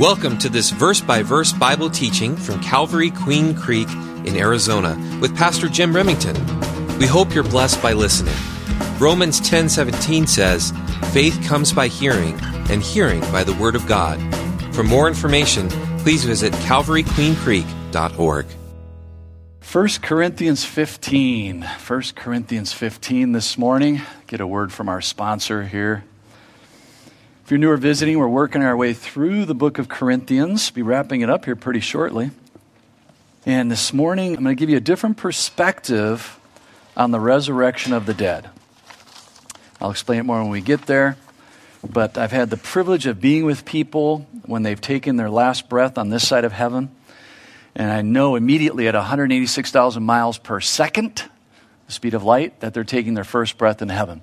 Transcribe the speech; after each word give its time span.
Welcome 0.00 0.38
to 0.38 0.48
this 0.48 0.70
verse 0.70 1.02
by 1.02 1.22
verse 1.22 1.52
Bible 1.52 1.90
teaching 1.90 2.34
from 2.34 2.58
Calvary 2.62 3.10
Queen 3.10 3.54
Creek 3.54 3.86
in 4.24 4.34
Arizona 4.34 4.96
with 5.20 5.36
Pastor 5.36 5.68
Jim 5.68 5.94
Remington. 5.94 6.34
We 6.96 7.06
hope 7.06 7.34
you're 7.34 7.44
blessed 7.44 7.82
by 7.82 7.92
listening. 7.92 8.34
Romans 8.98 9.40
10:17 9.40 10.26
says, 10.26 10.72
"Faith 11.12 11.38
comes 11.46 11.74
by 11.74 11.88
hearing, 11.88 12.40
and 12.70 12.82
hearing 12.82 13.20
by 13.30 13.44
the 13.44 13.52
word 13.52 13.74
of 13.76 13.86
God." 13.86 14.18
For 14.72 14.82
more 14.82 15.06
information, 15.06 15.68
please 15.98 16.24
visit 16.24 16.54
calvaryqueencreek.org. 16.64 18.46
1 19.60 20.00
Corinthians 20.00 20.64
15. 20.64 21.60
1 21.76 22.16
Corinthians 22.16 22.72
15 22.72 23.32
this 23.32 23.58
morning. 23.58 24.00
Get 24.26 24.40
a 24.40 24.46
word 24.46 24.72
from 24.72 24.88
our 24.88 25.02
sponsor 25.02 25.64
here. 25.64 26.04
If 27.50 27.52
you're 27.52 27.58
new 27.58 27.70
or 27.72 27.76
visiting, 27.78 28.16
we're 28.16 28.28
working 28.28 28.62
our 28.62 28.76
way 28.76 28.92
through 28.92 29.44
the 29.44 29.56
book 29.56 29.80
of 29.80 29.88
Corinthians. 29.88 30.70
Be 30.70 30.82
wrapping 30.82 31.22
it 31.22 31.28
up 31.28 31.46
here 31.46 31.56
pretty 31.56 31.80
shortly. 31.80 32.30
And 33.44 33.68
this 33.68 33.92
morning, 33.92 34.36
I'm 34.36 34.44
going 34.44 34.54
to 34.54 34.60
give 34.60 34.70
you 34.70 34.76
a 34.76 34.80
different 34.80 35.16
perspective 35.16 36.38
on 36.96 37.10
the 37.10 37.18
resurrection 37.18 37.92
of 37.92 38.06
the 38.06 38.14
dead. 38.14 38.48
I'll 39.80 39.90
explain 39.90 40.20
it 40.20 40.22
more 40.22 40.40
when 40.40 40.50
we 40.50 40.60
get 40.60 40.86
there. 40.86 41.16
But 41.84 42.16
I've 42.16 42.30
had 42.30 42.50
the 42.50 42.56
privilege 42.56 43.06
of 43.06 43.20
being 43.20 43.44
with 43.44 43.64
people 43.64 44.28
when 44.46 44.62
they've 44.62 44.80
taken 44.80 45.16
their 45.16 45.28
last 45.28 45.68
breath 45.68 45.98
on 45.98 46.08
this 46.08 46.28
side 46.28 46.44
of 46.44 46.52
heaven. 46.52 46.88
And 47.74 47.90
I 47.90 48.02
know 48.02 48.36
immediately 48.36 48.86
at 48.86 48.94
186,000 48.94 50.04
miles 50.04 50.38
per 50.38 50.60
second, 50.60 51.24
the 51.88 51.92
speed 51.92 52.14
of 52.14 52.22
light, 52.22 52.60
that 52.60 52.74
they're 52.74 52.84
taking 52.84 53.14
their 53.14 53.24
first 53.24 53.58
breath 53.58 53.82
in 53.82 53.88
heaven. 53.88 54.22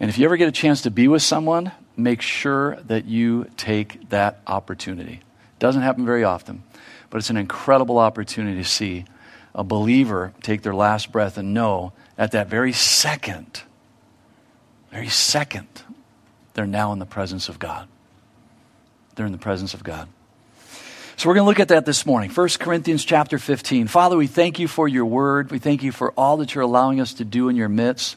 And 0.00 0.08
if 0.08 0.16
you 0.16 0.24
ever 0.24 0.38
get 0.38 0.48
a 0.48 0.52
chance 0.52 0.80
to 0.80 0.90
be 0.90 1.06
with 1.06 1.20
someone 1.20 1.72
make 1.96 2.22
sure 2.22 2.76
that 2.86 3.04
you 3.04 3.46
take 3.56 4.08
that 4.10 4.40
opportunity. 4.46 5.20
Doesn't 5.58 5.82
happen 5.82 6.04
very 6.04 6.24
often, 6.24 6.62
but 7.10 7.18
it's 7.18 7.30
an 7.30 7.36
incredible 7.36 7.98
opportunity 7.98 8.62
to 8.62 8.68
see 8.68 9.04
a 9.54 9.64
believer 9.64 10.32
take 10.42 10.62
their 10.62 10.74
last 10.74 11.12
breath 11.12 11.36
and 11.36 11.52
know 11.52 11.92
at 12.16 12.32
that 12.32 12.48
very 12.48 12.72
second, 12.72 13.62
very 14.90 15.08
second, 15.08 15.68
they're 16.54 16.66
now 16.66 16.92
in 16.92 16.98
the 16.98 17.06
presence 17.06 17.48
of 17.48 17.58
God. 17.58 17.88
They're 19.14 19.26
in 19.26 19.32
the 19.32 19.38
presence 19.38 19.74
of 19.74 19.82
God. 19.82 20.08
So 21.16 21.28
we're 21.28 21.34
going 21.34 21.44
to 21.44 21.48
look 21.48 21.60
at 21.60 21.68
that 21.68 21.84
this 21.84 22.06
morning. 22.06 22.30
1 22.30 22.48
Corinthians 22.58 23.04
chapter 23.04 23.38
15. 23.38 23.88
Father, 23.88 24.16
we 24.16 24.26
thank 24.26 24.58
you 24.58 24.66
for 24.66 24.88
your 24.88 25.04
word. 25.04 25.50
We 25.50 25.58
thank 25.58 25.82
you 25.82 25.92
for 25.92 26.12
all 26.12 26.38
that 26.38 26.54
you're 26.54 26.64
allowing 26.64 27.00
us 27.00 27.14
to 27.14 27.24
do 27.26 27.50
in 27.50 27.56
your 27.56 27.68
midst. 27.68 28.16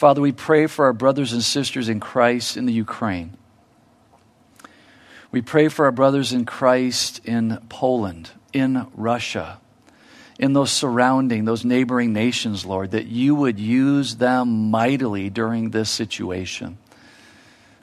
Father, 0.00 0.22
we 0.22 0.32
pray 0.32 0.66
for 0.66 0.86
our 0.86 0.94
brothers 0.94 1.34
and 1.34 1.44
sisters 1.44 1.90
in 1.90 2.00
Christ 2.00 2.56
in 2.56 2.64
the 2.64 2.72
Ukraine. 2.72 3.36
We 5.30 5.42
pray 5.42 5.68
for 5.68 5.84
our 5.84 5.92
brothers 5.92 6.32
in 6.32 6.46
Christ 6.46 7.20
in 7.26 7.58
Poland, 7.68 8.30
in 8.54 8.86
Russia, 8.94 9.60
in 10.38 10.54
those 10.54 10.70
surrounding, 10.70 11.44
those 11.44 11.66
neighboring 11.66 12.14
nations, 12.14 12.64
Lord, 12.64 12.92
that 12.92 13.08
you 13.08 13.34
would 13.34 13.60
use 13.60 14.16
them 14.16 14.70
mightily 14.70 15.28
during 15.28 15.68
this 15.68 15.90
situation. 15.90 16.78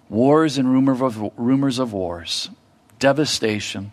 Wars 0.10 0.58
and 0.58 0.68
rumor 0.72 0.94
of, 1.06 1.32
rumors 1.38 1.78
of 1.78 1.94
wars, 1.94 2.50
devastation, 2.98 3.92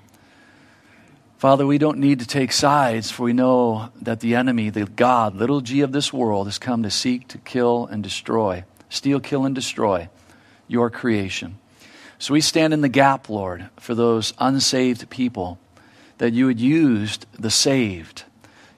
Father, 1.44 1.66
we 1.66 1.76
don't 1.76 1.98
need 1.98 2.20
to 2.20 2.26
take 2.26 2.52
sides, 2.52 3.10
for 3.10 3.24
we 3.24 3.34
know 3.34 3.90
that 4.00 4.20
the 4.20 4.34
enemy, 4.34 4.70
the 4.70 4.86
God, 4.86 5.34
little 5.36 5.60
g 5.60 5.82
of 5.82 5.92
this 5.92 6.10
world, 6.10 6.46
has 6.46 6.58
come 6.58 6.82
to 6.84 6.90
seek, 6.90 7.28
to 7.28 7.36
kill, 7.36 7.84
and 7.84 8.02
destroy. 8.02 8.64
Steal, 8.88 9.20
kill, 9.20 9.44
and 9.44 9.54
destroy 9.54 10.08
your 10.68 10.88
creation. 10.88 11.58
So 12.18 12.32
we 12.32 12.40
stand 12.40 12.72
in 12.72 12.80
the 12.80 12.88
gap, 12.88 13.28
Lord, 13.28 13.68
for 13.78 13.94
those 13.94 14.32
unsaved 14.38 15.10
people, 15.10 15.58
that 16.16 16.32
you 16.32 16.48
had 16.48 16.60
used 16.60 17.26
the 17.38 17.50
saved, 17.50 18.24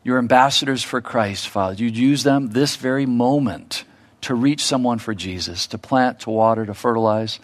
your 0.02 0.18
ambassadors 0.18 0.82
for 0.82 1.00
Christ, 1.00 1.48
Father. 1.48 1.76
You'd 1.76 1.96
use 1.96 2.24
them 2.24 2.48
this 2.48 2.74
very 2.74 3.06
moment 3.06 3.84
to 4.22 4.34
reach 4.34 4.64
someone 4.64 4.98
for 4.98 5.14
Jesus, 5.14 5.68
to 5.68 5.78
plant, 5.78 6.18
to 6.18 6.30
water, 6.30 6.66
to 6.66 6.74
fertilize. 6.74 7.38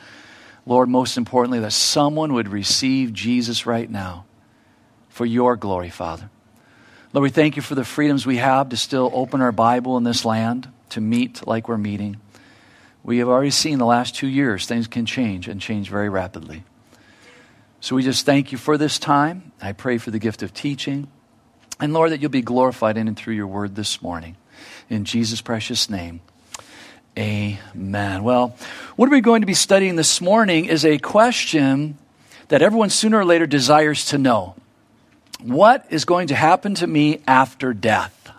Lord, 0.66 0.88
most 0.88 1.16
importantly, 1.16 1.60
that 1.60 1.74
someone 1.74 2.32
would 2.32 2.48
receive 2.48 3.12
Jesus 3.12 3.66
right 3.66 3.88
now 3.88 4.24
for 5.22 5.26
your 5.26 5.54
glory, 5.54 5.88
Father. 5.88 6.28
Lord, 7.12 7.22
we 7.22 7.30
thank 7.30 7.54
you 7.54 7.62
for 7.62 7.76
the 7.76 7.84
freedoms 7.84 8.26
we 8.26 8.38
have 8.38 8.70
to 8.70 8.76
still 8.76 9.08
open 9.14 9.40
our 9.40 9.52
Bible 9.52 9.96
in 9.96 10.02
this 10.02 10.24
land, 10.24 10.68
to 10.88 11.00
meet 11.00 11.46
like 11.46 11.68
we're 11.68 11.78
meeting. 11.78 12.16
We 13.04 13.18
have 13.18 13.28
already 13.28 13.52
seen 13.52 13.78
the 13.78 13.86
last 13.86 14.16
two 14.16 14.26
years 14.26 14.66
things 14.66 14.88
can 14.88 15.06
change 15.06 15.46
and 15.46 15.60
change 15.60 15.88
very 15.88 16.08
rapidly. 16.08 16.64
So 17.80 17.94
we 17.94 18.02
just 18.02 18.26
thank 18.26 18.50
you 18.50 18.58
for 18.58 18.76
this 18.76 18.98
time. 18.98 19.52
I 19.62 19.70
pray 19.70 19.96
for 19.98 20.10
the 20.10 20.18
gift 20.18 20.42
of 20.42 20.52
teaching. 20.52 21.06
And 21.78 21.92
Lord, 21.92 22.10
that 22.10 22.20
you'll 22.20 22.28
be 22.28 22.42
glorified 22.42 22.96
in 22.96 23.06
and 23.06 23.16
through 23.16 23.34
your 23.34 23.46
word 23.46 23.76
this 23.76 24.02
morning. 24.02 24.34
In 24.90 25.04
Jesus' 25.04 25.40
precious 25.40 25.88
name. 25.88 26.20
Amen. 27.16 28.24
Well, 28.24 28.56
what 28.96 29.08
are 29.08 29.12
we 29.12 29.20
going 29.20 29.42
to 29.42 29.46
be 29.46 29.54
studying 29.54 29.94
this 29.94 30.20
morning 30.20 30.64
is 30.64 30.84
a 30.84 30.98
question 30.98 31.96
that 32.48 32.60
everyone 32.60 32.90
sooner 32.90 33.18
or 33.18 33.24
later 33.24 33.46
desires 33.46 34.06
to 34.06 34.18
know. 34.18 34.56
What 35.42 35.86
is 35.90 36.04
going 36.04 36.28
to 36.28 36.34
happen 36.34 36.74
to 36.76 36.86
me 36.86 37.20
after 37.26 37.74
death? 37.74 38.30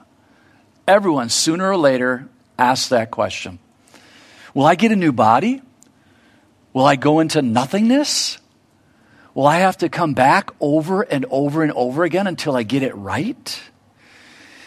Everyone, 0.87 1.29
sooner 1.29 1.69
or 1.69 1.77
later, 1.77 2.27
asks 2.57 2.89
that 2.89 3.11
question. 3.11 3.59
Will 4.53 4.65
I 4.65 4.75
get 4.75 4.91
a 4.91 4.95
new 4.95 5.11
body? 5.11 5.61
Will 6.71 6.85
I 6.85 6.95
go 6.95 7.19
into 7.19 7.41
nothingness? 7.41 8.37
Will 9.33 9.47
I 9.47 9.59
have 9.59 9.77
to 9.77 9.89
come 9.89 10.13
back 10.13 10.51
over 10.59 11.01
and 11.01 11.25
over 11.29 11.63
and 11.63 11.71
over 11.73 12.03
again 12.03 12.27
until 12.27 12.55
I 12.55 12.63
get 12.63 12.83
it 12.83 12.95
right? 12.95 13.61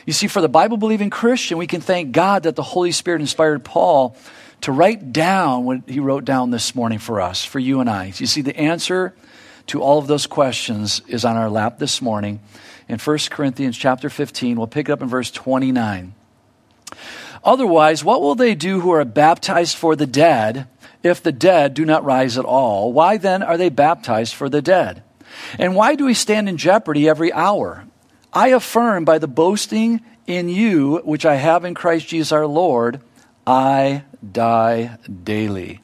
You 0.04 0.12
see, 0.12 0.26
for 0.26 0.40
the 0.40 0.48
Bible 0.48 0.76
believing 0.76 1.10
Christian, 1.10 1.58
we 1.58 1.66
can 1.66 1.80
thank 1.80 2.12
God 2.12 2.44
that 2.44 2.54
the 2.54 2.62
Holy 2.62 2.92
Spirit 2.92 3.20
inspired 3.20 3.64
Paul 3.64 4.16
to 4.62 4.72
write 4.72 5.12
down 5.12 5.64
what 5.64 5.88
he 5.88 6.00
wrote 6.00 6.24
down 6.24 6.50
this 6.50 6.74
morning 6.74 6.98
for 6.98 7.20
us, 7.20 7.44
for 7.44 7.58
you 7.58 7.80
and 7.80 7.88
I. 7.88 8.12
You 8.16 8.26
see, 8.26 8.42
the 8.42 8.56
answer 8.56 9.14
to 9.66 9.82
all 9.82 9.98
of 9.98 10.06
those 10.06 10.26
questions 10.26 11.02
is 11.08 11.24
on 11.24 11.36
our 11.36 11.50
lap 11.50 11.78
this 11.78 12.00
morning 12.00 12.40
in 12.88 12.98
1 12.98 13.18
Corinthians 13.30 13.76
chapter 13.76 14.08
15. 14.08 14.56
We'll 14.56 14.66
pick 14.66 14.88
it 14.88 14.92
up 14.92 15.02
in 15.02 15.08
verse 15.08 15.30
29. 15.30 16.14
Otherwise, 17.44 18.02
what 18.02 18.20
will 18.20 18.34
they 18.34 18.54
do 18.54 18.80
who 18.80 18.90
are 18.90 19.04
baptized 19.04 19.76
for 19.76 19.94
the 19.96 20.06
dead 20.06 20.66
if 21.02 21.22
the 21.22 21.32
dead 21.32 21.74
do 21.74 21.84
not 21.84 22.04
rise 22.04 22.38
at 22.38 22.44
all? 22.44 22.92
Why 22.92 23.16
then 23.16 23.42
are 23.42 23.56
they 23.56 23.68
baptized 23.68 24.34
for 24.34 24.48
the 24.48 24.62
dead? 24.62 25.02
And 25.58 25.76
why 25.76 25.94
do 25.94 26.06
we 26.06 26.14
stand 26.14 26.48
in 26.48 26.56
jeopardy 26.56 27.08
every 27.08 27.32
hour? 27.32 27.84
I 28.32 28.48
affirm 28.48 29.04
by 29.04 29.18
the 29.18 29.28
boasting 29.28 30.00
in 30.26 30.48
you, 30.48 30.98
which 31.04 31.24
I 31.24 31.36
have 31.36 31.64
in 31.64 31.74
Christ 31.74 32.08
Jesus 32.08 32.32
our 32.32 32.46
Lord, 32.46 33.00
I 33.46 34.04
die 34.32 34.98
daily. 35.24 35.80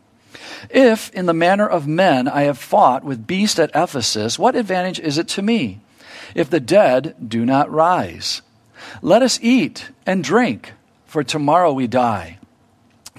If, 0.70 1.10
in 1.10 1.26
the 1.26 1.34
manner 1.34 1.66
of 1.66 1.86
men, 1.86 2.28
I 2.28 2.42
have 2.42 2.58
fought 2.58 3.04
with 3.04 3.26
beasts 3.26 3.58
at 3.58 3.70
Ephesus, 3.74 4.38
what 4.38 4.56
advantage 4.56 5.00
is 5.00 5.18
it 5.18 5.28
to 5.28 5.42
me 5.42 5.80
if 6.34 6.48
the 6.48 6.60
dead 6.60 7.14
do 7.26 7.44
not 7.44 7.70
rise? 7.70 8.42
Let 9.00 9.22
us 9.22 9.38
eat 9.42 9.90
and 10.06 10.24
drink, 10.24 10.72
for 11.06 11.22
tomorrow 11.22 11.72
we 11.72 11.86
die. 11.86 12.38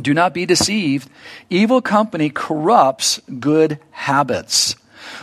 Do 0.01 0.13
not 0.13 0.33
be 0.33 0.45
deceived. 0.45 1.09
Evil 1.49 1.81
company 1.81 2.29
corrupts 2.29 3.21
good 3.39 3.79
habits. 3.91 4.75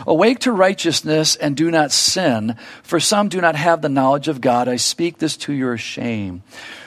Awake 0.07 0.39
to 0.39 0.51
righteousness 0.51 1.35
and 1.35 1.57
do 1.57 1.69
not 1.69 1.91
sin, 1.91 2.55
for 2.81 2.99
some 2.99 3.29
do 3.29 3.41
not 3.41 3.55
have 3.55 3.81
the 3.81 3.89
knowledge 3.89 4.27
of 4.27 4.41
God. 4.41 4.67
I 4.67 4.77
speak 4.77 5.17
this 5.17 5.35
to 5.37 5.53
your 5.53 5.77
shame 5.77 6.43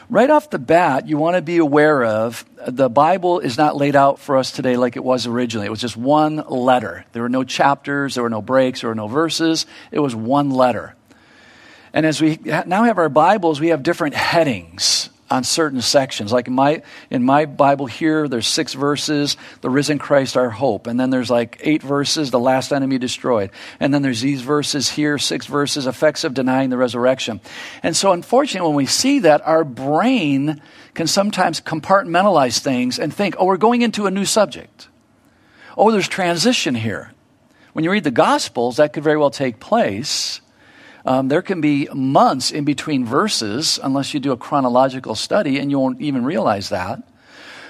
right 0.08 0.30
off 0.30 0.50
the 0.50 0.58
bat, 0.58 1.08
you 1.08 1.16
want 1.16 1.36
to 1.36 1.42
be 1.42 1.58
aware 1.58 2.04
of 2.04 2.44
the 2.66 2.88
Bible 2.88 3.40
is 3.40 3.58
not 3.58 3.76
laid 3.76 3.96
out 3.96 4.18
for 4.18 4.36
us 4.36 4.52
today 4.52 4.76
like 4.76 4.96
it 4.96 5.04
was 5.04 5.26
originally. 5.26 5.66
It 5.66 5.70
was 5.70 5.80
just 5.80 5.96
one 5.96 6.36
letter. 6.36 7.04
There 7.12 7.22
were 7.22 7.28
no 7.28 7.44
chapters, 7.44 8.14
there 8.14 8.22
were 8.22 8.30
no 8.30 8.42
breaks, 8.42 8.80
there 8.80 8.90
were 8.90 8.94
no 8.94 9.08
verses. 9.08 9.66
It 9.90 10.00
was 10.00 10.14
one 10.14 10.50
letter. 10.50 10.94
And 11.92 12.04
as 12.04 12.20
we 12.20 12.38
now 12.44 12.84
have 12.84 12.98
our 12.98 13.08
Bibles, 13.08 13.60
we 13.60 13.68
have 13.68 13.82
different 13.82 14.14
headings 14.14 15.10
on 15.30 15.42
certain 15.42 15.80
sections. 15.80 16.32
Like 16.32 16.48
in 16.48 16.54
my 16.54 16.82
in 17.10 17.22
my 17.22 17.46
Bible 17.46 17.86
here, 17.86 18.28
there's 18.28 18.46
six 18.46 18.74
verses, 18.74 19.36
the 19.62 19.70
risen 19.70 19.98
Christ 19.98 20.36
our 20.36 20.50
hope. 20.50 20.86
And 20.86 20.98
then 20.98 21.10
there's 21.10 21.30
like 21.30 21.58
eight 21.60 21.82
verses, 21.82 22.30
the 22.30 22.38
last 22.38 22.72
enemy 22.72 22.98
destroyed. 22.98 23.50
And 23.80 23.92
then 23.92 24.02
there's 24.02 24.20
these 24.20 24.42
verses 24.42 24.90
here, 24.90 25.18
six 25.18 25.46
verses, 25.46 25.86
effects 25.86 26.24
of 26.24 26.34
denying 26.34 26.70
the 26.70 26.76
resurrection. 26.76 27.40
And 27.82 27.96
so 27.96 28.12
unfortunately, 28.12 28.68
when 28.68 28.76
we 28.76 28.86
see 28.86 29.20
that, 29.20 29.46
our 29.46 29.64
brain 29.64 30.60
can 30.94 31.06
sometimes 31.06 31.60
compartmentalize 31.60 32.58
things 32.58 32.98
and 32.98 33.12
think, 33.12 33.34
oh, 33.38 33.46
we're 33.46 33.56
going 33.56 33.82
into 33.82 34.06
a 34.06 34.10
new 34.10 34.24
subject. 34.24 34.88
Oh, 35.76 35.90
there's 35.90 36.08
transition 36.08 36.74
here. 36.74 37.12
When 37.72 37.84
you 37.84 37.90
read 37.90 38.04
the 38.04 38.12
Gospels, 38.12 38.76
that 38.76 38.92
could 38.92 39.02
very 39.02 39.16
well 39.16 39.30
take 39.30 39.58
place. 39.58 40.40
Um, 41.04 41.28
there 41.28 41.42
can 41.42 41.60
be 41.60 41.88
months 41.92 42.50
in 42.50 42.64
between 42.64 43.04
verses 43.04 43.78
unless 43.82 44.14
you 44.14 44.20
do 44.20 44.32
a 44.32 44.36
chronological 44.36 45.14
study, 45.14 45.58
and 45.58 45.70
you 45.70 45.78
won't 45.78 46.00
even 46.00 46.24
realize 46.24 46.70
that. 46.70 47.02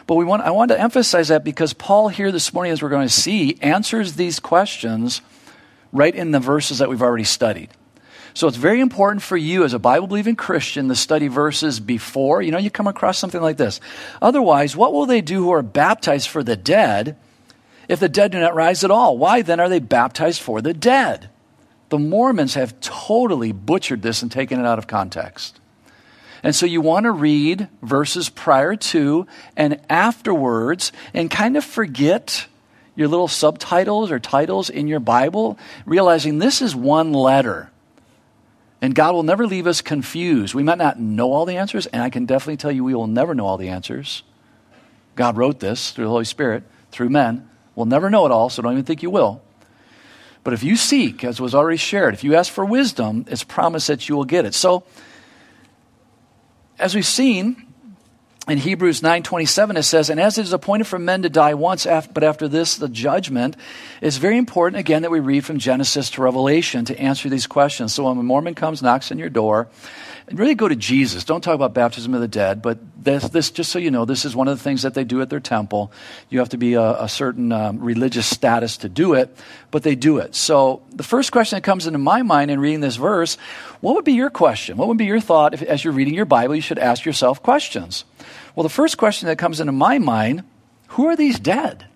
But 0.06 0.16
we 0.16 0.24
want, 0.24 0.42
I 0.42 0.50
want 0.50 0.70
to 0.70 0.80
emphasize 0.80 1.28
that 1.28 1.44
because 1.44 1.72
Paul 1.72 2.08
here 2.08 2.30
this 2.30 2.52
morning, 2.52 2.72
as 2.72 2.82
we're 2.82 2.90
going 2.90 3.08
to 3.08 3.12
see, 3.12 3.58
answers 3.60 4.14
these 4.14 4.38
questions 4.38 5.20
right 5.92 6.14
in 6.14 6.30
the 6.30 6.40
verses 6.40 6.78
that 6.78 6.88
we've 6.88 7.02
already 7.02 7.24
studied. 7.24 7.70
So 8.34 8.48
it's 8.48 8.56
very 8.56 8.80
important 8.80 9.22
for 9.22 9.36
you 9.36 9.64
as 9.64 9.74
a 9.74 9.78
Bible 9.78 10.08
believing 10.08 10.34
Christian 10.34 10.88
to 10.88 10.96
study 10.96 11.28
verses 11.28 11.78
before. 11.78 12.42
You 12.42 12.50
know, 12.50 12.58
you 12.58 12.68
come 12.68 12.88
across 12.88 13.16
something 13.16 13.40
like 13.40 13.56
this. 13.56 13.80
Otherwise, 14.20 14.76
what 14.76 14.92
will 14.92 15.06
they 15.06 15.20
do 15.20 15.42
who 15.44 15.52
are 15.52 15.62
baptized 15.62 16.28
for 16.28 16.42
the 16.42 16.56
dead 16.56 17.16
if 17.88 18.00
the 18.00 18.08
dead 18.08 18.32
do 18.32 18.40
not 18.40 18.56
rise 18.56 18.82
at 18.82 18.90
all? 18.90 19.16
Why 19.16 19.42
then 19.42 19.60
are 19.60 19.68
they 19.68 19.78
baptized 19.78 20.42
for 20.42 20.60
the 20.60 20.74
dead? 20.74 21.30
The 21.88 21.98
Mormons 21.98 22.54
have 22.54 22.80
totally 22.80 23.52
butchered 23.52 24.02
this 24.02 24.22
and 24.22 24.30
taken 24.30 24.58
it 24.60 24.66
out 24.66 24.78
of 24.78 24.86
context. 24.86 25.60
And 26.42 26.54
so 26.54 26.66
you 26.66 26.80
want 26.80 27.04
to 27.04 27.10
read 27.10 27.68
verses 27.82 28.28
prior 28.28 28.76
to 28.76 29.26
and 29.56 29.80
afterwards 29.88 30.92
and 31.14 31.30
kind 31.30 31.56
of 31.56 31.64
forget 31.64 32.46
your 32.96 33.08
little 33.08 33.28
subtitles 33.28 34.10
or 34.10 34.18
titles 34.18 34.70
in 34.70 34.86
your 34.86 35.00
Bible, 35.00 35.58
realizing 35.86 36.38
this 36.38 36.62
is 36.62 36.76
one 36.76 37.12
letter. 37.12 37.70
And 38.80 38.94
God 38.94 39.14
will 39.14 39.22
never 39.22 39.46
leave 39.46 39.66
us 39.66 39.80
confused. 39.80 40.54
We 40.54 40.62
might 40.62 40.78
not 40.78 41.00
know 41.00 41.32
all 41.32 41.46
the 41.46 41.56
answers, 41.56 41.86
and 41.86 42.02
I 42.02 42.10
can 42.10 42.26
definitely 42.26 42.58
tell 42.58 42.70
you 42.70 42.84
we 42.84 42.94
will 42.94 43.06
never 43.06 43.34
know 43.34 43.46
all 43.46 43.56
the 43.56 43.70
answers. 43.70 44.22
God 45.16 45.36
wrote 45.36 45.60
this 45.60 45.90
through 45.90 46.04
the 46.04 46.10
Holy 46.10 46.24
Spirit, 46.26 46.64
through 46.90 47.08
men. 47.08 47.48
We'll 47.74 47.86
never 47.86 48.10
know 48.10 48.26
it 48.26 48.32
all, 48.32 48.50
so 48.50 48.62
don't 48.62 48.72
even 48.72 48.84
think 48.84 49.02
you 49.02 49.10
will. 49.10 49.42
But 50.44 50.52
if 50.52 50.62
you 50.62 50.76
seek, 50.76 51.24
as 51.24 51.40
was 51.40 51.54
already 51.54 51.78
shared, 51.78 52.14
if 52.14 52.22
you 52.22 52.34
ask 52.36 52.52
for 52.52 52.64
wisdom, 52.64 53.24
it's 53.28 53.42
promised 53.42 53.88
that 53.88 54.08
you 54.08 54.14
will 54.14 54.26
get 54.26 54.44
it. 54.44 54.54
So, 54.54 54.84
as 56.78 56.94
we've 56.94 57.06
seen, 57.06 57.64
in 58.46 58.58
Hebrews 58.58 59.02
9:27 59.02 59.78
it 59.78 59.84
says, 59.84 60.10
"And 60.10 60.20
as 60.20 60.36
it 60.36 60.42
is 60.42 60.52
appointed 60.52 60.86
for 60.86 60.98
men 60.98 61.22
to 61.22 61.30
die 61.30 61.54
once, 61.54 61.86
but 62.12 62.22
after 62.22 62.46
this 62.46 62.76
the 62.76 62.88
judgment." 62.88 63.56
It's 64.02 64.18
very 64.18 64.36
important 64.36 64.80
again 64.80 65.00
that 65.02 65.10
we 65.10 65.20
read 65.20 65.46
from 65.46 65.58
Genesis 65.58 66.10
to 66.10 66.22
Revelation 66.22 66.84
to 66.84 67.00
answer 67.00 67.30
these 67.30 67.46
questions. 67.46 67.94
So 67.94 68.04
when 68.04 68.18
a 68.18 68.22
Mormon 68.22 68.54
comes, 68.54 68.82
knocks 68.82 69.10
on 69.10 69.18
your 69.18 69.30
door, 69.30 69.68
really 70.32 70.54
go 70.54 70.68
to 70.68 70.76
Jesus. 70.76 71.24
Don't 71.24 71.42
talk 71.42 71.54
about 71.54 71.74
baptism 71.74 72.14
of 72.14 72.20
the 72.20 72.28
dead, 72.28 72.62
but 72.62 72.78
this, 73.02 73.28
this, 73.28 73.50
just 73.50 73.70
so 73.70 73.78
you 73.78 73.90
know, 73.90 74.04
this 74.04 74.24
is 74.24 74.34
one 74.34 74.48
of 74.48 74.56
the 74.56 74.62
things 74.62 74.82
that 74.82 74.94
they 74.94 75.04
do 75.04 75.20
at 75.20 75.28
their 75.28 75.40
temple. 75.40 75.92
You 76.30 76.38
have 76.38 76.48
to 76.50 76.56
be 76.56 76.74
a, 76.74 77.02
a 77.02 77.08
certain 77.08 77.52
um, 77.52 77.80
religious 77.80 78.26
status 78.26 78.78
to 78.78 78.88
do 78.88 79.14
it, 79.14 79.36
but 79.70 79.82
they 79.82 79.94
do 79.94 80.18
it. 80.18 80.34
So 80.34 80.82
the 80.90 81.02
first 81.02 81.30
question 81.30 81.56
that 81.56 81.62
comes 81.62 81.86
into 81.86 81.98
my 81.98 82.22
mind 82.22 82.50
in 82.50 82.58
reading 82.58 82.80
this 82.80 82.96
verse, 82.96 83.36
what 83.80 83.94
would 83.96 84.04
be 84.04 84.14
your 84.14 84.30
question? 84.30 84.76
What 84.76 84.88
would 84.88 84.98
be 84.98 85.04
your 85.04 85.20
thought 85.20 85.54
if, 85.54 85.62
as 85.62 85.84
you're 85.84 85.92
reading 85.92 86.14
your 86.14 86.24
Bible, 86.24 86.54
you 86.54 86.62
should 86.62 86.78
ask 86.78 87.04
yourself 87.04 87.42
questions? 87.42 88.04
Well, 88.54 88.62
the 88.62 88.70
first 88.70 88.96
question 88.96 89.28
that 89.28 89.36
comes 89.36 89.60
into 89.60 89.72
my 89.72 89.98
mind, 89.98 90.44
who 90.88 91.06
are 91.06 91.16
these 91.16 91.38
dead? 91.38 91.86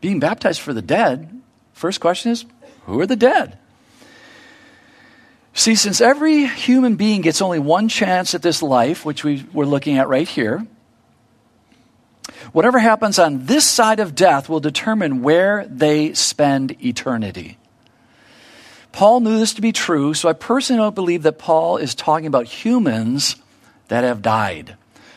Being 0.00 0.20
baptized 0.20 0.60
for 0.60 0.74
the 0.74 0.82
dead, 0.82 1.40
first 1.72 2.00
question 2.00 2.32
is, 2.32 2.44
who 2.84 3.00
are 3.00 3.06
the 3.06 3.16
dead? 3.16 3.58
See, 5.58 5.74
since 5.74 6.00
every 6.00 6.46
human 6.46 6.94
being 6.94 7.20
gets 7.20 7.42
only 7.42 7.58
one 7.58 7.88
chance 7.88 8.32
at 8.32 8.42
this 8.42 8.62
life, 8.62 9.04
which 9.04 9.24
we're 9.24 9.66
looking 9.66 9.98
at 9.98 10.06
right 10.06 10.28
here, 10.28 10.64
whatever 12.52 12.78
happens 12.78 13.18
on 13.18 13.46
this 13.46 13.64
side 13.64 13.98
of 13.98 14.14
death 14.14 14.48
will 14.48 14.60
determine 14.60 15.20
where 15.20 15.66
they 15.66 16.14
spend 16.14 16.80
eternity. 16.80 17.58
Paul 18.92 19.18
knew 19.18 19.36
this 19.40 19.54
to 19.54 19.60
be 19.60 19.72
true, 19.72 20.14
so 20.14 20.28
I 20.28 20.32
personally 20.32 20.80
don't 20.80 20.94
believe 20.94 21.24
that 21.24 21.40
Paul 21.40 21.78
is 21.78 21.92
talking 21.92 22.28
about 22.28 22.46
humans 22.46 23.34
that 23.88 24.04
have 24.04 24.22
died. 24.22 24.76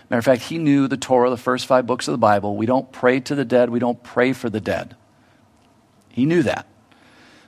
Matter 0.09 0.17
of 0.17 0.25
fact, 0.25 0.41
he 0.41 0.57
knew 0.57 0.87
the 0.87 0.97
Torah, 0.97 1.29
the 1.29 1.37
first 1.37 1.67
five 1.67 1.85
books 1.85 2.07
of 2.07 2.13
the 2.13 2.17
Bible. 2.17 2.57
We 2.57 2.65
don't 2.65 2.91
pray 2.91 3.19
to 3.19 3.35
the 3.35 3.45
dead, 3.45 3.69
we 3.69 3.77
don't 3.77 4.01
pray 4.01 4.33
for 4.33 4.49
the 4.49 4.59
dead. 4.59 4.95
He 6.09 6.25
knew 6.25 6.41
that. 6.41 6.65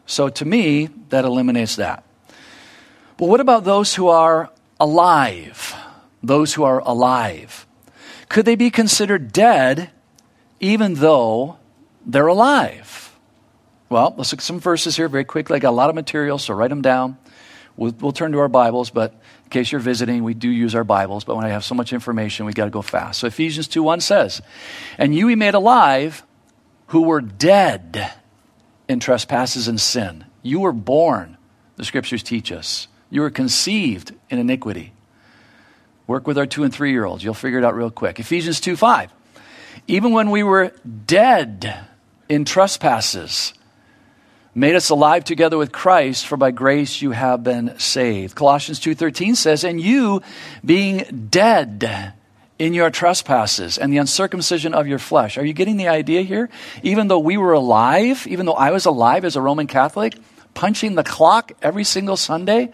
So 0.06 0.30
to 0.30 0.46
me, 0.46 0.90
that 1.10 1.26
eliminates 1.26 1.78
that. 1.78 2.04
But 3.18 3.28
what 3.28 3.40
about 3.40 3.64
those 3.64 3.96
who 3.96 4.08
are 4.08 4.50
alive? 4.80 5.76
Those 6.22 6.54
who 6.54 6.64
are 6.64 6.80
alive. 6.80 7.68
Could 8.30 8.46
they 8.46 8.56
be 8.56 8.70
considered 8.70 9.32
dead 9.32 9.92
even 10.60 10.96
though 10.96 11.58
they're 12.06 12.28
alive? 12.28 13.16
Well, 13.90 14.16
let's 14.18 14.32
look 14.32 14.40
at 14.40 14.44
some 14.44 14.60
verses 14.60 14.96
here 14.96 15.08
very 15.08 15.26
quickly. 15.26 15.58
I 15.58 15.60
got 15.60 15.70
a 15.70 15.72
lot 15.72 15.90
of 15.90 15.96
material, 15.96 16.38
so 16.40 16.54
write 16.54 16.70
them 16.70 16.82
down. 16.82 17.18
We'll, 17.76 17.94
we'll 18.00 18.12
turn 18.12 18.32
to 18.32 18.40
our 18.40 18.48
Bibles, 18.48 18.90
but 18.90 19.14
in 19.44 19.50
case 19.50 19.72
you're 19.72 19.82
visiting, 19.82 20.24
we 20.24 20.34
do 20.34 20.50
use 20.50 20.74
our 20.74 20.84
Bibles, 20.84 21.24
but 21.24 21.36
when 21.36 21.46
I 21.46 21.50
have 21.50 21.64
so 21.64 21.76
much 21.76 21.94
information, 21.94 22.46
we 22.46 22.54
got 22.54 22.66
to 22.66 22.72
go 22.72 22.82
fast. 22.82 23.20
So 23.20 23.28
Ephesians 23.28 23.68
2 23.68 23.84
1 23.84 24.02
says, 24.02 24.42
And 24.98 25.14
you 25.14 25.28
he 25.28 25.36
made 25.36 25.54
alive 25.54 26.24
who 26.88 27.04
were 27.04 27.22
dead 27.22 28.14
in 28.88 29.00
trespasses 29.00 29.68
and 29.68 29.80
sin. 29.80 30.26
You 30.42 30.60
were 30.60 30.74
born, 30.74 31.38
the 31.76 31.86
scriptures 31.86 32.24
teach 32.24 32.52
us. 32.52 32.88
You 33.14 33.22
were 33.22 33.30
conceived 33.30 34.12
in 34.32 34.40
iniquity. 34.40 34.92
Work 36.08 36.26
with 36.26 36.36
our 36.36 36.48
two 36.48 36.64
and 36.64 36.74
three 36.74 36.92
year 36.92 37.06
olds. 37.06 37.24
You'll 37.24 37.36
figure 37.36 37.60
it 37.60 37.64
out 37.64 37.76
real 37.76 37.92
quick. 37.92 38.20
Ephesians 38.20 38.60
2 38.60 38.76
5. 38.76 39.14
Even 39.88 40.14
when 40.14 40.32
we 40.32 40.42
were 40.42 40.74
dead 41.06 41.78
in 42.28 42.44
trespasses, 42.44 43.54
made 44.56 44.74
us 44.74 44.90
alive 44.90 45.24
together 45.26 45.60
with 45.60 45.72
Christ, 45.72 46.26
for 46.26 46.38
by 46.38 46.50
grace 46.50 47.04
you 47.04 47.12
have 47.12 47.44
been 47.44 47.78
saved. 47.78 48.34
Colossians 48.34 48.80
2:13 48.80 49.36
says, 49.36 49.64
"And 49.64 49.80
you 49.80 50.24
being 50.66 51.28
dead 51.30 52.14
in 52.58 52.74
your 52.74 52.90
trespasses 52.90 53.78
and 53.78 53.94
the 53.94 53.98
uncircumcision 53.98 54.74
of 54.74 54.88
your 54.88 55.00
flesh." 55.00 55.38
Are 55.38 55.46
you 55.46 55.54
getting 55.54 55.78
the 55.78 55.88
idea 55.88 56.24
here? 56.24 56.50
Even 56.82 57.10
though 57.10 57.20
we 57.20 57.38
were 57.38 57.54
alive, 57.54 58.26
even 58.28 58.48
though 58.48 58.54
I 58.54 58.72
was 58.72 58.88
alive 58.88 59.24
as 59.24 59.36
a 59.36 59.42
Roman 59.42 59.68
Catholic, 59.68 60.16
punching 60.56 60.96
the 60.96 61.04
clock 61.04 61.52
every 61.62 61.84
single 61.84 62.18
Sunday, 62.18 62.72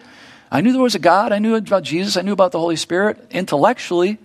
I 0.50 0.60
knew 0.60 0.72
there 0.72 0.82
was 0.82 0.94
a 0.94 1.00
God. 1.00 1.32
I 1.32 1.38
knew 1.38 1.54
about 1.54 1.84
Jesus. 1.84 2.16
I 2.16 2.22
knew 2.22 2.32
about 2.32 2.52
the 2.52 2.58
Holy 2.58 2.76
Spirit 2.76 3.24
intellectually, 3.30 4.18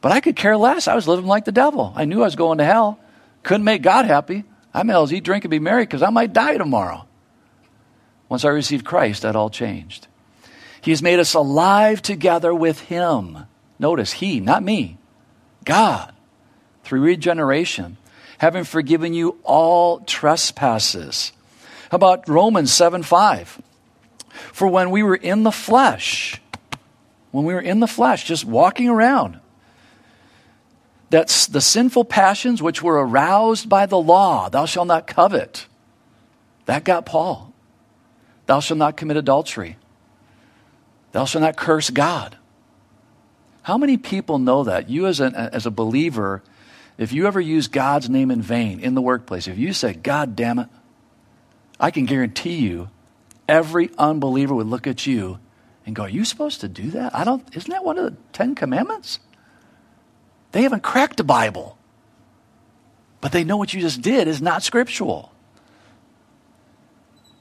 but 0.00 0.12
I 0.12 0.20
could 0.20 0.34
care 0.34 0.56
less. 0.56 0.88
I 0.88 0.94
was 0.94 1.06
living 1.06 1.26
like 1.26 1.44
the 1.44 1.52
devil. 1.52 1.92
I 1.94 2.04
knew 2.06 2.22
I 2.22 2.24
was 2.24 2.36
going 2.36 2.58
to 2.58 2.64
hell. 2.64 2.98
Couldn't 3.42 3.64
make 3.64 3.82
God 3.82 4.06
happy. 4.06 4.44
I 4.74 4.82
may 4.82 5.00
as 5.00 5.12
eat, 5.12 5.24
drink, 5.24 5.44
and 5.44 5.50
be 5.50 5.58
merry 5.58 5.84
because 5.84 6.02
I 6.02 6.10
might 6.10 6.32
die 6.32 6.56
tomorrow. 6.56 7.06
Once 8.28 8.44
I 8.44 8.48
received 8.48 8.84
Christ, 8.84 9.22
that 9.22 9.36
all 9.36 9.50
changed. 9.50 10.06
He 10.80 10.92
has 10.92 11.02
made 11.02 11.18
us 11.18 11.34
alive 11.34 12.00
together 12.02 12.54
with 12.54 12.80
Him. 12.80 13.38
Notice, 13.78 14.12
He, 14.12 14.40
not 14.40 14.62
me, 14.62 14.98
God, 15.64 16.12
through 16.84 17.00
regeneration, 17.02 17.96
having 18.38 18.64
forgiven 18.64 19.12
you 19.12 19.38
all 19.42 20.00
trespasses. 20.00 21.32
How 21.90 21.96
about 21.96 22.28
Romans 22.28 22.72
7 22.72 23.02
5? 23.02 23.62
For 24.52 24.68
when 24.68 24.90
we 24.90 25.02
were 25.02 25.16
in 25.16 25.42
the 25.42 25.52
flesh, 25.52 26.40
when 27.30 27.44
we 27.44 27.54
were 27.54 27.60
in 27.60 27.80
the 27.80 27.86
flesh, 27.86 28.24
just 28.24 28.44
walking 28.44 28.88
around, 28.88 29.40
that's 31.10 31.46
the 31.46 31.60
sinful 31.60 32.04
passions 32.04 32.62
which 32.62 32.82
were 32.82 33.04
aroused 33.04 33.68
by 33.68 33.86
the 33.86 33.98
law, 33.98 34.48
thou 34.48 34.64
shalt 34.64 34.86
not 34.86 35.06
covet. 35.06 35.66
That 36.66 36.84
got 36.84 37.04
Paul. 37.04 37.52
Thou 38.46 38.60
shalt 38.60 38.78
not 38.78 38.96
commit 38.96 39.16
adultery. 39.16 39.76
Thou 41.12 41.24
shalt 41.24 41.42
not 41.42 41.56
curse 41.56 41.90
God. 41.90 42.36
How 43.62 43.76
many 43.76 43.96
people 43.96 44.38
know 44.38 44.64
that? 44.64 44.88
You, 44.88 45.06
as 45.06 45.20
a, 45.20 45.26
as 45.52 45.66
a 45.66 45.70
believer, 45.70 46.42
if 46.96 47.12
you 47.12 47.26
ever 47.26 47.40
use 47.40 47.68
God's 47.68 48.08
name 48.08 48.30
in 48.30 48.40
vain 48.40 48.80
in 48.80 48.94
the 48.94 49.02
workplace, 49.02 49.48
if 49.48 49.58
you 49.58 49.72
say, 49.72 49.92
God 49.92 50.36
damn 50.36 50.58
it, 50.58 50.68
I 51.78 51.90
can 51.90 52.04
guarantee 52.06 52.56
you 52.56 52.90
every 53.50 53.90
unbeliever 53.98 54.54
would 54.54 54.68
look 54.68 54.86
at 54.86 55.06
you 55.06 55.38
and 55.84 55.94
go, 55.94 56.04
Are 56.04 56.08
you 56.08 56.24
supposed 56.24 56.60
to 56.60 56.68
do 56.68 56.90
that? 56.92 57.14
I 57.14 57.24
don't, 57.24 57.44
isn't 57.54 57.70
that 57.70 57.84
one 57.84 57.98
of 57.98 58.04
the 58.04 58.16
Ten 58.32 58.54
Commandments? 58.54 59.18
They 60.52 60.62
haven't 60.62 60.82
cracked 60.82 61.16
the 61.16 61.24
Bible, 61.24 61.76
but 63.20 63.32
they 63.32 63.44
know 63.44 63.56
what 63.56 63.74
you 63.74 63.80
just 63.80 64.00
did 64.00 64.28
is 64.28 64.40
not 64.40 64.62
scriptural. 64.62 65.32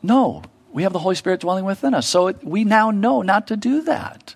No, 0.02 0.44
we 0.72 0.84
have 0.84 0.94
the 0.94 1.00
Holy 1.00 1.16
Spirit 1.16 1.42
dwelling 1.42 1.66
within 1.66 1.94
us. 1.94 2.08
So 2.08 2.28
it, 2.28 2.44
we 2.44 2.64
now 2.64 2.92
know 2.92 3.22
not 3.22 3.48
to 3.48 3.58
do 3.58 3.82
that. 3.84 4.36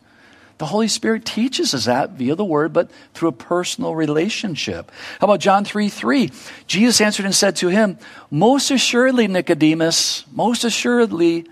The 0.58 0.68
Holy 0.68 0.88
Spirit 0.88 1.26
teaches 1.26 1.74
us 1.74 1.86
that 1.86 2.12
via 2.12 2.36
the 2.36 2.46
Word, 2.46 2.74
but 2.74 2.90
through 3.14 3.30
a 3.30 3.34
personal 3.34 3.96
relationship. 3.96 4.92
How 5.20 5.26
about 5.26 5.40
John 5.40 5.66
3 5.66 5.90
3? 5.90 6.32
Jesus 6.68 7.02
answered 7.02 7.26
and 7.26 7.36
said 7.36 7.56
to 7.58 7.70
him, 7.70 7.98
Most 8.30 8.72
assuredly, 8.72 9.28
Nicodemus, 9.28 10.26
most 10.32 10.64
assuredly, 10.64 11.48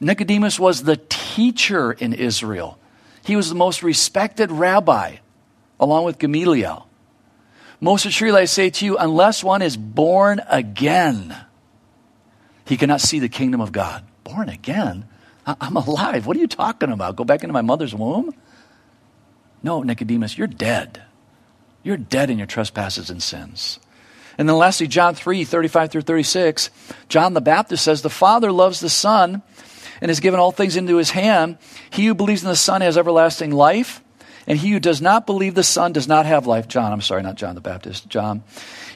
Nicodemus 0.00 0.58
was 0.58 0.82
the 0.82 0.96
teacher 1.08 1.92
in 1.92 2.12
Israel. 2.12 2.78
He 3.24 3.36
was 3.36 3.48
the 3.48 3.54
most 3.54 3.82
respected 3.82 4.50
rabbi, 4.50 5.16
along 5.80 6.04
with 6.04 6.18
Gamaliel. 6.18 6.86
Most 7.80 8.06
assuredly, 8.06 8.42
I 8.42 8.44
say 8.46 8.70
to 8.70 8.84
you, 8.84 8.96
unless 8.96 9.44
one 9.44 9.62
is 9.62 9.76
born 9.76 10.40
again, 10.48 11.36
he 12.64 12.76
cannot 12.76 13.00
see 13.00 13.18
the 13.18 13.28
kingdom 13.28 13.60
of 13.60 13.72
God. 13.72 14.04
Born 14.24 14.48
again? 14.48 15.08
I'm 15.46 15.76
alive. 15.76 16.26
What 16.26 16.36
are 16.36 16.40
you 16.40 16.48
talking 16.48 16.92
about? 16.92 17.16
Go 17.16 17.24
back 17.24 17.42
into 17.42 17.52
my 17.52 17.62
mother's 17.62 17.94
womb? 17.94 18.34
No, 19.62 19.82
Nicodemus, 19.82 20.36
you're 20.36 20.46
dead. 20.46 21.02
You're 21.82 21.96
dead 21.96 22.30
in 22.30 22.38
your 22.38 22.46
trespasses 22.46 23.10
and 23.10 23.22
sins. 23.22 23.80
And 24.36 24.48
then 24.48 24.56
lastly, 24.56 24.86
John 24.86 25.14
3 25.14 25.44
35 25.44 25.90
through 25.90 26.02
36, 26.02 26.70
John 27.08 27.34
the 27.34 27.40
Baptist 27.40 27.84
says, 27.84 28.02
The 28.02 28.10
Father 28.10 28.52
loves 28.52 28.80
the 28.80 28.88
Son 28.88 29.42
and 30.00 30.08
has 30.08 30.20
given 30.20 30.40
all 30.40 30.52
things 30.52 30.76
into 30.76 30.96
his 30.96 31.10
hand. 31.10 31.58
He 31.90 32.06
who 32.06 32.14
believes 32.14 32.42
in 32.42 32.48
the 32.48 32.56
Son 32.56 32.80
has 32.80 32.96
everlasting 32.96 33.50
life, 33.50 34.02
and 34.46 34.58
he 34.58 34.70
who 34.70 34.80
does 34.80 35.02
not 35.02 35.26
believe 35.26 35.54
the 35.54 35.62
Son 35.62 35.92
does 35.92 36.08
not 36.08 36.26
have 36.26 36.46
life. 36.46 36.68
John, 36.68 36.92
I'm 36.92 37.00
sorry, 37.00 37.22
not 37.22 37.36
John 37.36 37.54
the 37.54 37.60
Baptist, 37.60 38.08
John. 38.08 38.42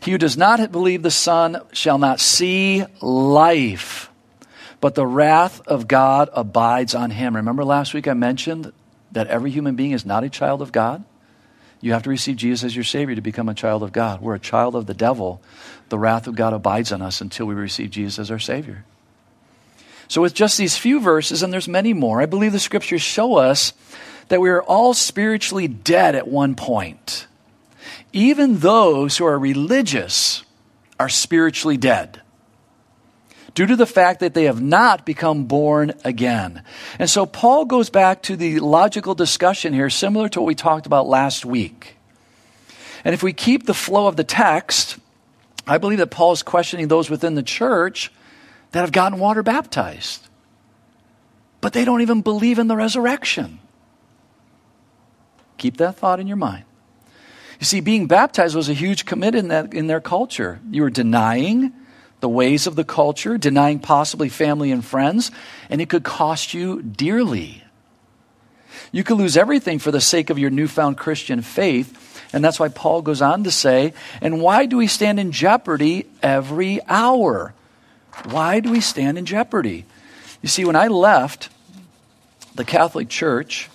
He 0.00 0.12
who 0.12 0.18
does 0.18 0.36
not 0.36 0.72
believe 0.72 1.02
the 1.02 1.10
Son 1.10 1.60
shall 1.72 1.98
not 1.98 2.20
see 2.20 2.84
life, 3.00 4.10
but 4.80 4.94
the 4.94 5.06
wrath 5.06 5.60
of 5.66 5.86
God 5.88 6.30
abides 6.32 6.94
on 6.94 7.10
him. 7.10 7.36
Remember 7.36 7.64
last 7.64 7.94
week 7.94 8.08
I 8.08 8.14
mentioned 8.14 8.72
that 9.12 9.26
every 9.26 9.50
human 9.50 9.76
being 9.76 9.92
is 9.92 10.06
not 10.06 10.24
a 10.24 10.30
child 10.30 10.62
of 10.62 10.72
God? 10.72 11.04
You 11.82 11.92
have 11.92 12.04
to 12.04 12.10
receive 12.10 12.36
Jesus 12.36 12.62
as 12.64 12.76
your 12.76 12.84
Savior 12.84 13.16
to 13.16 13.20
become 13.20 13.48
a 13.48 13.54
child 13.54 13.82
of 13.82 13.92
God. 13.92 14.20
We're 14.20 14.36
a 14.36 14.40
child 14.40 14.76
of 14.76 14.86
the 14.86 14.94
devil. 14.94 15.42
The 15.88 15.98
wrath 15.98 16.28
of 16.28 16.36
God 16.36 16.52
abides 16.52 16.92
on 16.92 17.02
us 17.02 17.20
until 17.20 17.46
we 17.46 17.54
receive 17.54 17.90
Jesus 17.90 18.20
as 18.20 18.30
our 18.30 18.38
Savior. 18.38 18.84
So, 20.12 20.20
with 20.20 20.34
just 20.34 20.58
these 20.58 20.76
few 20.76 21.00
verses, 21.00 21.42
and 21.42 21.50
there's 21.50 21.68
many 21.68 21.94
more, 21.94 22.20
I 22.20 22.26
believe 22.26 22.52
the 22.52 22.58
scriptures 22.58 23.00
show 23.00 23.36
us 23.36 23.72
that 24.28 24.42
we 24.42 24.50
are 24.50 24.62
all 24.62 24.92
spiritually 24.92 25.68
dead 25.68 26.14
at 26.14 26.28
one 26.28 26.54
point. 26.54 27.26
Even 28.12 28.58
those 28.58 29.16
who 29.16 29.24
are 29.24 29.38
religious 29.38 30.42
are 31.00 31.08
spiritually 31.08 31.78
dead 31.78 32.20
due 33.54 33.64
to 33.64 33.74
the 33.74 33.86
fact 33.86 34.20
that 34.20 34.34
they 34.34 34.44
have 34.44 34.60
not 34.60 35.06
become 35.06 35.44
born 35.44 35.94
again. 36.04 36.62
And 36.98 37.08
so 37.08 37.24
Paul 37.24 37.64
goes 37.64 37.88
back 37.88 38.20
to 38.24 38.36
the 38.36 38.60
logical 38.60 39.14
discussion 39.14 39.72
here, 39.72 39.88
similar 39.88 40.28
to 40.28 40.42
what 40.42 40.46
we 40.46 40.54
talked 40.54 40.84
about 40.84 41.08
last 41.08 41.46
week. 41.46 41.96
And 43.02 43.14
if 43.14 43.22
we 43.22 43.32
keep 43.32 43.64
the 43.64 43.72
flow 43.72 44.08
of 44.08 44.16
the 44.16 44.24
text, 44.24 44.98
I 45.66 45.78
believe 45.78 46.00
that 46.00 46.10
Paul 46.10 46.32
is 46.32 46.42
questioning 46.42 46.88
those 46.88 47.08
within 47.08 47.34
the 47.34 47.42
church 47.42 48.12
that 48.72 48.80
have 48.80 48.92
gotten 48.92 49.18
water 49.18 49.42
baptized, 49.42 50.26
but 51.60 51.72
they 51.72 51.84
don't 51.84 52.02
even 52.02 52.22
believe 52.22 52.58
in 52.58 52.68
the 52.68 52.76
resurrection. 52.76 53.58
Keep 55.58 55.76
that 55.76 55.96
thought 55.96 56.18
in 56.18 56.26
your 56.26 56.36
mind. 56.36 56.64
You 57.60 57.66
see, 57.66 57.80
being 57.80 58.08
baptized 58.08 58.56
was 58.56 58.68
a 58.68 58.74
huge 58.74 59.04
commitment 59.04 59.44
in, 59.44 59.48
that, 59.48 59.72
in 59.72 59.86
their 59.86 60.00
culture. 60.00 60.58
You 60.70 60.82
were 60.82 60.90
denying 60.90 61.72
the 62.18 62.28
ways 62.28 62.66
of 62.66 62.74
the 62.74 62.84
culture, 62.84 63.38
denying 63.38 63.78
possibly 63.78 64.28
family 64.28 64.72
and 64.72 64.84
friends, 64.84 65.30
and 65.70 65.80
it 65.80 65.88
could 65.88 66.02
cost 66.02 66.54
you 66.54 66.82
dearly. 66.82 67.62
You 68.90 69.04
could 69.04 69.18
lose 69.18 69.36
everything 69.36 69.78
for 69.78 69.90
the 69.90 70.00
sake 70.00 70.30
of 70.30 70.38
your 70.38 70.50
newfound 70.50 70.96
Christian 70.96 71.42
faith. 71.42 71.98
And 72.32 72.44
that's 72.44 72.58
why 72.58 72.68
Paul 72.68 73.02
goes 73.02 73.22
on 73.22 73.44
to 73.44 73.50
say, 73.50 73.92
and 74.20 74.40
why 74.40 74.66
do 74.66 74.76
we 74.78 74.86
stand 74.86 75.20
in 75.20 75.32
jeopardy 75.32 76.06
every 76.22 76.80
hour? 76.88 77.54
Why 78.24 78.60
do 78.60 78.70
we 78.70 78.80
stand 78.80 79.18
in 79.18 79.26
jeopardy? 79.26 79.86
You 80.42 80.48
see, 80.48 80.64
when 80.64 80.76
I 80.76 80.88
left 80.88 81.48
the 82.54 82.64
Catholic 82.64 83.08
Church, 83.08 83.70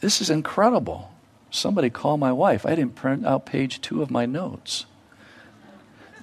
this 0.00 0.20
is 0.20 0.30
incredible. 0.30 1.10
Somebody 1.50 1.90
call 1.90 2.16
my 2.16 2.32
wife. 2.32 2.64
I 2.64 2.74
didn't 2.74 2.94
print 2.94 3.26
out 3.26 3.46
page 3.46 3.80
two 3.80 4.02
of 4.02 4.10
my 4.10 4.26
notes. 4.26 4.86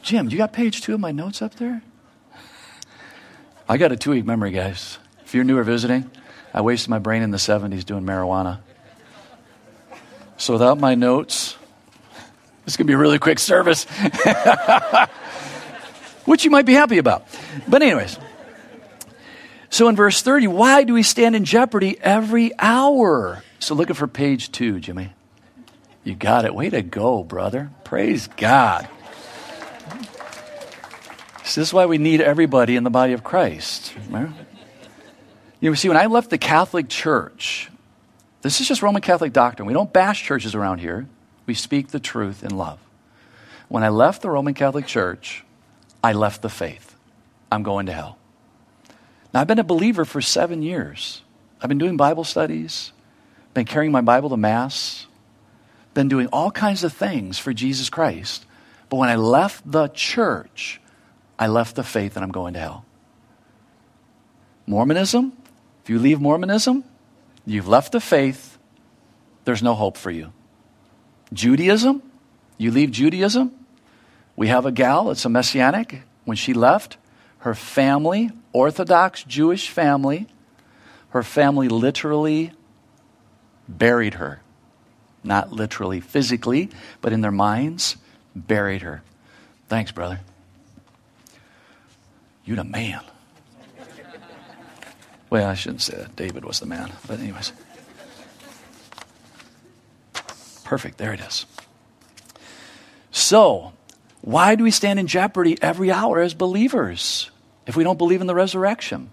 Jim, 0.02 0.30
you 0.30 0.38
got 0.38 0.54
page 0.54 0.82
two 0.82 0.94
of 0.94 1.00
my 1.00 1.12
notes 1.12 1.42
up 1.42 1.56
there? 1.56 1.82
I 3.68 3.78
got 3.78 3.92
a 3.92 3.98
two 3.98 4.12
week 4.12 4.26
memory, 4.26 4.52
guys. 4.52 4.98
If 5.26 5.36
you're 5.36 5.44
new 5.44 5.58
or 5.58 5.64
visiting, 5.64 6.10
I 6.54 6.62
wasted 6.62 6.90
my 6.90 7.00
brain 7.00 7.22
in 7.22 7.32
the 7.32 7.38
70s 7.38 7.84
doing 7.84 8.04
marijuana. 8.04 8.60
So 10.38 10.54
without 10.54 10.80
my 10.80 10.96
notes, 10.96 11.58
this 12.64 12.74
is 12.74 12.78
going 12.78 12.88
to 12.88 12.92
be 12.92 12.94
a 12.94 12.98
really 12.98 13.20
quick 13.20 13.40
service, 13.40 13.86
which 16.28 16.46
you 16.46 16.52
might 16.52 16.66
be 16.66 16.74
happy 16.74 17.00
about. 17.00 17.26
But, 17.68 17.82
anyways, 17.82 18.20
so 19.70 19.88
in 19.88 19.96
verse 19.96 20.22
30, 20.22 20.48
why 20.48 20.84
do 20.84 20.94
we 20.94 21.02
stand 21.02 21.36
in 21.36 21.46
jeopardy 21.46 21.98
every 22.00 22.52
hour? 22.60 23.44
So, 23.60 23.74
looking 23.74 23.96
for 23.96 24.08
page 24.08 24.52
two, 24.52 24.80
Jimmy. 24.80 25.14
You 26.04 26.16
got 26.16 26.46
it. 26.46 26.54
Way 26.54 26.70
to 26.70 26.82
go, 26.82 27.24
brother. 27.24 27.72
Praise 27.84 28.28
God. 28.38 28.88
So 31.44 31.62
this 31.62 31.70
is 31.70 31.74
why 31.74 31.86
we 31.86 31.98
need 31.98 32.20
everybody 32.20 32.76
in 32.76 32.84
the 32.84 32.90
body 32.90 33.14
of 33.14 33.24
Christ. 33.24 33.94
Right? 34.10 34.30
You 35.62 35.74
see, 35.76 35.88
when 35.88 35.98
I 35.98 36.08
left 36.08 36.30
the 36.30 36.38
Catholic 36.38 36.90
Church, 36.90 37.72
this 38.42 38.60
is 38.60 38.68
just 38.68 38.82
Roman 38.82 39.02
Catholic 39.02 39.34
doctrine. 39.34 39.66
We 39.66 39.74
don't 39.74 39.92
bash 39.92 40.24
churches 40.24 40.56
around 40.56 40.80
here. 40.80 41.08
We 41.46 41.54
speak 41.54 41.90
the 41.90 42.00
truth 42.00 42.44
in 42.44 42.56
love. 42.56 42.80
When 43.70 43.84
I 43.84 43.90
left 43.90 44.22
the 44.22 44.30
Roman 44.30 44.54
Catholic 44.54 44.88
Church, 44.88 45.44
I 46.04 46.14
left 46.14 46.42
the 46.42 46.50
faith. 46.50 46.96
I'm 47.52 47.64
going 47.64 47.86
to 47.88 47.94
hell. 47.94 48.18
Now, 49.34 49.42
I've 49.42 49.48
been 49.48 49.60
a 49.60 49.64
believer 49.64 50.06
for 50.06 50.22
seven 50.22 50.62
years. 50.62 51.22
I've 51.62 51.70
been 51.70 51.78
doing 51.78 51.98
Bible 51.98 52.24
studies, 52.24 52.92
been 53.54 53.66
carrying 53.66 53.92
my 53.92 54.02
Bible 54.02 54.30
to 54.30 54.38
Mass, 54.38 55.08
been 55.94 56.08
doing 56.08 56.28
all 56.28 56.52
kinds 56.52 56.84
of 56.84 56.94
things 56.94 57.40
for 57.40 57.54
Jesus 57.54 57.90
Christ. 57.90 58.46
But 58.90 58.98
when 58.98 59.10
I 59.10 59.16
left 59.16 59.70
the 59.70 59.88
church, 59.88 60.80
I 61.40 61.48
left 61.48 61.76
the 61.76 61.84
faith 61.84 62.16
and 62.16 62.24
I'm 62.24 62.32
going 62.32 62.54
to 62.54 62.60
hell. 62.60 62.86
Mormonism, 64.68 65.34
if 65.84 65.90
you 65.90 65.98
leave 65.98 66.22
Mormonism, 66.22 66.84
you've 67.46 67.68
left 67.68 67.92
the 67.92 68.00
faith, 68.00 68.58
there's 69.46 69.64
no 69.64 69.74
hope 69.74 69.98
for 69.98 70.12
you. 70.12 70.34
Judaism, 71.34 72.04
you 72.58 72.72
leave 72.72 72.92
Judaism. 72.92 73.57
We 74.38 74.48
have 74.48 74.66
a 74.66 74.72
gal, 74.72 75.12
it's 75.12 75.26
a 75.26 75.30
messianic. 75.30 76.04
When 76.24 76.38
she 76.38 76.54
left, 76.54 76.98
her 77.40 77.54
family, 77.54 78.32
Orthodox 78.54 79.24
Jewish 79.24 79.70
family, 79.70 80.28
her 81.10 81.24
family 81.24 81.68
literally 81.68 82.52
buried 83.68 84.14
her. 84.14 84.42
Not 85.24 85.52
literally 85.52 86.00
physically, 86.00 86.70
but 87.02 87.12
in 87.12 87.22
their 87.22 87.32
minds, 87.32 87.98
buried 88.36 88.84
her. 88.84 89.02
Thanks, 89.68 89.92
brother. 89.92 90.22
You 92.46 92.56
the 92.56 92.64
man. 92.64 93.02
Well, 95.30 95.50
I 95.50 95.56
shouldn't 95.56 95.82
say 95.82 95.98
that. 95.98 96.16
David 96.16 96.46
was 96.46 96.62
the 96.62 96.66
man. 96.66 96.92
But, 97.08 97.20
anyways. 97.20 97.52
Perfect. 100.64 100.98
There 100.98 101.12
it 101.12 101.20
is. 101.20 101.46
So, 103.12 103.74
why 104.28 104.56
do 104.56 104.66
we 104.66 104.72
stand 104.72 105.00
in 105.00 105.08
jeopardy 105.08 105.58
every 105.62 105.90
hour 105.90 106.20
as 106.20 106.34
believers 106.34 107.32
if 107.66 107.78
we 107.78 107.86
don't 107.86 107.98
believe 107.98 108.20
in 108.20 108.28
the 108.28 108.36
resurrection? 108.36 109.10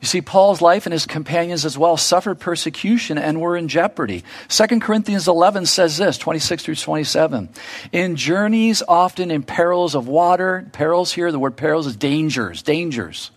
You 0.00 0.08
see, 0.08 0.20
Paul's 0.20 0.60
life 0.60 0.86
and 0.86 0.92
his 0.92 1.06
companions 1.06 1.64
as 1.64 1.78
well 1.78 1.96
suffered 1.96 2.40
persecution 2.40 3.16
and 3.16 3.40
were 3.40 3.56
in 3.56 3.68
jeopardy. 3.68 4.24
2 4.48 4.80
Corinthians 4.80 5.28
11 5.28 5.66
says 5.66 5.98
this, 5.98 6.18
26 6.18 6.64
through 6.64 6.74
27. 6.74 7.48
In 7.92 8.16
journeys, 8.16 8.82
often 8.88 9.30
in 9.30 9.44
perils 9.44 9.94
of 9.94 10.08
water, 10.08 10.68
perils 10.72 11.12
here, 11.12 11.30
the 11.30 11.38
word 11.38 11.56
perils 11.56 11.86
is 11.86 11.94
dangers, 11.94 12.60
dangers. 12.62 13.30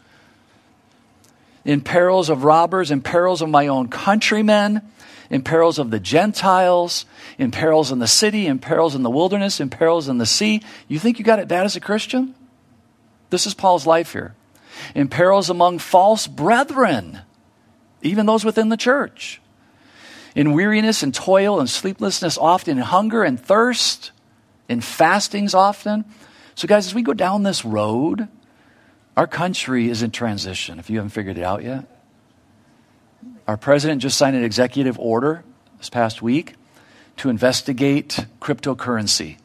In 1.63 1.81
perils 1.81 2.29
of 2.29 2.43
robbers, 2.43 2.89
in 2.89 3.01
perils 3.01 3.43
of 3.43 3.49
my 3.49 3.67
own 3.67 3.87
countrymen, 3.87 4.81
in 5.29 5.41
perils 5.41 5.79
of 5.79 5.91
the 5.91 5.99
Gentiles, 5.99 7.05
in 7.37 7.51
perils 7.51 7.91
in 7.91 7.99
the 7.99 8.07
city, 8.07 8.47
in 8.47 8.59
perils 8.59 8.95
in 8.95 9.03
the 9.03 9.09
wilderness, 9.09 9.59
in 9.59 9.69
perils 9.69 10.07
in 10.07 10.17
the 10.17 10.25
sea. 10.25 10.61
You 10.87 10.99
think 10.99 11.19
you 11.19 11.25
got 11.25 11.39
it 11.39 11.47
bad 11.47 11.65
as 11.65 11.75
a 11.75 11.79
Christian? 11.79 12.35
This 13.29 13.45
is 13.45 13.53
Paul's 13.53 13.87
life 13.87 14.13
here 14.13 14.35
in 14.93 15.07
perils 15.07 15.49
among 15.49 15.79
false 15.79 16.27
brethren, 16.27 17.21
even 18.01 18.25
those 18.25 18.45
within 18.45 18.69
the 18.69 18.77
church, 18.77 19.41
in 20.35 20.53
weariness 20.53 21.01
and 21.01 21.13
toil 21.13 21.59
and 21.59 21.69
sleeplessness, 21.69 22.37
often 22.37 22.77
in 22.77 22.83
hunger 22.83 23.23
and 23.23 23.39
thirst, 23.39 24.11
in 24.67 24.81
fastings 24.81 25.53
often. 25.53 26.05
So, 26.55 26.67
guys, 26.67 26.87
as 26.87 26.95
we 26.95 27.03
go 27.03 27.13
down 27.13 27.43
this 27.43 27.63
road, 27.63 28.27
our 29.15 29.27
country 29.27 29.89
is 29.89 30.03
in 30.03 30.11
transition, 30.11 30.79
if 30.79 30.89
you 30.89 30.97
haven't 30.97 31.11
figured 31.11 31.37
it 31.37 31.43
out 31.43 31.63
yet. 31.63 31.94
Our 33.47 33.57
president 33.57 34.01
just 34.01 34.17
signed 34.17 34.35
an 34.35 34.43
executive 34.43 34.97
order 34.97 35.43
this 35.77 35.89
past 35.89 36.21
week 36.21 36.55
to 37.17 37.29
investigate 37.29 38.25
cryptocurrency. 38.41 39.37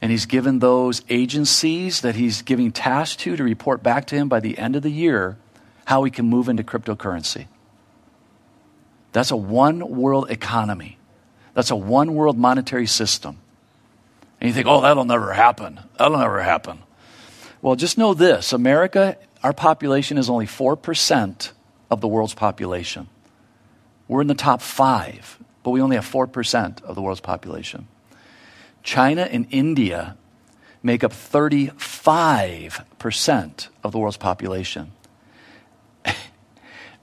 And 0.00 0.10
he's 0.10 0.26
given 0.26 0.58
those 0.58 1.02
agencies 1.08 2.00
that 2.00 2.16
he's 2.16 2.42
giving 2.42 2.72
tasks 2.72 3.16
to 3.22 3.36
to 3.36 3.44
report 3.44 3.82
back 3.82 4.06
to 4.06 4.16
him 4.16 4.28
by 4.28 4.40
the 4.40 4.58
end 4.58 4.76
of 4.76 4.82
the 4.82 4.90
year 4.90 5.36
how 5.84 6.00
we 6.00 6.10
can 6.10 6.26
move 6.26 6.48
into 6.48 6.62
cryptocurrency. 6.62 7.46
That's 9.12 9.30
a 9.30 9.36
one 9.36 9.88
world 9.88 10.30
economy. 10.30 10.98
That's 11.54 11.70
a 11.70 11.76
one 11.76 12.14
world 12.14 12.38
monetary 12.38 12.86
system. 12.86 13.38
And 14.40 14.48
you 14.48 14.54
think, 14.54 14.66
oh, 14.66 14.80
that'll 14.80 15.04
never 15.04 15.32
happen. 15.32 15.80
That'll 15.98 16.18
never 16.18 16.42
happen. 16.42 16.82
Well, 17.60 17.76
just 17.76 17.98
know 17.98 18.14
this 18.14 18.52
America, 18.52 19.16
our 19.42 19.52
population 19.52 20.18
is 20.18 20.30
only 20.30 20.46
4% 20.46 21.50
of 21.92 22.00
the 22.00 22.08
world's 22.08 22.32
population. 22.32 23.06
We're 24.08 24.22
in 24.22 24.26
the 24.26 24.34
top 24.34 24.62
five, 24.62 25.38
but 25.62 25.72
we 25.72 25.82
only 25.82 25.96
have 25.96 26.10
4% 26.10 26.82
of 26.82 26.94
the 26.94 27.02
world's 27.02 27.20
population. 27.20 27.86
China 28.82 29.20
and 29.22 29.46
India 29.50 30.16
make 30.82 31.04
up 31.04 31.12
35% 31.12 33.68
of 33.84 33.92
the 33.92 33.98
world's 33.98 34.16
population. 34.16 34.92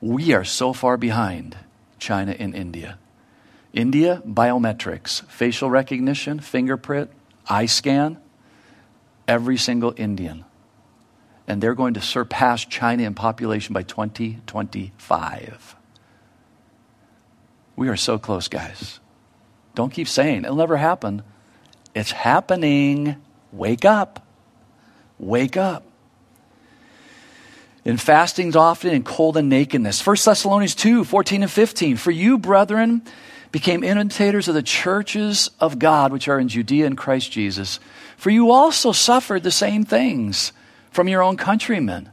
we 0.02 0.34
are 0.34 0.44
so 0.44 0.74
far 0.74 0.98
behind 0.98 1.56
China 2.00 2.36
and 2.38 2.54
India. 2.56 2.98
India, 3.72 4.24
biometrics, 4.28 5.24
facial 5.28 5.70
recognition, 5.70 6.40
fingerprint, 6.40 7.12
eye 7.48 7.68
scan, 7.68 8.18
every 9.28 9.58
single 9.58 9.94
Indian. 9.98 10.46
And 11.50 11.62
they're 11.62 11.76
going 11.76 11.96
to 11.96 12.02
surpass 12.02 12.64
China 12.64 13.04
in 13.04 13.16
population 13.16 13.74
by 13.74 13.82
2025. 13.82 15.76
We 17.76 17.90
are 17.90 17.98
so 17.98 18.20
close, 18.20 18.48
guys. 18.48 19.00
Don't 19.74 19.92
keep 19.92 20.08
saying 20.08 20.46
it'll 20.46 20.56
never 20.56 20.78
happen. 20.78 21.24
It's 21.96 22.12
happening. 22.12 23.16
Wake 23.52 23.84
up. 23.84 24.26
Wake 25.18 25.58
up. 25.58 25.84
In 27.84 27.98
fastings 27.98 28.56
often, 28.56 28.92
in 28.92 29.04
cold 29.04 29.36
and 29.36 29.50
nakedness. 29.50 30.06
1 30.06 30.18
Thessalonians 30.24 30.76
2 30.76 31.04
14 31.04 31.42
and 31.42 31.52
15. 31.52 31.98
For 31.98 32.12
you, 32.12 32.38
brethren, 32.38 33.02
became 33.52 33.84
imitators 33.84 34.48
of 34.48 34.54
the 34.54 34.62
churches 34.62 35.50
of 35.60 35.80
God 35.80 36.12
which 36.14 36.28
are 36.28 36.40
in 36.40 36.48
Judea 36.48 36.86
in 36.86 36.96
Christ 36.96 37.32
Jesus. 37.32 37.80
For 38.18 38.30
you 38.30 38.52
also 38.52 38.92
suffered 38.92 39.42
the 39.42 39.52
same 39.52 39.84
things 39.84 40.52
from 40.92 41.08
your 41.08 41.22
own 41.22 41.38
countrymen, 41.38 42.10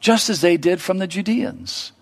just 0.00 0.30
as 0.30 0.40
they 0.40 0.56
did 0.56 0.80
from 0.80 0.98
the 0.98 1.06
Judeans, 1.06 1.92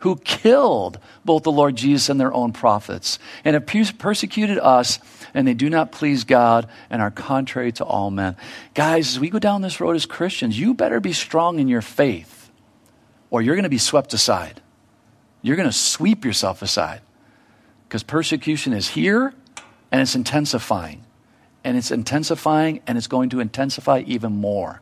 who 0.00 0.16
killed 0.16 0.98
both 1.24 1.42
the 1.42 1.52
Lord 1.52 1.76
Jesus 1.76 2.08
and 2.08 2.20
their 2.20 2.32
own 2.32 2.52
prophets, 2.52 3.18
and 3.44 3.54
have 3.54 3.66
persecuted 3.98 4.58
us, 4.58 4.98
and 5.34 5.46
they 5.46 5.54
do 5.54 5.70
not 5.70 5.92
please 5.92 6.24
God 6.24 6.68
and 6.90 7.00
are 7.00 7.10
contrary 7.10 7.72
to 7.72 7.84
all 7.84 8.10
men. 8.10 8.36
Guys, 8.74 9.08
as 9.08 9.20
we 9.20 9.30
go 9.30 9.38
down 9.38 9.62
this 9.62 9.80
road 9.80 9.96
as 9.96 10.06
Christians, 10.06 10.58
you 10.58 10.74
better 10.74 11.00
be 11.00 11.12
strong 11.12 11.58
in 11.58 11.68
your 11.68 11.82
faith, 11.82 12.50
or 13.30 13.42
you're 13.42 13.56
going 13.56 13.64
to 13.64 13.68
be 13.68 13.78
swept 13.78 14.12
aside. 14.12 14.60
You're 15.42 15.56
going 15.56 15.68
to 15.68 15.72
sweep 15.72 16.24
yourself 16.24 16.60
aside 16.60 17.02
because 17.88 18.02
persecution 18.02 18.72
is 18.72 18.88
here 18.88 19.32
and 19.92 20.00
it's 20.00 20.16
intensifying. 20.16 21.04
And 21.62 21.76
it's 21.76 21.90
intensifying 21.90 22.80
and 22.86 22.98
it's 22.98 23.06
going 23.06 23.30
to 23.30 23.40
intensify 23.40 24.02
even 24.06 24.32
more. 24.32 24.80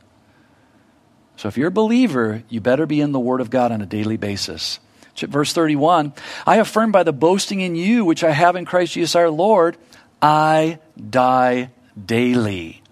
So 1.37 1.49
if 1.49 1.57
you're 1.57 1.69
a 1.69 1.73
believer, 1.73 2.43
you 2.49 2.61
better 2.61 2.87
be 2.87 3.01
in 3.01 3.13
the 3.13 3.21
Word 3.21 3.41
of 3.41 3.51
God 3.51 3.73
on 3.73 3.83
a 3.83 3.87
daily 3.87 4.17
basis. 4.17 4.79
Verse 5.17 5.53
31 5.53 6.13
I 6.47 6.57
affirm 6.57 6.93
by 6.93 7.03
the 7.03 7.13
boasting 7.13 7.61
in 7.61 7.77
you, 7.77 8.05
which 8.05 8.25
I 8.25 8.31
have 8.31 8.57
in 8.57 8.65
Christ 8.65 8.95
Jesus 8.95 9.15
our 9.15 9.31
Lord, 9.31 9.77
I 10.21 10.79
die 11.11 11.71
daily. 12.05 12.83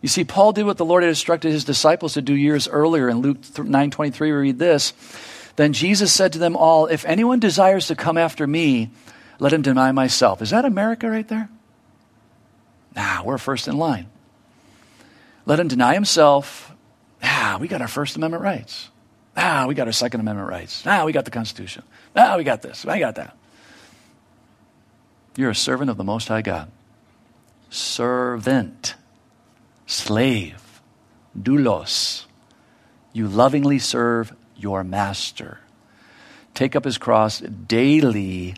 You 0.00 0.08
see, 0.08 0.24
Paul 0.24 0.52
did 0.52 0.66
what 0.66 0.78
the 0.78 0.84
Lord 0.84 1.04
had 1.04 1.10
instructed 1.10 1.52
his 1.52 1.64
disciples 1.64 2.14
to 2.14 2.22
do 2.22 2.34
years 2.34 2.66
earlier. 2.66 3.08
In 3.08 3.18
Luke 3.18 3.38
9:23, 3.40 4.20
we 4.20 4.30
read 4.32 4.58
this. 4.58 4.92
Then 5.56 5.72
Jesus 5.72 6.12
said 6.12 6.32
to 6.32 6.38
them 6.38 6.56
all, 6.56 6.86
If 6.86 7.04
anyone 7.04 7.38
desires 7.38 7.86
to 7.86 7.94
come 7.94 8.18
after 8.18 8.46
me, 8.46 8.90
let 9.38 9.52
him 9.52 9.62
deny 9.62 9.92
myself. 9.92 10.42
Is 10.42 10.50
that 10.50 10.64
America 10.64 11.08
right 11.08 11.28
there? 11.28 11.48
Nah, 12.96 13.22
we're 13.22 13.38
first 13.38 13.68
in 13.68 13.76
line. 13.76 14.06
Let 15.44 15.60
him 15.60 15.68
deny 15.68 15.94
himself. 15.94 16.72
Ah, 17.22 17.58
we 17.60 17.68
got 17.68 17.80
our 17.80 17.88
First 17.88 18.16
Amendment 18.16 18.42
rights. 18.42 18.90
Ah, 19.36 19.66
we 19.66 19.74
got 19.74 19.86
our 19.86 19.92
Second 19.92 20.20
Amendment 20.20 20.48
rights. 20.48 20.82
Ah, 20.86 21.04
we 21.04 21.12
got 21.12 21.24
the 21.24 21.30
Constitution. 21.30 21.82
Ah, 22.14 22.36
we 22.36 22.44
got 22.44 22.62
this. 22.62 22.86
I 22.86 22.98
got 22.98 23.16
that. 23.16 23.36
You're 25.36 25.50
a 25.50 25.54
servant 25.54 25.90
of 25.90 25.96
the 25.96 26.04
Most 26.04 26.28
High 26.28 26.42
God. 26.42 26.70
Servant. 27.70 28.94
Slave. 29.86 30.82
Doulos. 31.38 32.26
You 33.12 33.28
lovingly 33.28 33.78
serve 33.78 34.34
your 34.56 34.84
master. 34.84 35.60
Take 36.54 36.76
up 36.76 36.84
his 36.84 36.98
cross 36.98 37.40
daily 37.40 38.54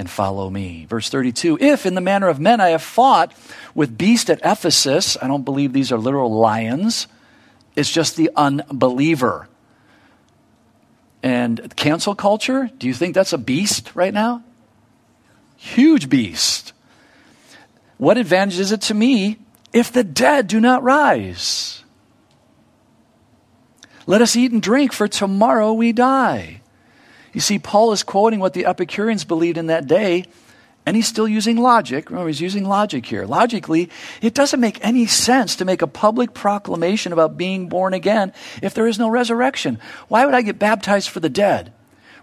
and 0.00 0.08
follow 0.08 0.48
me. 0.48 0.86
Verse 0.88 1.10
32 1.10 1.58
If 1.60 1.84
in 1.84 1.94
the 1.94 2.00
manner 2.00 2.28
of 2.28 2.40
men 2.40 2.58
I 2.58 2.70
have 2.70 2.82
fought 2.82 3.34
with 3.74 3.98
beast 3.98 4.30
at 4.30 4.40
Ephesus, 4.42 5.18
I 5.20 5.28
don't 5.28 5.44
believe 5.44 5.74
these 5.74 5.92
are 5.92 5.98
literal 5.98 6.32
lions, 6.32 7.06
it's 7.76 7.92
just 7.92 8.16
the 8.16 8.30
unbeliever. 8.34 9.46
And 11.22 11.76
cancel 11.76 12.14
culture, 12.14 12.70
do 12.78 12.86
you 12.86 12.94
think 12.94 13.14
that's 13.14 13.34
a 13.34 13.38
beast 13.38 13.94
right 13.94 14.14
now? 14.14 14.42
Huge 15.58 16.08
beast. 16.08 16.72
What 17.98 18.16
advantage 18.16 18.58
is 18.58 18.72
it 18.72 18.80
to 18.82 18.94
me 18.94 19.36
if 19.74 19.92
the 19.92 20.02
dead 20.02 20.46
do 20.46 20.62
not 20.62 20.82
rise? 20.82 21.84
Let 24.06 24.22
us 24.22 24.34
eat 24.34 24.50
and 24.50 24.62
drink, 24.62 24.94
for 24.94 25.08
tomorrow 25.08 25.74
we 25.74 25.92
die. 25.92 26.59
You 27.32 27.40
see, 27.40 27.58
Paul 27.58 27.92
is 27.92 28.02
quoting 28.02 28.40
what 28.40 28.54
the 28.54 28.66
Epicureans 28.66 29.24
believed 29.24 29.58
in 29.58 29.66
that 29.66 29.86
day, 29.86 30.24
and 30.86 30.96
he's 30.96 31.06
still 31.06 31.28
using 31.28 31.56
logic. 31.56 32.10
Remember, 32.10 32.28
he's 32.28 32.40
using 32.40 32.64
logic 32.64 33.06
here. 33.06 33.26
Logically, 33.26 33.90
it 34.22 34.34
doesn't 34.34 34.60
make 34.60 34.84
any 34.84 35.06
sense 35.06 35.56
to 35.56 35.64
make 35.64 35.82
a 35.82 35.86
public 35.86 36.34
proclamation 36.34 37.12
about 37.12 37.36
being 37.36 37.68
born 37.68 37.94
again 37.94 38.32
if 38.62 38.74
there 38.74 38.86
is 38.86 38.98
no 38.98 39.08
resurrection. 39.08 39.78
Why 40.08 40.24
would 40.24 40.34
I 40.34 40.42
get 40.42 40.58
baptized 40.58 41.10
for 41.10 41.20
the 41.20 41.28
dead? 41.28 41.72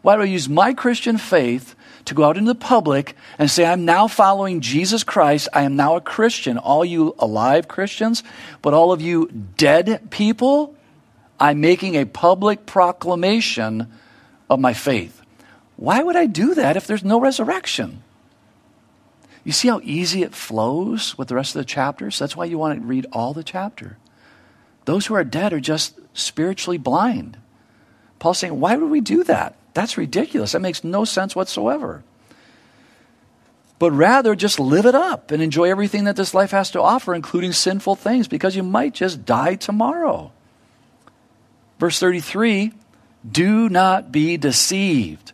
Why 0.01 0.15
do 0.15 0.21
I 0.21 0.25
use 0.25 0.49
my 0.49 0.73
Christian 0.73 1.17
faith 1.17 1.75
to 2.05 2.13
go 2.13 2.23
out 2.23 2.37
into 2.37 2.53
the 2.53 2.59
public 2.59 3.15
and 3.37 3.49
say, 3.51 3.65
I'm 3.65 3.85
now 3.85 4.07
following 4.07 4.61
Jesus 4.61 5.03
Christ. 5.03 5.49
I 5.53 5.63
am 5.63 5.75
now 5.75 5.95
a 5.95 6.01
Christian. 6.01 6.57
All 6.57 6.85
you 6.85 7.15
alive 7.19 7.67
Christians, 7.67 8.23
but 8.61 8.73
all 8.73 8.91
of 8.91 9.01
you 9.01 9.27
dead 9.57 10.09
people, 10.09 10.75
I'm 11.39 11.61
making 11.61 11.95
a 11.95 12.05
public 12.05 12.65
proclamation 12.65 13.91
of 14.49 14.59
my 14.59 14.73
faith. 14.73 15.21
Why 15.75 16.01
would 16.01 16.15
I 16.15 16.25
do 16.25 16.55
that 16.55 16.77
if 16.77 16.87
there's 16.87 17.03
no 17.03 17.19
resurrection? 17.19 18.03
You 19.43 19.51
see 19.51 19.67
how 19.69 19.79
easy 19.83 20.23
it 20.23 20.35
flows 20.35 21.17
with 21.17 21.29
the 21.29 21.35
rest 21.35 21.55
of 21.55 21.59
the 21.59 21.65
chapters? 21.65 22.19
That's 22.19 22.35
why 22.35 22.45
you 22.45 22.57
want 22.57 22.79
to 22.79 22.85
read 22.85 23.05
all 23.13 23.33
the 23.33 23.43
chapter. 23.43 23.97
Those 24.85 25.05
who 25.05 25.15
are 25.15 25.23
dead 25.23 25.53
are 25.53 25.59
just 25.59 25.99
spiritually 26.13 26.77
blind. 26.77 27.37
Paul's 28.19 28.39
saying, 28.39 28.59
why 28.59 28.75
would 28.75 28.89
we 28.89 29.01
do 29.01 29.23
that? 29.25 29.55
That's 29.73 29.97
ridiculous. 29.97 30.53
That 30.53 30.61
makes 30.61 30.83
no 30.83 31.05
sense 31.05 31.35
whatsoever. 31.35 32.03
But 33.79 33.91
rather, 33.91 34.35
just 34.35 34.59
live 34.59 34.85
it 34.85 34.95
up 34.95 35.29
and 35.29 35.41
enjoy 35.41 35.69
everything 35.69 36.05
that 36.05 36.15
this 36.15 36.33
life 36.33 36.51
has 36.51 36.71
to 36.71 36.81
offer, 36.81 37.13
including 37.13 37.51
sinful 37.51 37.95
things, 37.95 38.27
because 38.27 38.55
you 38.55 38.63
might 38.63 38.95
just 38.95 39.23
die 39.23 39.55
tomorrow. 39.55 40.31
Verse 41.79 41.99
33 41.99 42.73
Do 43.29 43.69
not 43.69 44.11
be 44.11 44.37
deceived. 44.37 45.33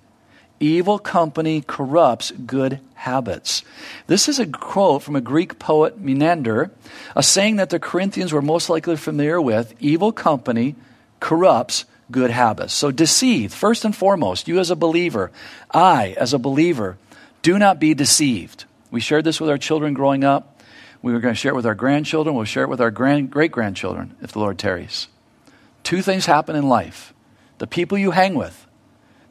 Evil 0.60 0.98
company 0.98 1.62
corrupts 1.62 2.32
good 2.32 2.80
habits. 2.94 3.64
This 4.08 4.30
is 4.30 4.40
a 4.40 4.48
quote 4.48 5.04
from 5.04 5.16
a 5.16 5.22
Greek 5.22 5.60
poet, 5.60 6.00
Menander, 6.00 6.72
a 7.16 7.24
saying 7.24 7.58
that 7.58 7.70
the 7.70 7.80
Corinthians 7.80 8.32
were 8.32 8.42
most 8.42 8.70
likely 8.70 8.96
familiar 8.96 9.42
with. 9.42 9.74
Evil 9.82 10.14
company 10.14 10.76
corrupts 11.20 11.86
good 12.10 12.32
habits. 12.32 12.74
So, 12.74 12.92
deceive, 12.92 13.54
first 13.54 13.84
and 13.84 13.96
foremost, 13.96 14.48
you 14.48 14.60
as 14.60 14.72
a 14.72 14.76
believer, 14.76 15.32
I 15.72 16.16
as 16.18 16.34
a 16.34 16.40
believer, 16.40 16.98
do 17.42 17.60
not 17.60 17.80
be 17.80 17.94
deceived. 17.94 18.66
We 18.90 19.02
shared 19.02 19.26
this 19.26 19.42
with 19.42 19.50
our 19.50 19.58
children 19.58 19.94
growing 19.94 20.24
up. 20.24 20.62
We 21.02 21.12
were 21.12 21.20
going 21.20 21.34
to 21.34 21.40
share 21.40 21.52
it 21.52 21.56
with 21.56 21.66
our 21.66 21.76
grandchildren. 21.76 22.36
We'll 22.36 22.46
share 22.46 22.64
it 22.64 22.70
with 22.70 22.80
our 22.80 22.92
great 22.92 23.52
grandchildren 23.52 24.16
if 24.22 24.32
the 24.32 24.40
Lord 24.40 24.58
tarries. 24.58 25.10
Two 25.84 26.02
things 26.02 26.26
happen 26.26 26.56
in 26.56 26.70
life 26.70 27.13
the 27.64 27.68
people 27.68 27.98
you 27.98 28.12
hang 28.12 28.36
with, 28.36 28.68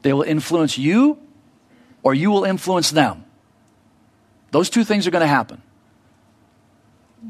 they 0.00 0.14
will 0.14 0.22
influence 0.22 0.78
you 0.78 1.18
or 2.02 2.14
you 2.14 2.30
will 2.30 2.44
influence 2.44 2.90
them. 2.90 3.26
Those 4.52 4.70
two 4.70 4.84
things 4.84 5.06
are 5.06 5.10
going 5.10 5.20
to 5.20 5.26
happen. 5.26 5.60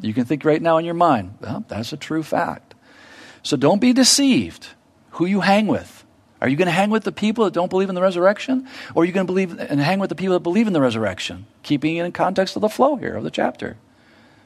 You 0.00 0.14
can 0.14 0.26
think 0.26 0.44
right 0.44 0.62
now 0.62 0.78
in 0.78 0.84
your 0.84 0.94
mind, 0.94 1.38
well, 1.40 1.64
that's 1.66 1.92
a 1.92 1.96
true 1.96 2.22
fact. 2.22 2.76
So 3.42 3.56
don't 3.56 3.80
be 3.80 3.92
deceived 3.92 4.68
who 5.10 5.26
you 5.26 5.40
hang 5.40 5.66
with. 5.66 6.04
Are 6.40 6.48
you 6.48 6.54
going 6.54 6.66
to 6.66 6.72
hang 6.72 6.90
with 6.90 7.02
the 7.02 7.10
people 7.10 7.46
that 7.46 7.52
don't 7.52 7.68
believe 7.68 7.88
in 7.88 7.96
the 7.96 8.00
resurrection? 8.00 8.68
Or 8.94 9.02
are 9.02 9.04
you 9.04 9.10
going 9.10 9.26
to 9.26 9.32
believe 9.32 9.58
and 9.58 9.80
hang 9.80 9.98
with 9.98 10.08
the 10.08 10.14
people 10.14 10.34
that 10.34 10.44
believe 10.44 10.68
in 10.68 10.72
the 10.72 10.80
resurrection? 10.80 11.46
Keeping 11.64 11.96
it 11.96 12.04
in 12.04 12.12
context 12.12 12.54
of 12.54 12.62
the 12.62 12.68
flow 12.68 12.94
here 12.94 13.16
of 13.16 13.24
the 13.24 13.30
chapter. 13.32 13.76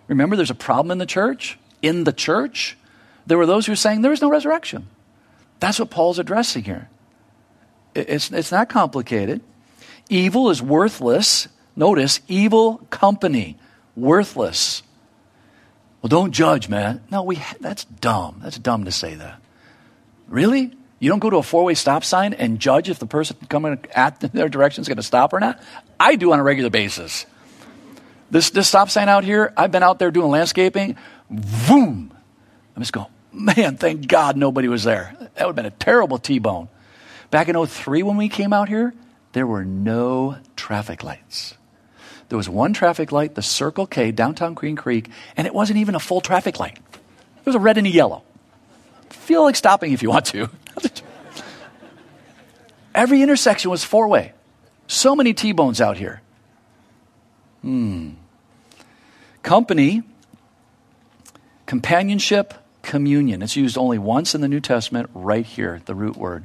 Remember, 0.09 0.37
there's 0.37 0.49
a 0.49 0.55
problem 0.55 0.91
in 0.91 0.97
the 0.97 1.05
church. 1.05 1.59
In 1.83 2.05
the 2.05 2.15
church, 2.15 2.79
there 3.27 3.37
were 3.37 3.45
those 3.45 3.67
who 3.67 3.73
were 3.73 3.77
saying 3.77 4.01
there 4.01 4.11
is 4.11 4.23
no 4.23 4.31
resurrection. 4.31 4.89
That's 5.61 5.79
what 5.79 5.91
Paul's 5.91 6.19
addressing 6.19 6.65
here. 6.65 6.89
It's, 7.95 8.31
it's 8.31 8.53
not 8.53 8.69
complicated. 8.69 9.41
Evil 10.09 10.51
is 10.51 10.63
worthless. 10.63 11.49
Notice, 11.75 12.21
evil 12.29 12.79
company, 12.91 13.59
worthless. 13.95 14.83
Well, 16.01 16.09
don't 16.09 16.33
judge, 16.33 16.69
man. 16.69 17.03
No, 17.11 17.23
we, 17.23 17.43
that's 17.61 17.85
dumb. 17.85 18.41
That's 18.43 18.59
dumb 18.59 18.85
to 18.85 18.93
say 18.93 19.15
that. 19.15 19.41
Really? 20.29 20.73
You 20.99 21.11
don't 21.11 21.19
go 21.19 21.31
to 21.31 21.37
a 21.37 21.43
four 21.43 21.65
way 21.65 21.75
stop 21.75 22.05
sign 22.05 22.33
and 22.33 22.59
judge 22.59 22.89
if 22.89 22.99
the 22.99 23.07
person 23.07 23.37
coming 23.49 23.79
at 23.95 24.21
their 24.33 24.49
direction 24.49 24.83
is 24.83 24.89
going 24.89 24.97
to 24.97 25.03
stop 25.03 25.33
or 25.33 25.41
not? 25.41 25.61
I 26.01 26.17
do 26.17 26.33
on 26.33 26.39
a 26.39 26.43
regular 26.43 26.71
basis. 26.71 27.27
This, 28.31 28.51
this 28.51 28.69
stop 28.69 28.91
sign 28.91 29.09
out 29.09 29.25
here, 29.25 29.53
I've 29.57 29.71
been 29.71 29.83
out 29.83 29.99
there 29.99 30.11
doing 30.11 30.31
landscaping. 30.31 30.97
Boom! 31.31 32.13
I'm 32.75 32.83
just 32.83 32.93
going, 32.93 33.07
man, 33.37 33.77
thank 33.77 34.09
God 34.09 34.37
nobody 34.37 34.69
was 34.69 34.85
there. 34.85 35.15
That 35.35 35.47
would 35.47 35.57
have 35.57 35.57
been 35.57 35.67
a 35.67 35.71
terrible 35.71 36.19
T 36.19 36.39
bone. 36.39 36.69
Back 37.31 37.49
in 37.49 37.67
03, 37.67 38.03
when 38.03 38.17
we 38.17 38.29
came 38.29 38.53
out 38.53 38.69
here, 38.69 38.95
there 39.33 39.47
were 39.47 39.65
no 39.65 40.39
traffic 40.57 41.05
lights. 41.05 41.55
There 42.29 42.37
was 42.37 42.49
one 42.49 42.73
traffic 42.73 43.13
light, 43.13 43.35
the 43.35 43.43
Circle 43.43 43.87
K, 43.87 44.11
downtown 44.11 44.55
Queen 44.55 44.77
Creek, 44.77 45.09
and 45.37 45.47
it 45.47 45.55
wasn't 45.55 45.79
even 45.79 45.95
a 45.95 46.01
full 46.01 46.21
traffic 46.21 46.59
light. 46.59 46.79
It 46.79 47.47
was 47.47 47.55
a 47.55 47.61
red 47.61 47.79
and 47.79 47.87
a 47.87 47.91
yellow. 47.91 48.23
Feel 49.11 49.43
like 49.43 49.57
stopping 49.57 49.93
if 49.93 50.03
you 50.03 50.11
want 50.11 50.27
to. 50.27 50.49
Every 52.95 53.23
intersection 53.23 53.71
was 53.71 53.85
four 53.85 54.09
way. 54.09 54.33
So 54.87 55.15
many 55.15 55.35
T 55.35 55.53
bones 55.53 55.81
out 55.81 55.97
here. 55.97 56.23
Hmm. 57.63 58.11
Company, 59.43 60.03
companionship, 61.67 62.55
communion. 62.87 63.43
It's 63.43 63.57
used 63.57 63.77
only 63.77 63.99
once 63.99 64.35
in 64.35 64.41
the 64.41 64.49
New 64.49 64.61
Testament, 64.61 65.11
right 65.13 65.45
here, 65.45 65.83
the 65.85 65.95
root 65.95 66.17
word. 66.17 66.45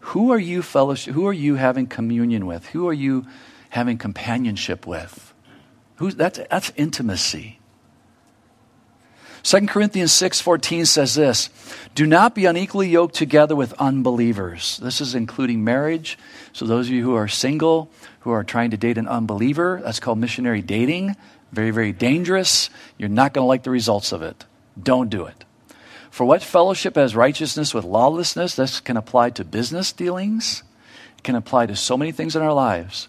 Who 0.00 0.32
are 0.32 0.38
you 0.38 0.62
fellowship? 0.62 1.12
Who 1.12 1.26
are 1.26 1.34
you 1.34 1.56
having 1.56 1.86
communion 1.86 2.46
with? 2.46 2.66
Who 2.68 2.88
are 2.88 2.94
you 2.94 3.26
having 3.68 3.98
companionship 3.98 4.86
with? 4.86 5.34
Who's, 5.96 6.14
that's, 6.14 6.40
that's 6.50 6.72
intimacy. 6.76 7.58
2 9.42 9.66
Corinthians 9.66 10.12
6:14 10.12 10.86
says 10.86 11.14
this, 11.14 11.48
"Do 11.94 12.06
not 12.06 12.34
be 12.34 12.44
unequally 12.44 12.88
yoked 12.88 13.14
together 13.14 13.54
with 13.54 13.72
unbelievers." 13.74 14.78
This 14.82 15.00
is 15.00 15.14
including 15.14 15.64
marriage. 15.64 16.18
So 16.52 16.66
those 16.66 16.88
of 16.88 16.92
you 16.92 17.02
who 17.02 17.14
are 17.14 17.28
single, 17.28 17.90
who 18.20 18.30
are 18.30 18.44
trying 18.44 18.70
to 18.72 18.76
date 18.76 18.98
an 18.98 19.08
unbeliever, 19.08 19.80
that's 19.82 20.00
called 20.00 20.18
missionary 20.18 20.60
dating. 20.60 21.16
Very 21.52 21.70
very 21.70 21.92
dangerous. 21.92 22.68
You're 22.98 23.08
not 23.08 23.32
going 23.32 23.44
to 23.44 23.48
like 23.48 23.62
the 23.62 23.70
results 23.70 24.12
of 24.12 24.22
it. 24.22 24.44
Don't 24.80 25.10
do 25.10 25.26
it. 25.26 25.44
For 26.10 26.24
what 26.24 26.42
fellowship 26.42 26.96
has 26.96 27.14
righteousness 27.14 27.74
with 27.74 27.84
lawlessness? 27.84 28.54
This 28.54 28.80
can 28.80 28.96
apply 28.96 29.30
to 29.30 29.44
business 29.44 29.92
dealings. 29.92 30.62
It 31.16 31.22
can 31.22 31.34
apply 31.34 31.66
to 31.66 31.76
so 31.76 31.96
many 31.96 32.12
things 32.12 32.34
in 32.34 32.42
our 32.42 32.52
lives. 32.52 33.08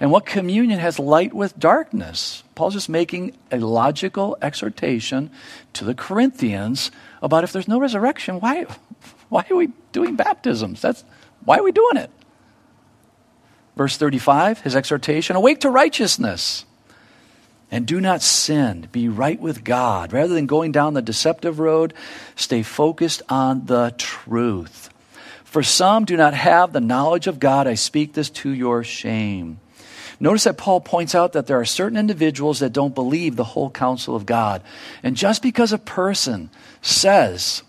And 0.00 0.10
what 0.10 0.26
communion 0.26 0.80
has 0.80 0.98
light 0.98 1.32
with 1.32 1.58
darkness? 1.58 2.42
Paul's 2.54 2.74
just 2.74 2.88
making 2.88 3.36
a 3.50 3.58
logical 3.58 4.36
exhortation 4.42 5.30
to 5.72 5.84
the 5.84 5.94
Corinthians 5.94 6.90
about 7.22 7.44
if 7.44 7.52
there's 7.52 7.68
no 7.68 7.78
resurrection, 7.78 8.40
why, 8.40 8.66
why 9.28 9.46
are 9.50 9.56
we 9.56 9.68
doing 9.92 10.16
baptisms? 10.16 10.80
That's, 10.80 11.04
why 11.44 11.58
are 11.58 11.62
we 11.62 11.72
doing 11.72 11.96
it? 11.96 12.10
Verse 13.76 13.96
35, 13.96 14.60
his 14.60 14.76
exhortation 14.76 15.36
awake 15.36 15.60
to 15.60 15.70
righteousness 15.70 16.64
and 17.70 17.86
do 17.86 18.00
not 18.00 18.22
sin. 18.22 18.88
Be 18.92 19.08
right 19.08 19.40
with 19.40 19.64
God. 19.64 20.12
Rather 20.12 20.34
than 20.34 20.46
going 20.46 20.72
down 20.72 20.94
the 20.94 21.02
deceptive 21.02 21.58
road, 21.58 21.94
stay 22.36 22.62
focused 22.62 23.22
on 23.28 23.66
the 23.66 23.94
truth. 23.98 24.90
For 25.44 25.62
some 25.62 26.04
do 26.04 26.16
not 26.16 26.34
have 26.34 26.72
the 26.72 26.80
knowledge 26.80 27.26
of 27.26 27.38
God. 27.38 27.66
I 27.66 27.74
speak 27.74 28.12
this 28.12 28.30
to 28.30 28.50
your 28.50 28.82
shame. 28.84 29.60
Notice 30.20 30.44
that 30.44 30.58
Paul 30.58 30.80
points 30.80 31.14
out 31.14 31.32
that 31.32 31.46
there 31.46 31.60
are 31.60 31.64
certain 31.64 31.98
individuals 31.98 32.60
that 32.60 32.72
don't 32.72 32.94
believe 32.94 33.36
the 33.36 33.44
whole 33.44 33.70
counsel 33.70 34.14
of 34.14 34.26
God. 34.26 34.62
And 35.02 35.16
just 35.16 35.42
because 35.42 35.72
a 35.72 35.78
person 35.78 36.50
says 36.82 37.62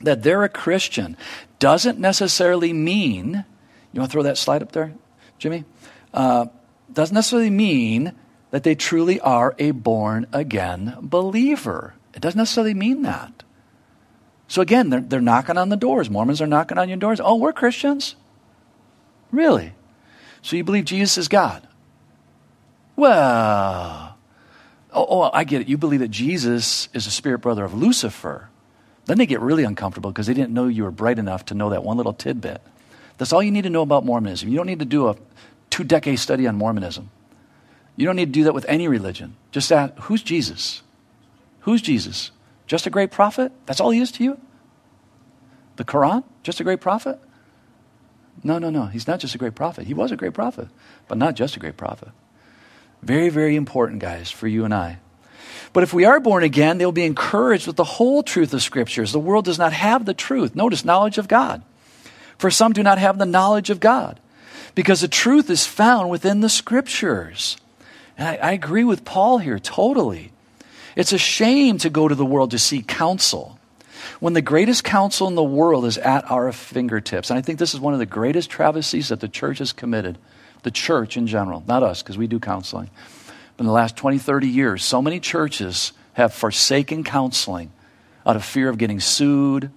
that 0.00 0.22
they're 0.22 0.44
a 0.44 0.48
Christian 0.48 1.16
doesn't 1.58 1.98
necessarily 1.98 2.72
mean, 2.72 3.44
you 3.92 4.00
want 4.00 4.10
to 4.10 4.12
throw 4.12 4.22
that 4.24 4.38
slide 4.38 4.62
up 4.62 4.72
there, 4.72 4.92
Jimmy? 5.38 5.64
Uh, 6.12 6.46
doesn't 6.92 7.14
necessarily 7.14 7.50
mean 7.50 8.12
that 8.54 8.62
they 8.62 8.76
truly 8.76 9.18
are 9.18 9.52
a 9.58 9.72
born 9.72 10.28
again 10.32 10.96
believer. 11.00 11.94
It 12.14 12.22
doesn't 12.22 12.38
necessarily 12.38 12.72
mean 12.72 13.02
that. 13.02 13.42
So 14.46 14.62
again, 14.62 14.90
they're, 14.90 15.00
they're 15.00 15.20
knocking 15.20 15.58
on 15.58 15.70
the 15.70 15.76
doors. 15.76 16.08
Mormons 16.08 16.40
are 16.40 16.46
knocking 16.46 16.78
on 16.78 16.88
your 16.88 16.96
doors. 16.96 17.20
Oh, 17.20 17.34
we're 17.34 17.52
Christians? 17.52 18.14
Really? 19.32 19.72
So 20.40 20.54
you 20.54 20.62
believe 20.62 20.84
Jesus 20.84 21.18
is 21.18 21.26
God? 21.26 21.66
Well, 22.94 24.16
oh, 24.92 25.06
oh, 25.08 25.30
I 25.32 25.42
get 25.42 25.62
it. 25.62 25.68
You 25.68 25.76
believe 25.76 25.98
that 25.98 26.12
Jesus 26.12 26.88
is 26.92 27.08
a 27.08 27.10
spirit 27.10 27.38
brother 27.38 27.64
of 27.64 27.74
Lucifer. 27.74 28.50
Then 29.06 29.18
they 29.18 29.26
get 29.26 29.40
really 29.40 29.64
uncomfortable 29.64 30.12
because 30.12 30.28
they 30.28 30.34
didn't 30.34 30.54
know 30.54 30.68
you 30.68 30.84
were 30.84 30.92
bright 30.92 31.18
enough 31.18 31.44
to 31.46 31.54
know 31.54 31.70
that 31.70 31.82
one 31.82 31.96
little 31.96 32.14
tidbit. 32.14 32.62
That's 33.18 33.32
all 33.32 33.42
you 33.42 33.50
need 33.50 33.62
to 33.62 33.70
know 33.70 33.82
about 33.82 34.04
Mormonism. 34.04 34.48
You 34.48 34.56
don't 34.56 34.68
need 34.68 34.78
to 34.78 34.84
do 34.84 35.08
a 35.08 35.16
two 35.70 35.82
decade 35.82 36.20
study 36.20 36.46
on 36.46 36.54
Mormonism. 36.54 37.10
You 37.96 38.06
don't 38.06 38.16
need 38.16 38.26
to 38.26 38.32
do 38.32 38.44
that 38.44 38.54
with 38.54 38.66
any 38.68 38.88
religion. 38.88 39.36
Just 39.52 39.70
ask, 39.70 39.94
who's 40.00 40.22
Jesus? 40.22 40.82
Who's 41.60 41.80
Jesus? 41.80 42.30
Just 42.66 42.86
a 42.86 42.90
great 42.90 43.10
prophet? 43.10 43.52
That's 43.66 43.80
all 43.80 43.90
he 43.90 44.00
is 44.00 44.10
to 44.12 44.24
you? 44.24 44.40
The 45.76 45.84
Quran? 45.84 46.24
Just 46.42 46.60
a 46.60 46.64
great 46.64 46.80
prophet? 46.80 47.18
No, 48.42 48.58
no, 48.58 48.70
no. 48.70 48.86
He's 48.86 49.06
not 49.06 49.20
just 49.20 49.34
a 49.34 49.38
great 49.38 49.54
prophet. 49.54 49.86
He 49.86 49.94
was 49.94 50.10
a 50.10 50.16
great 50.16 50.34
prophet, 50.34 50.68
but 51.08 51.18
not 51.18 51.34
just 51.34 51.56
a 51.56 51.60
great 51.60 51.76
prophet. 51.76 52.08
Very, 53.02 53.28
very 53.28 53.54
important, 53.54 54.00
guys, 54.00 54.30
for 54.30 54.48
you 54.48 54.64
and 54.64 54.74
I. 54.74 54.98
But 55.72 55.82
if 55.82 55.92
we 55.92 56.04
are 56.04 56.20
born 56.20 56.42
again, 56.42 56.78
they'll 56.78 56.92
be 56.92 57.04
encouraged 57.04 57.66
with 57.66 57.76
the 57.76 57.84
whole 57.84 58.22
truth 58.22 58.52
of 58.54 58.62
Scriptures. 58.62 59.12
The 59.12 59.18
world 59.18 59.44
does 59.44 59.58
not 59.58 59.72
have 59.72 60.04
the 60.04 60.14
truth. 60.14 60.54
Notice, 60.54 60.84
knowledge 60.84 61.18
of 61.18 61.28
God. 61.28 61.62
For 62.38 62.50
some 62.50 62.72
do 62.72 62.82
not 62.82 62.98
have 62.98 63.18
the 63.18 63.26
knowledge 63.26 63.70
of 63.70 63.80
God, 63.80 64.20
because 64.74 65.00
the 65.00 65.08
truth 65.08 65.50
is 65.50 65.66
found 65.66 66.10
within 66.10 66.40
the 66.40 66.48
Scriptures. 66.48 67.56
And 68.16 68.28
I, 68.28 68.36
I 68.36 68.52
agree 68.52 68.84
with 68.84 69.04
Paul 69.04 69.38
here 69.38 69.58
totally. 69.58 70.32
It's 70.96 71.12
a 71.12 71.18
shame 71.18 71.78
to 71.78 71.90
go 71.90 72.06
to 72.08 72.14
the 72.14 72.24
world 72.24 72.52
to 72.52 72.58
seek 72.58 72.86
counsel 72.86 73.58
when 74.20 74.32
the 74.32 74.42
greatest 74.42 74.84
counsel 74.84 75.28
in 75.28 75.34
the 75.34 75.42
world 75.42 75.84
is 75.84 75.98
at 75.98 76.30
our 76.30 76.52
fingertips. 76.52 77.30
And 77.30 77.38
I 77.38 77.42
think 77.42 77.58
this 77.58 77.74
is 77.74 77.80
one 77.80 77.92
of 77.92 77.98
the 77.98 78.06
greatest 78.06 78.50
travesties 78.50 79.08
that 79.08 79.20
the 79.20 79.28
church 79.28 79.58
has 79.58 79.72
committed, 79.72 80.18
the 80.62 80.70
church 80.70 81.16
in 81.16 81.26
general, 81.26 81.64
not 81.66 81.82
us, 81.82 82.02
because 82.02 82.18
we 82.18 82.26
do 82.26 82.38
counseling. 82.38 82.90
But 83.56 83.62
in 83.62 83.66
the 83.66 83.72
last 83.72 83.96
20, 83.96 84.18
30 84.18 84.48
years, 84.48 84.84
so 84.84 85.00
many 85.00 85.20
churches 85.20 85.92
have 86.14 86.32
forsaken 86.32 87.04
counseling 87.04 87.72
out 88.26 88.36
of 88.36 88.44
fear 88.44 88.68
of 88.68 88.78
getting 88.78 89.00
sued, 89.00 89.70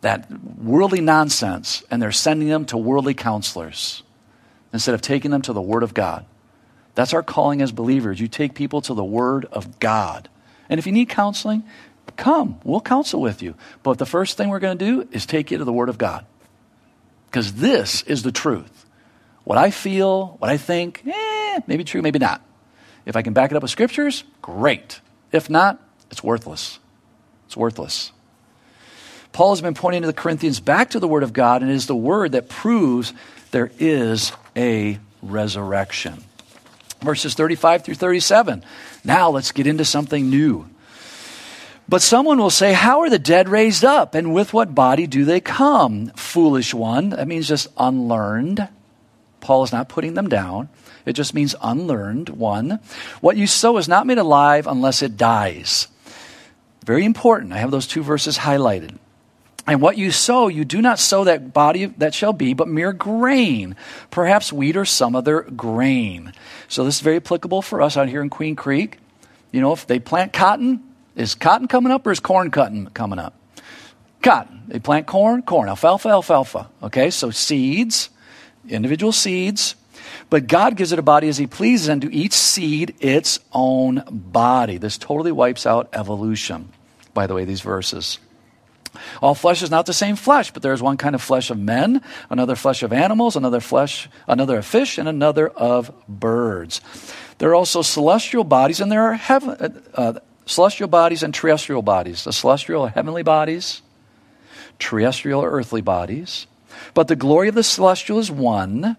that 0.00 0.30
worldly 0.58 1.00
nonsense, 1.00 1.82
and 1.90 2.00
they're 2.00 2.12
sending 2.12 2.48
them 2.48 2.64
to 2.66 2.76
worldly 2.76 3.14
counselors 3.14 4.02
instead 4.72 4.94
of 4.94 5.00
taking 5.00 5.30
them 5.30 5.42
to 5.42 5.52
the 5.52 5.62
Word 5.62 5.82
of 5.82 5.92
God. 5.92 6.24
That's 6.98 7.14
our 7.14 7.22
calling 7.22 7.62
as 7.62 7.70
believers. 7.70 8.18
You 8.18 8.26
take 8.26 8.54
people 8.54 8.80
to 8.80 8.92
the 8.92 9.04
Word 9.04 9.44
of 9.52 9.78
God. 9.78 10.28
And 10.68 10.80
if 10.80 10.86
you 10.86 10.90
need 10.90 11.08
counseling, 11.08 11.62
Come, 12.16 12.58
we'll 12.64 12.80
counsel 12.80 13.20
with 13.20 13.40
you. 13.40 13.54
But 13.84 13.98
the 13.98 14.04
first 14.04 14.36
thing 14.36 14.48
we're 14.48 14.58
going 14.58 14.76
to 14.76 14.84
do 14.84 15.08
is 15.12 15.24
take 15.24 15.52
you 15.52 15.58
to 15.58 15.64
the 15.64 15.72
Word 15.72 15.88
of 15.88 15.96
God. 15.96 16.26
Because 17.30 17.52
this 17.52 18.02
is 18.02 18.24
the 18.24 18.32
truth. 18.32 18.84
What 19.44 19.56
I 19.58 19.70
feel, 19.70 20.34
what 20.40 20.50
I 20.50 20.56
think, 20.56 21.04
eh, 21.06 21.60
maybe 21.68 21.84
true, 21.84 22.02
maybe 22.02 22.18
not. 22.18 22.42
If 23.06 23.14
I 23.14 23.22
can 23.22 23.34
back 23.34 23.52
it 23.52 23.56
up 23.56 23.62
with 23.62 23.70
scriptures, 23.70 24.24
great. 24.42 25.00
If 25.30 25.48
not, 25.48 25.80
it's 26.10 26.24
worthless. 26.24 26.80
It's 27.46 27.56
worthless. 27.56 28.10
Paul 29.30 29.50
has 29.50 29.60
been 29.60 29.74
pointing 29.74 30.02
to 30.02 30.08
the 30.08 30.12
Corinthians 30.12 30.58
back 30.58 30.90
to 30.90 30.98
the 30.98 31.06
Word 31.06 31.22
of 31.22 31.32
God, 31.32 31.62
and 31.62 31.70
it 31.70 31.74
is 31.74 31.86
the 31.86 31.94
Word 31.94 32.32
that 32.32 32.48
proves 32.48 33.12
there 33.52 33.70
is 33.78 34.32
a 34.56 34.98
resurrection. 35.22 36.24
Verses 37.00 37.34
35 37.34 37.84
through 37.84 37.94
37. 37.94 38.64
Now 39.04 39.30
let's 39.30 39.52
get 39.52 39.66
into 39.66 39.84
something 39.84 40.28
new. 40.28 40.68
But 41.88 42.02
someone 42.02 42.38
will 42.38 42.50
say, 42.50 42.74
How 42.74 43.00
are 43.00 43.10
the 43.10 43.18
dead 43.18 43.48
raised 43.48 43.84
up? 43.84 44.14
And 44.14 44.34
with 44.34 44.52
what 44.52 44.74
body 44.74 45.06
do 45.06 45.24
they 45.24 45.40
come? 45.40 46.08
Foolish 46.16 46.74
one. 46.74 47.10
That 47.10 47.28
means 47.28 47.48
just 47.48 47.68
unlearned. 47.78 48.68
Paul 49.40 49.62
is 49.62 49.72
not 49.72 49.88
putting 49.88 50.14
them 50.14 50.28
down. 50.28 50.68
It 51.06 51.14
just 51.14 51.32
means 51.32 51.54
unlearned 51.62 52.28
one. 52.28 52.80
What 53.20 53.38
you 53.38 53.46
sow 53.46 53.78
is 53.78 53.88
not 53.88 54.06
made 54.06 54.18
alive 54.18 54.66
unless 54.66 55.00
it 55.02 55.16
dies. 55.16 55.88
Very 56.84 57.04
important. 57.04 57.52
I 57.52 57.58
have 57.58 57.70
those 57.70 57.86
two 57.86 58.02
verses 58.02 58.38
highlighted. 58.38 58.98
And 59.68 59.82
what 59.82 59.98
you 59.98 60.10
sow, 60.10 60.48
you 60.48 60.64
do 60.64 60.80
not 60.80 60.98
sow 60.98 61.24
that 61.24 61.52
body 61.52 61.84
that 61.98 62.14
shall 62.14 62.32
be, 62.32 62.54
but 62.54 62.68
mere 62.68 62.94
grain, 62.94 63.76
perhaps 64.10 64.50
wheat 64.50 64.78
or 64.78 64.86
some 64.86 65.14
other 65.14 65.42
grain. 65.42 66.32
So 66.68 66.84
this 66.84 66.96
is 66.96 67.00
very 67.02 67.16
applicable 67.16 67.60
for 67.60 67.82
us 67.82 67.98
out 67.98 68.08
here 68.08 68.22
in 68.22 68.30
Queen 68.30 68.56
Creek. 68.56 68.98
You 69.52 69.60
know, 69.60 69.74
if 69.74 69.86
they 69.86 69.98
plant 69.98 70.32
cotton, 70.32 70.82
is 71.16 71.34
cotton 71.34 71.68
coming 71.68 71.92
up 71.92 72.06
or 72.06 72.12
is 72.12 72.18
corn 72.18 72.50
cutting 72.50 72.86
coming 72.86 73.18
up? 73.18 73.34
Cotton. 74.22 74.62
They 74.68 74.78
plant 74.78 75.06
corn, 75.06 75.42
corn, 75.42 75.68
alfalfa, 75.68 76.08
alfalfa. 76.08 76.70
Okay, 76.82 77.10
so 77.10 77.30
seeds, 77.30 78.08
individual 78.70 79.12
seeds. 79.12 79.74
But 80.30 80.46
God 80.46 80.76
gives 80.76 80.92
it 80.92 80.98
a 80.98 81.02
body 81.02 81.28
as 81.28 81.36
He 81.36 81.46
pleases, 81.46 81.88
and 81.88 82.00
to 82.00 82.14
each 82.14 82.32
seed 82.32 82.94
its 83.00 83.38
own 83.52 84.02
body. 84.10 84.78
This 84.78 84.96
totally 84.96 85.32
wipes 85.32 85.66
out 85.66 85.90
evolution, 85.92 86.70
by 87.12 87.26
the 87.26 87.34
way, 87.34 87.44
these 87.44 87.60
verses. 87.60 88.18
All 89.22 89.34
flesh 89.34 89.62
is 89.62 89.70
not 89.70 89.86
the 89.86 89.92
same 89.92 90.16
flesh, 90.16 90.50
but 90.50 90.62
there 90.62 90.72
is 90.72 90.82
one 90.82 90.96
kind 90.96 91.14
of 91.14 91.22
flesh 91.22 91.50
of 91.50 91.58
men, 91.58 92.02
another 92.30 92.56
flesh 92.56 92.82
of 92.82 92.92
animals, 92.92 93.36
another 93.36 93.60
flesh, 93.60 94.08
another 94.26 94.58
of 94.58 94.66
fish, 94.66 94.98
and 94.98 95.08
another 95.08 95.48
of 95.48 95.92
birds. 96.08 96.80
There 97.38 97.50
are 97.50 97.54
also 97.54 97.82
celestial 97.82 98.44
bodies, 98.44 98.80
and 98.80 98.90
there 98.90 99.04
are 99.04 99.14
heaven, 99.14 99.50
uh, 99.60 99.68
uh, 99.94 100.20
celestial 100.46 100.88
bodies 100.88 101.22
and 101.22 101.32
terrestrial 101.32 101.82
bodies. 101.82 102.24
The 102.24 102.32
celestial 102.32 102.86
are 102.86 102.88
heavenly 102.88 103.22
bodies, 103.22 103.82
terrestrial 104.78 105.44
are 105.44 105.50
earthly 105.50 105.80
bodies. 105.80 106.46
But 106.94 107.08
the 107.08 107.16
glory 107.16 107.48
of 107.48 107.54
the 107.54 107.62
celestial 107.62 108.18
is 108.18 108.30
one, 108.30 108.96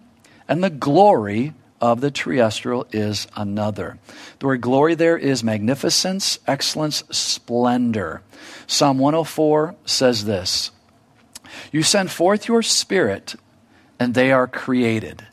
and 0.48 0.64
the 0.64 0.70
glory 0.70 1.54
of 1.82 2.02
the 2.02 2.12
terrestrial 2.12 2.88
is 2.92 3.28
another. 3.36 3.98
The 4.40 4.48
word 4.48 4.62
glory 4.62 4.96
there 4.96 5.18
is 5.18 5.44
magnificence, 5.44 6.40
excellence, 6.48 7.04
splendor. 7.10 8.22
Psalm 8.67 8.99
104 8.99 9.75
says 9.86 10.25
this 10.25 10.71
You 11.71 11.84
send 11.84 12.12
forth 12.12 12.47
your 12.47 12.62
spirit, 12.62 13.36
and 13.99 14.13
they 14.13 14.32
are 14.32 14.47
created. 14.47 15.25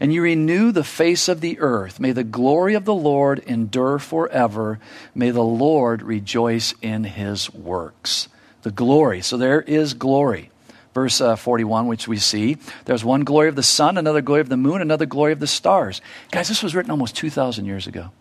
And 0.00 0.12
you 0.12 0.22
renew 0.22 0.72
the 0.72 0.82
face 0.82 1.28
of 1.28 1.40
the 1.40 1.60
earth. 1.60 2.00
May 2.00 2.10
the 2.10 2.24
glory 2.24 2.74
of 2.74 2.84
the 2.84 2.94
Lord 2.94 3.38
endure 3.40 4.00
forever. 4.00 4.80
May 5.14 5.30
the 5.30 5.44
Lord 5.44 6.02
rejoice 6.02 6.74
in 6.82 7.04
his 7.04 7.52
works. 7.52 8.28
The 8.62 8.72
glory. 8.72 9.20
So 9.20 9.36
there 9.36 9.62
is 9.62 9.94
glory 9.94 10.50
verse 10.94 11.20
uh, 11.20 11.36
41, 11.36 11.88
which 11.88 12.08
we 12.08 12.16
see. 12.16 12.56
There's 12.84 13.04
one 13.04 13.24
glory 13.24 13.48
of 13.48 13.56
the 13.56 13.62
sun, 13.62 13.98
another 13.98 14.22
glory 14.22 14.40
of 14.40 14.48
the 14.48 14.56
moon, 14.56 14.80
another 14.80 15.06
glory 15.06 15.32
of 15.32 15.40
the 15.40 15.46
stars. 15.46 16.00
Guys, 16.30 16.48
this 16.48 16.62
was 16.62 16.74
written 16.74 16.92
almost 16.92 17.16
2,000 17.16 17.66
years 17.66 17.86
ago. 17.86 18.12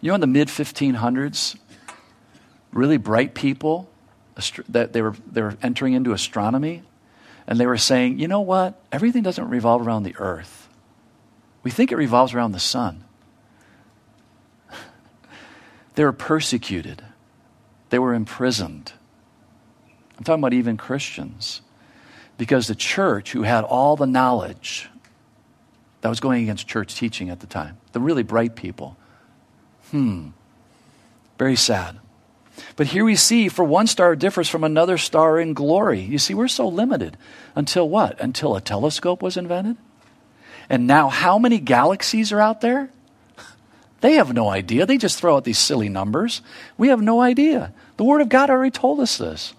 You 0.00 0.08
know, 0.08 0.16
in 0.16 0.20
the 0.20 0.26
mid 0.26 0.48
1500s, 0.48 1.56
really 2.72 2.96
bright 2.96 3.34
people 3.34 3.88
that 4.68 4.92
they 4.92 5.02
were, 5.02 5.14
they 5.30 5.42
were 5.42 5.56
entering 5.62 5.92
into 5.92 6.12
astronomy, 6.12 6.82
and 7.46 7.60
they 7.60 7.66
were 7.66 7.76
saying, 7.76 8.18
you 8.18 8.28
know 8.28 8.40
what? 8.40 8.80
Everything 8.90 9.22
doesn't 9.22 9.48
revolve 9.48 9.86
around 9.86 10.04
the 10.04 10.16
earth. 10.16 10.68
We 11.62 11.70
think 11.70 11.92
it 11.92 11.96
revolves 11.96 12.34
around 12.34 12.52
the 12.52 12.60
sun. 12.60 13.04
they 15.94 16.04
were 16.04 16.12
persecuted, 16.12 17.04
they 17.90 17.98
were 17.98 18.14
imprisoned 18.14 18.92
I'm 20.22 20.24
talking 20.24 20.40
about 20.40 20.52
even 20.52 20.76
Christians. 20.76 21.62
Because 22.38 22.68
the 22.68 22.76
church, 22.76 23.32
who 23.32 23.42
had 23.42 23.64
all 23.64 23.96
the 23.96 24.06
knowledge 24.06 24.88
that 26.00 26.08
was 26.08 26.20
going 26.20 26.44
against 26.44 26.68
church 26.68 26.94
teaching 26.94 27.28
at 27.28 27.40
the 27.40 27.48
time, 27.48 27.76
the 27.90 27.98
really 27.98 28.22
bright 28.22 28.54
people, 28.54 28.96
hmm, 29.90 30.28
very 31.38 31.56
sad. 31.56 31.98
But 32.76 32.88
here 32.88 33.04
we 33.04 33.16
see, 33.16 33.48
for 33.48 33.64
one 33.64 33.86
star 33.86 34.16
differs 34.16 34.48
from 34.48 34.64
another 34.64 34.98
star 34.98 35.38
in 35.38 35.54
glory. 35.54 36.00
You 36.00 36.18
see, 36.18 36.34
we're 36.34 36.48
so 36.48 36.68
limited. 36.68 37.16
Until 37.54 37.88
what? 37.88 38.20
Until 38.20 38.56
a 38.56 38.60
telescope 38.60 39.22
was 39.22 39.36
invented? 39.36 39.76
And 40.68 40.86
now, 40.86 41.08
how 41.08 41.38
many 41.38 41.58
galaxies 41.58 42.32
are 42.32 42.40
out 42.40 42.60
there? 42.60 42.90
They 44.00 44.14
have 44.14 44.32
no 44.32 44.48
idea. 44.48 44.84
They 44.84 44.98
just 44.98 45.18
throw 45.18 45.36
out 45.36 45.44
these 45.44 45.58
silly 45.58 45.88
numbers. 45.88 46.42
We 46.76 46.88
have 46.88 47.00
no 47.00 47.20
idea. 47.20 47.72
The 47.96 48.04
Word 48.04 48.20
of 48.20 48.28
God 48.28 48.50
already 48.50 48.72
told 48.72 49.00
us 49.00 49.18
this. 49.18 49.54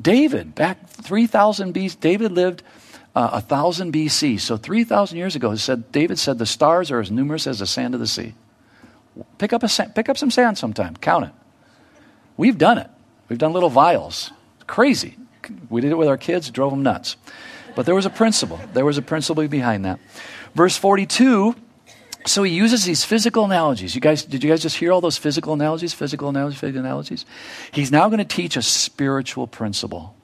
David, 0.00 0.54
back 0.54 0.88
3,000 0.88 1.74
BC, 1.74 2.00
David 2.00 2.32
lived 2.32 2.62
uh, 3.14 3.30
1,000 3.30 3.92
BC. 3.92 4.40
So 4.40 4.56
3,000 4.56 5.16
years 5.16 5.36
ago, 5.36 5.54
said, 5.56 5.90
David 5.92 6.18
said, 6.18 6.38
the 6.38 6.46
stars 6.46 6.90
are 6.90 7.00
as 7.00 7.10
numerous 7.10 7.46
as 7.46 7.60
the 7.60 7.66
sand 7.66 7.94
of 7.94 8.00
the 8.00 8.06
sea. 8.06 8.34
Pick 9.38 9.52
up, 9.52 9.62
a, 9.62 9.68
pick 9.94 10.08
up 10.08 10.18
some 10.18 10.30
sand 10.30 10.56
sometime, 10.58 10.96
count 10.96 11.26
it. 11.26 11.32
We've 12.36 12.58
done 12.58 12.78
it. 12.78 12.90
We've 13.28 13.38
done 13.38 13.52
little 13.52 13.70
vials. 13.70 14.30
It's 14.56 14.64
crazy. 14.64 15.16
We 15.68 15.80
did 15.80 15.90
it 15.90 15.98
with 15.98 16.08
our 16.08 16.16
kids, 16.16 16.50
drove 16.50 16.70
them 16.70 16.82
nuts. 16.82 17.16
But 17.74 17.86
there 17.86 17.94
was 17.94 18.06
a 18.06 18.10
principle. 18.10 18.60
There 18.72 18.84
was 18.84 18.98
a 18.98 19.02
principle 19.02 19.46
behind 19.48 19.84
that. 19.84 19.98
Verse 20.54 20.76
42 20.76 21.56
so 22.24 22.42
he 22.42 22.52
uses 22.52 22.84
these 22.84 23.04
physical 23.04 23.44
analogies. 23.44 23.94
You 23.94 24.00
guys, 24.00 24.24
did 24.24 24.44
you 24.44 24.50
guys 24.50 24.62
just 24.62 24.76
hear 24.76 24.92
all 24.92 25.00
those 25.00 25.18
physical 25.18 25.52
analogies? 25.54 25.92
Physical 25.92 26.28
analogies, 26.28 26.60
physical 26.60 26.80
analogies? 26.80 27.24
He's 27.72 27.90
now 27.90 28.08
going 28.08 28.18
to 28.18 28.24
teach 28.24 28.56
a 28.56 28.62
spiritual 28.62 29.46
principle. 29.46 30.14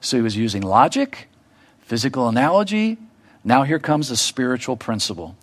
So 0.00 0.16
he 0.16 0.22
was 0.22 0.36
using 0.36 0.62
logic, 0.62 1.28
physical 1.80 2.28
analogy. 2.28 2.98
Now 3.44 3.62
here 3.62 3.78
comes 3.78 4.08
the 4.08 4.16
spiritual 4.16 4.76
principle. 4.76 5.36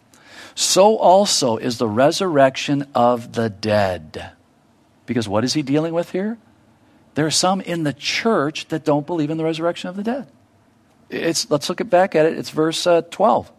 So 0.56 0.98
also 0.98 1.58
is 1.58 1.78
the 1.78 1.88
resurrection 1.88 2.88
of 2.94 3.34
the 3.34 3.50
dead. 3.50 4.32
Because 5.08 5.28
what 5.28 5.43
is 5.43 5.54
he 5.54 5.63
dealing 5.63 5.93
with 5.93 6.12
here? 6.12 6.38
There 7.15 7.26
are 7.26 7.32
some 7.32 7.62
in 7.62 7.82
the 7.82 7.93
church 7.93 8.67
that 8.67 8.86
don't 8.86 9.08
believe 9.08 9.32
in 9.32 9.38
the 9.38 9.43
resurrection 9.43 9.89
of 9.89 9.96
the 9.96 10.04
dead. 10.04 10.28
It's, 11.10 11.50
let's 11.50 11.67
look 11.67 11.89
back 11.89 12.13
at 12.13 12.28
it. 12.28 12.38
It's 12.38 12.52
verse 12.52 12.86
uh, 12.86 13.02
12. 13.10 13.52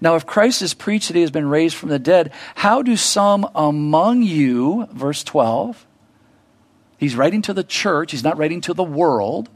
Now, 0.00 0.16
if 0.16 0.26
Christ 0.26 0.60
is 0.60 0.74
preached 0.74 1.08
that 1.08 1.14
he 1.14 1.22
has 1.22 1.30
been 1.30 1.48
raised 1.48 1.76
from 1.76 1.88
the 1.88 1.98
dead, 1.98 2.32
how 2.56 2.82
do 2.82 2.96
some 2.96 3.48
among 3.54 4.22
you, 4.22 4.86
verse 4.92 5.22
12, 5.24 5.86
he's 6.98 7.16
writing 7.16 7.42
to 7.42 7.54
the 7.54 7.64
church, 7.64 8.10
he's 8.10 8.24
not 8.24 8.36
writing 8.36 8.60
to 8.62 8.74
the 8.74 8.84
world. 8.84 9.48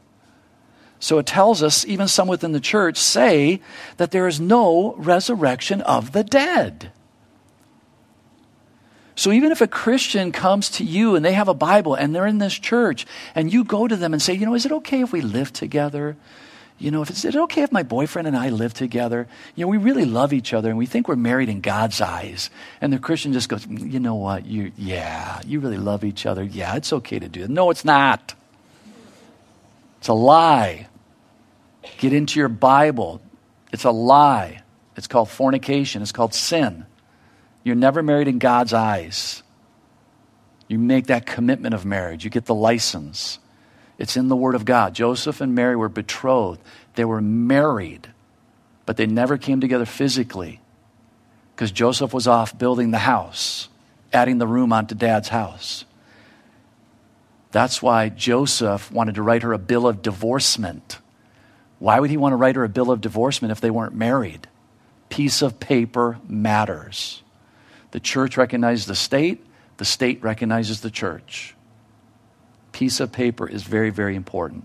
So 0.98 1.18
it 1.18 1.26
tells 1.26 1.62
us, 1.62 1.84
even 1.86 2.08
some 2.08 2.28
within 2.28 2.52
the 2.52 2.60
church 2.60 2.96
say 2.96 3.60
that 3.96 4.10
there 4.10 4.28
is 4.28 4.40
no 4.40 4.94
resurrection 4.96 5.82
of 5.82 6.12
the 6.12 6.24
dead. 6.24 6.92
So 9.16 9.30
even 9.30 9.52
if 9.52 9.60
a 9.60 9.68
Christian 9.68 10.32
comes 10.32 10.70
to 10.70 10.84
you 10.84 11.14
and 11.14 11.24
they 11.24 11.32
have 11.32 11.48
a 11.48 11.54
Bible 11.54 11.94
and 11.94 12.14
they're 12.14 12.26
in 12.26 12.38
this 12.38 12.54
church, 12.54 13.06
and 13.34 13.52
you 13.52 13.64
go 13.64 13.86
to 13.86 13.96
them 13.96 14.12
and 14.12 14.20
say, 14.20 14.34
you 14.34 14.44
know, 14.44 14.54
is 14.54 14.66
it 14.66 14.72
okay 14.72 15.02
if 15.02 15.12
we 15.12 15.20
live 15.20 15.52
together? 15.52 16.16
you 16.78 16.90
know, 16.90 17.02
if 17.02 17.10
it's, 17.10 17.24
is 17.24 17.36
it 17.36 17.40
okay 17.42 17.62
if 17.62 17.70
my 17.70 17.82
boyfriend 17.82 18.26
and 18.26 18.36
I 18.36 18.48
live 18.48 18.74
together? 18.74 19.28
You 19.54 19.64
know, 19.64 19.68
we 19.68 19.78
really 19.78 20.04
love 20.04 20.32
each 20.32 20.52
other 20.52 20.68
and 20.68 20.76
we 20.76 20.86
think 20.86 21.06
we're 21.06 21.16
married 21.16 21.48
in 21.48 21.60
God's 21.60 22.00
eyes. 22.00 22.50
And 22.80 22.92
the 22.92 22.98
Christian 22.98 23.32
just 23.32 23.48
goes, 23.48 23.66
you 23.66 24.00
know 24.00 24.16
what? 24.16 24.44
You, 24.44 24.72
yeah, 24.76 25.40
you 25.46 25.60
really 25.60 25.78
love 25.78 26.04
each 26.04 26.26
other. 26.26 26.42
Yeah, 26.42 26.74
it's 26.74 26.92
okay 26.92 27.18
to 27.18 27.28
do 27.28 27.44
it. 27.44 27.50
No, 27.50 27.70
it's 27.70 27.84
not. 27.84 28.34
It's 29.98 30.08
a 30.08 30.14
lie. 30.14 30.88
Get 31.98 32.12
into 32.12 32.40
your 32.40 32.48
Bible. 32.48 33.22
It's 33.72 33.84
a 33.84 33.90
lie. 33.90 34.62
It's 34.96 35.06
called 35.06 35.30
fornication. 35.30 36.02
It's 36.02 36.12
called 36.12 36.34
sin. 36.34 36.86
You're 37.64 37.74
never 37.74 38.02
married 38.02 38.28
in 38.28 38.38
God's 38.38 38.72
eyes. 38.72 39.42
You 40.68 40.78
make 40.78 41.06
that 41.06 41.26
commitment 41.26 41.74
of 41.74 41.84
marriage. 41.84 42.24
You 42.24 42.30
get 42.30 42.44
the 42.44 42.54
license. 42.54 43.38
It's 43.98 44.16
in 44.16 44.28
the 44.28 44.36
Word 44.36 44.54
of 44.54 44.64
God. 44.64 44.94
Joseph 44.94 45.40
and 45.40 45.54
Mary 45.54 45.74
were 45.74 45.88
betrothed, 45.88 46.60
they 46.94 47.04
were 47.04 47.20
married, 47.20 48.08
but 48.86 48.96
they 48.96 49.06
never 49.06 49.38
came 49.38 49.60
together 49.60 49.86
physically 49.86 50.60
because 51.54 51.70
Joseph 51.70 52.12
was 52.12 52.26
off 52.26 52.56
building 52.58 52.90
the 52.90 52.98
house, 52.98 53.68
adding 54.12 54.38
the 54.38 54.46
room 54.46 54.72
onto 54.72 54.94
dad's 54.94 55.28
house. 55.28 55.84
That's 57.52 57.80
why 57.80 58.08
Joseph 58.08 58.90
wanted 58.90 59.14
to 59.14 59.22
write 59.22 59.42
her 59.42 59.52
a 59.52 59.58
bill 59.58 59.86
of 59.86 60.02
divorcement. 60.02 60.98
Why 61.78 62.00
would 62.00 62.10
he 62.10 62.16
want 62.16 62.32
to 62.32 62.36
write 62.36 62.56
her 62.56 62.64
a 62.64 62.68
bill 62.68 62.90
of 62.90 63.00
divorcement 63.00 63.52
if 63.52 63.60
they 63.60 63.70
weren't 63.70 63.94
married? 63.94 64.48
Piece 65.08 65.42
of 65.42 65.60
paper 65.60 66.18
matters. 66.26 67.22
The 67.94 68.00
church 68.00 68.36
recognizes 68.36 68.86
the 68.86 68.96
state, 68.96 69.46
the 69.76 69.84
state 69.84 70.20
recognizes 70.20 70.80
the 70.80 70.90
church 70.90 71.54
piece 72.72 72.98
of 72.98 73.12
paper 73.12 73.48
is 73.48 73.62
very, 73.62 73.88
very 73.88 74.16
important. 74.16 74.64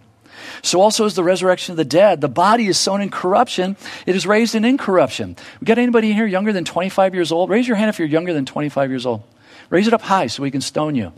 So 0.63 0.82
also 0.82 1.06
is 1.06 1.13
the 1.13 1.24
resurrection 1.24 1.74
of 1.74 1.78
the 1.78 1.86
dead. 1.86 2.22
The 2.22 2.28
body 2.28 2.65
is 2.65 2.80
sown 2.80 3.02
in 3.02 3.12
corruption. 3.12 3.78
It 4.08 4.15
is 4.15 4.26
raised 4.26 4.56
in 4.56 4.65
incorruption. 4.65 5.36
We 5.62 5.65
got 5.65 5.78
anybody 5.78 6.10
in 6.10 6.15
here 6.15 6.26
younger 6.26 6.52
than 6.52 6.65
25 6.65 7.13
years 7.13 7.32
old? 7.32 7.52
Raise 7.52 7.68
your 7.68 7.78
hand 7.78 7.89
if 7.89 8.00
you're 8.00 8.08
younger 8.08 8.34
than 8.34 8.48
25 8.48 8.89
years 8.89 9.06
old. 9.06 9.22
Raise 9.70 9.88
it 9.88 9.94
up 9.94 10.02
high 10.02 10.26
so 10.26 10.42
we 10.42 10.50
can 10.50 10.62
stone 10.62 10.96
you. 10.96 11.13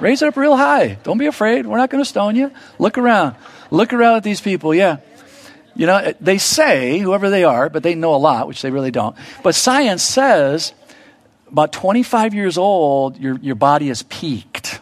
Raise 0.00 0.22
it 0.22 0.28
up 0.28 0.36
real 0.38 0.56
high. 0.56 0.96
Don't 1.02 1.18
be 1.18 1.26
afraid. 1.26 1.66
We're 1.66 1.76
not 1.76 1.90
going 1.90 2.02
to 2.02 2.08
stone 2.08 2.36
you. 2.36 2.50
Look 2.78 2.96
around. 2.96 3.36
Look 3.70 3.92
around 3.92 4.16
at 4.16 4.22
these 4.22 4.40
people. 4.40 4.74
Yeah. 4.74 4.96
You 5.76 5.86
know, 5.86 6.12
they 6.20 6.38
say, 6.38 6.98
whoever 6.98 7.30
they 7.30 7.44
are, 7.44 7.68
but 7.68 7.82
they 7.82 7.94
know 7.94 8.14
a 8.14 8.18
lot, 8.18 8.48
which 8.48 8.62
they 8.62 8.70
really 8.70 8.90
don't. 8.90 9.16
But 9.42 9.54
science 9.54 10.02
says 10.02 10.72
about 11.48 11.72
25 11.72 12.34
years 12.34 12.58
old, 12.58 13.18
your, 13.18 13.38
your 13.38 13.54
body 13.54 13.88
has 13.88 14.02
peaked. 14.02 14.80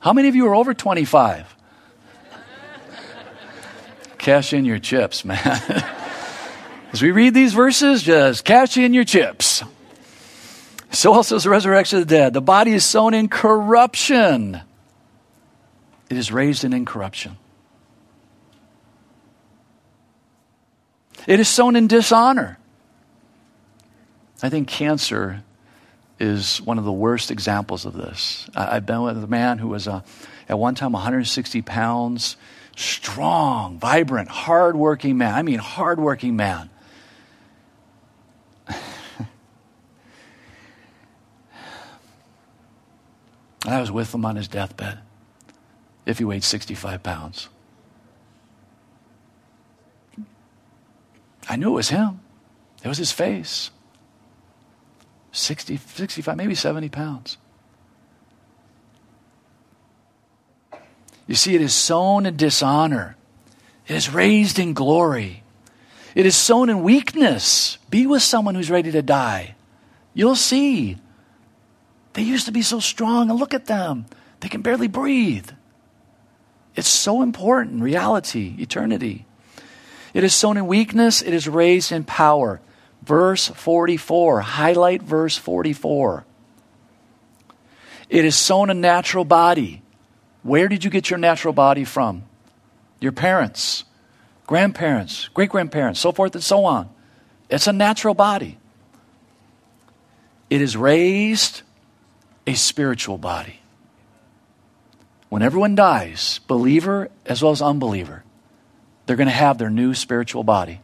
How 0.00 0.12
many 0.12 0.28
of 0.28 0.34
you 0.34 0.46
are 0.48 0.54
over 0.54 0.74
25? 0.74 1.56
cash 4.22 4.52
in 4.52 4.64
your 4.64 4.78
chips, 4.78 5.24
man. 5.24 5.38
As 6.92 7.02
we 7.02 7.10
read 7.10 7.34
these 7.34 7.52
verses, 7.52 8.02
just 8.02 8.44
cash 8.44 8.76
in 8.76 8.94
your 8.94 9.04
chips. 9.04 9.62
So 10.90 11.12
also 11.12 11.36
is 11.36 11.44
the 11.44 11.50
resurrection 11.50 11.98
of 11.98 12.06
the 12.06 12.14
dead. 12.14 12.32
The 12.32 12.40
body 12.40 12.72
is 12.72 12.84
sown 12.84 13.14
in 13.14 13.28
corruption, 13.28 14.60
it 16.08 16.16
is 16.16 16.30
raised 16.32 16.64
in 16.64 16.72
incorruption. 16.72 17.36
It 21.26 21.40
is 21.40 21.48
sown 21.48 21.76
in 21.76 21.86
dishonor. 21.86 22.58
I 24.42 24.48
think 24.48 24.66
cancer 24.68 25.44
is 26.18 26.60
one 26.60 26.78
of 26.78 26.84
the 26.84 26.92
worst 26.92 27.30
examples 27.30 27.84
of 27.84 27.94
this. 27.94 28.48
I, 28.54 28.74
have 28.74 28.86
been 28.86 29.02
with 29.02 29.22
a 29.22 29.26
man 29.26 29.58
who 29.58 29.68
was 29.68 29.86
uh, 29.88 30.02
at 30.48 30.58
one 30.58 30.74
time 30.74 30.92
160 30.92 31.62
pounds, 31.62 32.36
strong, 32.76 33.78
vibrant, 33.78 34.28
hardworking 34.28 35.16
man. 35.18 35.34
I 35.34 35.42
mean, 35.42 35.58
hardworking 35.58 36.34
man. 36.36 36.70
I 43.64 43.80
was 43.80 43.92
with 43.92 44.12
him 44.14 44.24
on 44.24 44.36
his 44.36 44.48
deathbed 44.48 44.98
if 46.04 46.18
he 46.18 46.24
weighed 46.24 46.44
65 46.44 47.02
pounds. 47.02 47.48
I 51.48 51.56
knew 51.56 51.68
it 51.68 51.74
was 51.74 51.88
him. 51.88 52.20
It 52.84 52.88
was 52.88 52.98
his 52.98 53.12
face. 53.12 53.70
60, 55.32 55.78
65, 55.78 56.36
maybe 56.36 56.54
70 56.54 56.88
pounds. 56.90 57.38
You 61.26 61.34
see, 61.34 61.54
it 61.54 61.62
is 61.62 61.72
sown 61.72 62.26
in 62.26 62.36
dishonor, 62.36 63.16
it 63.86 63.94
is 63.94 64.12
raised 64.12 64.58
in 64.58 64.74
glory, 64.74 65.42
it 66.14 66.26
is 66.26 66.36
sown 66.36 66.68
in 66.68 66.82
weakness. 66.82 67.78
Be 67.88 68.06
with 68.06 68.22
someone 68.22 68.54
who's 68.54 68.70
ready 68.70 68.90
to 68.92 69.02
die. 69.02 69.54
You'll 70.14 70.36
see. 70.36 70.98
They 72.14 72.22
used 72.22 72.46
to 72.46 72.52
be 72.52 72.60
so 72.60 72.80
strong, 72.80 73.30
and 73.30 73.38
look 73.38 73.54
at 73.54 73.66
them. 73.66 74.06
They 74.40 74.48
can 74.48 74.60
barely 74.60 74.88
breathe. 74.88 75.48
It's 76.74 76.88
so 76.88 77.22
important 77.22 77.82
reality, 77.82 78.54
eternity. 78.58 79.24
It 80.14 80.24
is 80.24 80.34
sown 80.34 80.56
in 80.56 80.66
weakness, 80.66 81.22
it 81.22 81.32
is 81.32 81.48
raised 81.48 81.92
in 81.92 82.04
power. 82.04 82.60
Verse 83.02 83.48
44. 83.48 84.40
Highlight 84.40 85.02
verse 85.02 85.36
44. 85.36 86.24
It 88.08 88.24
is 88.24 88.36
sown 88.36 88.70
a 88.70 88.74
natural 88.74 89.24
body. 89.24 89.82
Where 90.42 90.68
did 90.68 90.84
you 90.84 90.90
get 90.90 91.08
your 91.08 91.18
natural 91.18 91.54
body 91.54 91.84
from? 91.84 92.24
Your 93.00 93.12
parents, 93.12 93.84
grandparents, 94.46 95.28
great 95.28 95.50
grandparents, 95.50 96.00
so 96.00 96.12
forth 96.12 96.34
and 96.34 96.44
so 96.44 96.64
on. 96.64 96.90
It's 97.48 97.66
a 97.66 97.72
natural 97.72 98.14
body. 98.14 98.58
It 100.50 100.60
is 100.60 100.76
raised 100.76 101.62
a 102.46 102.54
spiritual 102.54 103.18
body. 103.18 103.60
When 105.28 105.42
everyone 105.42 105.74
dies, 105.74 106.40
believer 106.46 107.08
as 107.24 107.42
well 107.42 107.52
as 107.52 107.62
unbeliever, 107.62 108.24
they're 109.12 109.18
going 109.18 109.28
to 109.28 109.34
have 109.34 109.58
their 109.58 109.68
new 109.68 109.92
spiritual 109.92 110.42
body. 110.42 110.80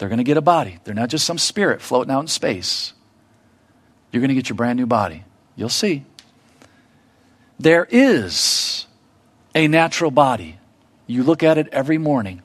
They're 0.00 0.08
going 0.08 0.18
to 0.18 0.24
get 0.24 0.36
a 0.36 0.40
body. 0.40 0.80
They're 0.82 0.96
not 0.96 1.10
just 1.10 1.24
some 1.24 1.38
spirit 1.38 1.80
floating 1.80 2.12
out 2.12 2.22
in 2.22 2.26
space. 2.26 2.92
You're 4.10 4.20
going 4.20 4.30
to 4.30 4.34
get 4.34 4.48
your 4.48 4.56
brand 4.56 4.80
new 4.80 4.86
body. 4.86 5.22
You'll 5.54 5.68
see. 5.68 6.04
There 7.60 7.86
is 7.88 8.86
a 9.54 9.68
natural 9.68 10.10
body. 10.10 10.58
You 11.06 11.22
look 11.22 11.44
at 11.44 11.56
it 11.56 11.68
every 11.70 11.98
morning, 11.98 12.42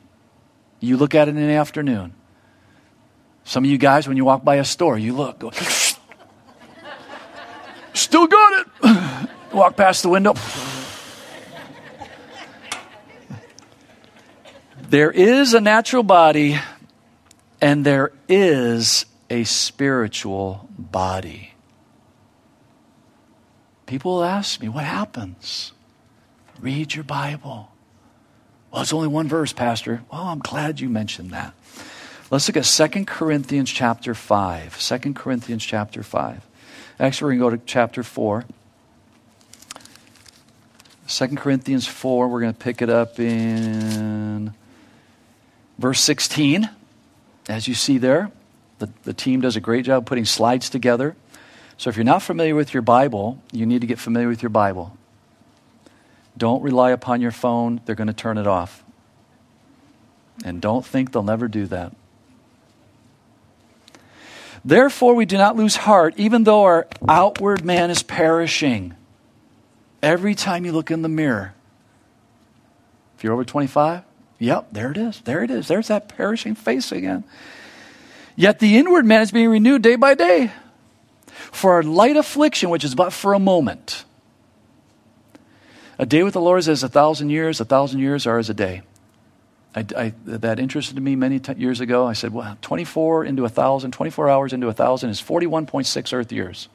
you 0.79 0.97
look 0.97 1.15
at 1.15 1.27
it 1.27 1.35
in 1.35 1.47
the 1.47 1.53
afternoon. 1.53 2.13
Some 3.43 3.63
of 3.63 3.71
you 3.71 3.79
guys, 3.79 4.07
when 4.07 4.17
you 4.17 4.25
walk 4.25 4.43
by 4.43 4.57
a 4.57 4.63
store, 4.63 4.99
you 4.99 5.15
look, 5.15 5.39
go, 5.39 5.49
still 7.93 8.27
got 8.27 8.67
it. 8.83 9.29
walk 9.51 9.77
past 9.77 10.03
the 10.03 10.09
window. 10.09 10.35
There 14.91 15.09
is 15.09 15.53
a 15.53 15.61
natural 15.61 16.03
body 16.03 16.59
and 17.61 17.85
there 17.85 18.11
is 18.27 19.05
a 19.29 19.45
spiritual 19.45 20.67
body. 20.77 21.53
People 23.85 24.15
will 24.15 24.25
ask 24.25 24.61
me, 24.61 24.67
what 24.67 24.83
happens? 24.83 25.71
Read 26.59 26.93
your 26.93 27.05
Bible. 27.05 27.71
Well, 28.69 28.81
it's 28.81 28.91
only 28.91 29.07
one 29.07 29.29
verse, 29.29 29.53
Pastor. 29.53 30.03
Well, 30.11 30.23
I'm 30.23 30.39
glad 30.39 30.81
you 30.81 30.89
mentioned 30.89 31.31
that. 31.31 31.53
Let's 32.29 32.49
look 32.49 32.57
at 32.57 32.65
2 32.65 33.05
Corinthians 33.05 33.71
chapter 33.71 34.13
5. 34.13 34.77
2 34.77 35.13
Corinthians 35.13 35.63
chapter 35.63 36.03
5. 36.03 36.45
Actually, 36.99 37.25
we're 37.35 37.39
going 37.39 37.51
to 37.51 37.57
go 37.57 37.63
to 37.63 37.65
chapter 37.65 38.03
4. 38.03 38.43
2 41.07 41.27
Corinthians 41.37 41.87
4, 41.87 42.27
we're 42.27 42.41
going 42.41 42.53
to 42.53 42.59
pick 42.59 42.81
it 42.81 42.89
up 42.89 43.21
in 43.21 44.53
verse 45.77 45.99
16. 46.01 46.69
As 47.49 47.67
you 47.67 47.73
see 47.73 47.97
there, 47.97 48.31
the, 48.79 48.89
the 49.03 49.13
team 49.13 49.41
does 49.41 49.55
a 49.55 49.59
great 49.61 49.85
job 49.85 50.05
putting 50.05 50.25
slides 50.25 50.69
together. 50.69 51.15
So 51.77 51.89
if 51.89 51.95
you're 51.95 52.03
not 52.03 52.21
familiar 52.21 52.55
with 52.55 52.73
your 52.73 52.81
Bible, 52.81 53.41
you 53.51 53.65
need 53.65 53.81
to 53.81 53.87
get 53.87 53.99
familiar 53.99 54.27
with 54.27 54.43
your 54.43 54.49
Bible. 54.49 54.95
Don't 56.37 56.61
rely 56.61 56.91
upon 56.91 57.21
your 57.21 57.31
phone, 57.31 57.81
they're 57.85 57.95
going 57.95 58.07
to 58.07 58.13
turn 58.13 58.37
it 58.37 58.47
off. 58.47 58.83
And 60.43 60.61
don't 60.61 60.85
think 60.85 61.11
they'll 61.11 61.23
never 61.23 61.47
do 61.47 61.65
that. 61.67 61.93
Therefore, 64.63 65.15
we 65.15 65.25
do 65.25 65.37
not 65.37 65.55
lose 65.55 65.75
heart, 65.75 66.13
even 66.17 66.43
though 66.43 66.63
our 66.63 66.87
outward 67.07 67.65
man 67.65 67.89
is 67.89 68.03
perishing. 68.03 68.93
Every 70.03 70.35
time 70.35 70.65
you 70.65 70.71
look 70.71 70.91
in 70.91 71.01
the 71.01 71.09
mirror, 71.09 71.53
if 73.17 73.23
you're 73.23 73.33
over 73.33 73.43
25, 73.43 74.03
Yep, 74.41 74.69
there 74.71 74.89
it 74.89 74.97
is. 74.97 75.21
There 75.21 75.43
it 75.43 75.51
is. 75.51 75.67
There's 75.67 75.89
that 75.89 76.09
perishing 76.09 76.55
face 76.55 76.91
again. 76.91 77.23
Yet 78.35 78.57
the 78.57 78.75
inward 78.75 79.05
man 79.05 79.21
is 79.21 79.31
being 79.31 79.49
renewed 79.49 79.83
day 79.83 79.95
by 79.97 80.15
day. 80.15 80.51
For 81.27 81.79
a 81.79 81.83
light 81.83 82.17
affliction, 82.17 82.71
which 82.71 82.83
is 82.83 82.95
but 82.95 83.13
for 83.13 83.33
a 83.35 83.39
moment. 83.39 84.03
A 85.99 86.07
day 86.07 86.23
with 86.23 86.33
the 86.33 86.41
Lord 86.41 86.57
is 86.57 86.67
as 86.67 86.81
a 86.81 86.89
thousand 86.89 87.29
years, 87.29 87.61
a 87.61 87.65
thousand 87.65 87.99
years 87.99 88.25
are 88.25 88.39
as 88.39 88.49
a 88.49 88.55
day. 88.55 88.81
I, 89.75 89.85
I, 89.95 90.13
that 90.25 90.59
interested 90.59 90.99
me 90.99 91.15
many 91.15 91.39
t- 91.39 91.53
years 91.53 91.79
ago. 91.79 92.07
I 92.07 92.13
said, 92.13 92.33
well, 92.33 92.57
24 92.63 93.25
into 93.25 93.45
a 93.45 93.49
thousand, 93.49 93.91
24 93.91 94.27
hours 94.27 94.53
into 94.53 94.67
a 94.69 94.73
thousand 94.73 95.11
is 95.11 95.21
41.6 95.21 96.13
Earth 96.13 96.31
years. 96.31 96.67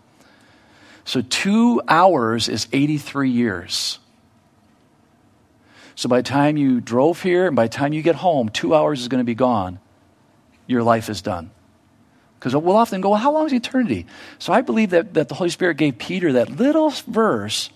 So 1.05 1.21
two 1.21 1.83
hours 1.89 2.49
is 2.49 2.69
83 2.73 3.29
years. 3.29 3.99
So 5.97 6.11
by 6.11 6.19
the 6.19 6.29
time 6.29 6.59
you 6.59 6.81
drove 6.81 7.23
here 7.23 7.47
and 7.47 7.57
by 7.57 7.65
the 7.65 7.73
time 7.73 7.95
you 7.95 8.03
get 8.03 8.17
home, 8.17 8.51
two 8.51 8.75
hours 8.75 9.01
is 9.01 9.09
going 9.09 9.21
to 9.21 9.25
be 9.25 9.35
gone. 9.35 9.81
Your 10.67 10.83
life 10.83 11.09
is 11.09 11.23
done. 11.23 11.51
Because 12.39 12.55
we'll 12.55 12.77
often 12.77 13.01
go, 13.01 13.11
well, 13.11 13.19
how 13.19 13.33
long 13.33 13.47
is 13.47 13.55
eternity? 13.55 14.07
So 14.39 14.53
I 14.53 14.61
believe 14.61 14.91
that, 14.91 15.15
that 15.15 15.29
the 15.29 15.35
Holy 15.35 15.49
Spirit 15.49 15.79
gave 15.79 15.99
Peter 15.99 16.35
that 16.35 16.51
little 16.51 16.91
verse 16.91 17.71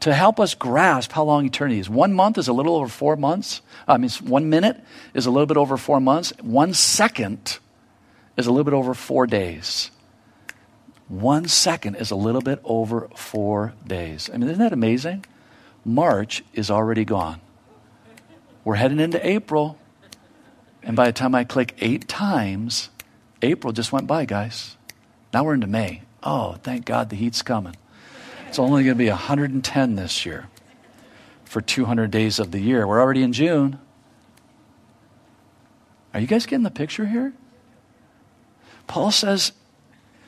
to 0.00 0.14
help 0.14 0.40
us 0.40 0.54
grasp 0.54 1.12
how 1.12 1.24
long 1.24 1.44
eternity 1.44 1.78
is. 1.78 1.90
One 1.90 2.14
month 2.14 2.38
is 2.38 2.48
a 2.48 2.54
little 2.54 2.76
over 2.76 2.88
four 2.88 3.16
months. 3.16 3.60
I 3.86 3.98
mean, 3.98 4.08
one 4.22 4.48
minute 4.48 4.82
is 5.12 5.26
a 5.26 5.30
little 5.30 5.46
bit 5.46 5.58
over 5.58 5.76
four 5.76 6.00
months. 6.00 6.32
One 6.40 6.72
second 6.72 7.58
is 8.38 8.46
a 8.46 8.50
little 8.50 8.64
bit 8.64 8.72
over 8.72 8.94
four 8.94 9.26
days. 9.26 9.90
One 11.08 11.46
second 11.46 11.96
is 11.96 12.10
a 12.10 12.16
little 12.16 12.40
bit 12.40 12.60
over 12.64 13.08
four 13.14 13.74
days. 13.86 14.30
I 14.32 14.38
mean, 14.38 14.48
isn't 14.48 14.62
that 14.62 14.72
amazing? 14.72 15.26
March 15.84 16.42
is 16.54 16.70
already 16.70 17.04
gone. 17.04 17.42
We're 18.64 18.76
heading 18.76 19.00
into 19.00 19.24
April. 19.26 19.78
And 20.82 20.96
by 20.96 21.06
the 21.06 21.12
time 21.12 21.34
I 21.34 21.44
click 21.44 21.74
eight 21.78 22.08
times, 22.08 22.90
April 23.42 23.72
just 23.72 23.92
went 23.92 24.06
by, 24.06 24.24
guys. 24.24 24.76
Now 25.32 25.44
we're 25.44 25.54
into 25.54 25.66
May. 25.66 26.02
Oh, 26.22 26.54
thank 26.62 26.84
God 26.84 27.10
the 27.10 27.16
heat's 27.16 27.42
coming. 27.42 27.76
It's 28.48 28.58
only 28.58 28.84
going 28.84 28.96
to 28.96 28.98
be 28.98 29.08
110 29.08 29.94
this 29.94 30.26
year 30.26 30.48
for 31.44 31.60
200 31.60 32.10
days 32.10 32.38
of 32.38 32.50
the 32.50 32.60
year. 32.60 32.86
We're 32.86 33.00
already 33.00 33.22
in 33.22 33.32
June. 33.32 33.78
Are 36.12 36.20
you 36.20 36.26
guys 36.26 36.46
getting 36.46 36.64
the 36.64 36.70
picture 36.70 37.06
here? 37.06 37.32
Paul 38.86 39.12
says, 39.12 39.52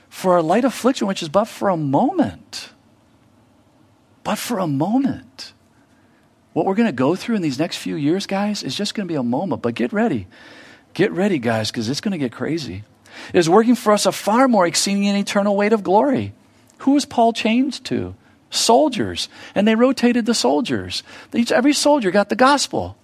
for 0.08 0.36
a 0.36 0.42
light 0.42 0.64
affliction, 0.64 1.06
which 1.06 1.22
is 1.22 1.28
but 1.28 1.46
for 1.46 1.68
a 1.68 1.76
moment, 1.76 2.70
but 4.22 4.36
for 4.36 4.58
a 4.58 4.66
moment. 4.66 5.51
What 6.52 6.66
we're 6.66 6.74
going 6.74 6.88
to 6.88 6.92
go 6.92 7.16
through 7.16 7.36
in 7.36 7.42
these 7.42 7.58
next 7.58 7.78
few 7.78 7.96
years, 7.96 8.26
guys, 8.26 8.62
is 8.62 8.74
just 8.74 8.94
going 8.94 9.06
to 9.06 9.12
be 9.12 9.16
a 9.16 9.22
moment. 9.22 9.62
But 9.62 9.74
get 9.74 9.92
ready. 9.92 10.26
Get 10.94 11.12
ready, 11.12 11.38
guys, 11.38 11.70
because 11.70 11.88
it's 11.88 12.00
going 12.00 12.12
to 12.12 12.18
get 12.18 12.32
crazy. 12.32 12.84
It 13.32 13.38
is 13.38 13.48
working 13.48 13.74
for 13.74 13.92
us 13.92 14.06
a 14.06 14.12
far 14.12 14.48
more 14.48 14.66
exceeding 14.66 15.06
and 15.06 15.16
eternal 15.16 15.56
weight 15.56 15.72
of 15.72 15.82
glory. 15.82 16.32
Who 16.78 16.92
was 16.92 17.04
Paul 17.04 17.32
chained 17.32 17.82
to? 17.84 18.14
Soldiers. 18.50 19.28
And 19.54 19.66
they 19.66 19.74
rotated 19.74 20.26
the 20.26 20.34
soldiers. 20.34 21.02
Each, 21.32 21.52
every 21.52 21.72
soldier 21.72 22.10
got 22.10 22.28
the 22.28 22.36
gospel. 22.36 22.96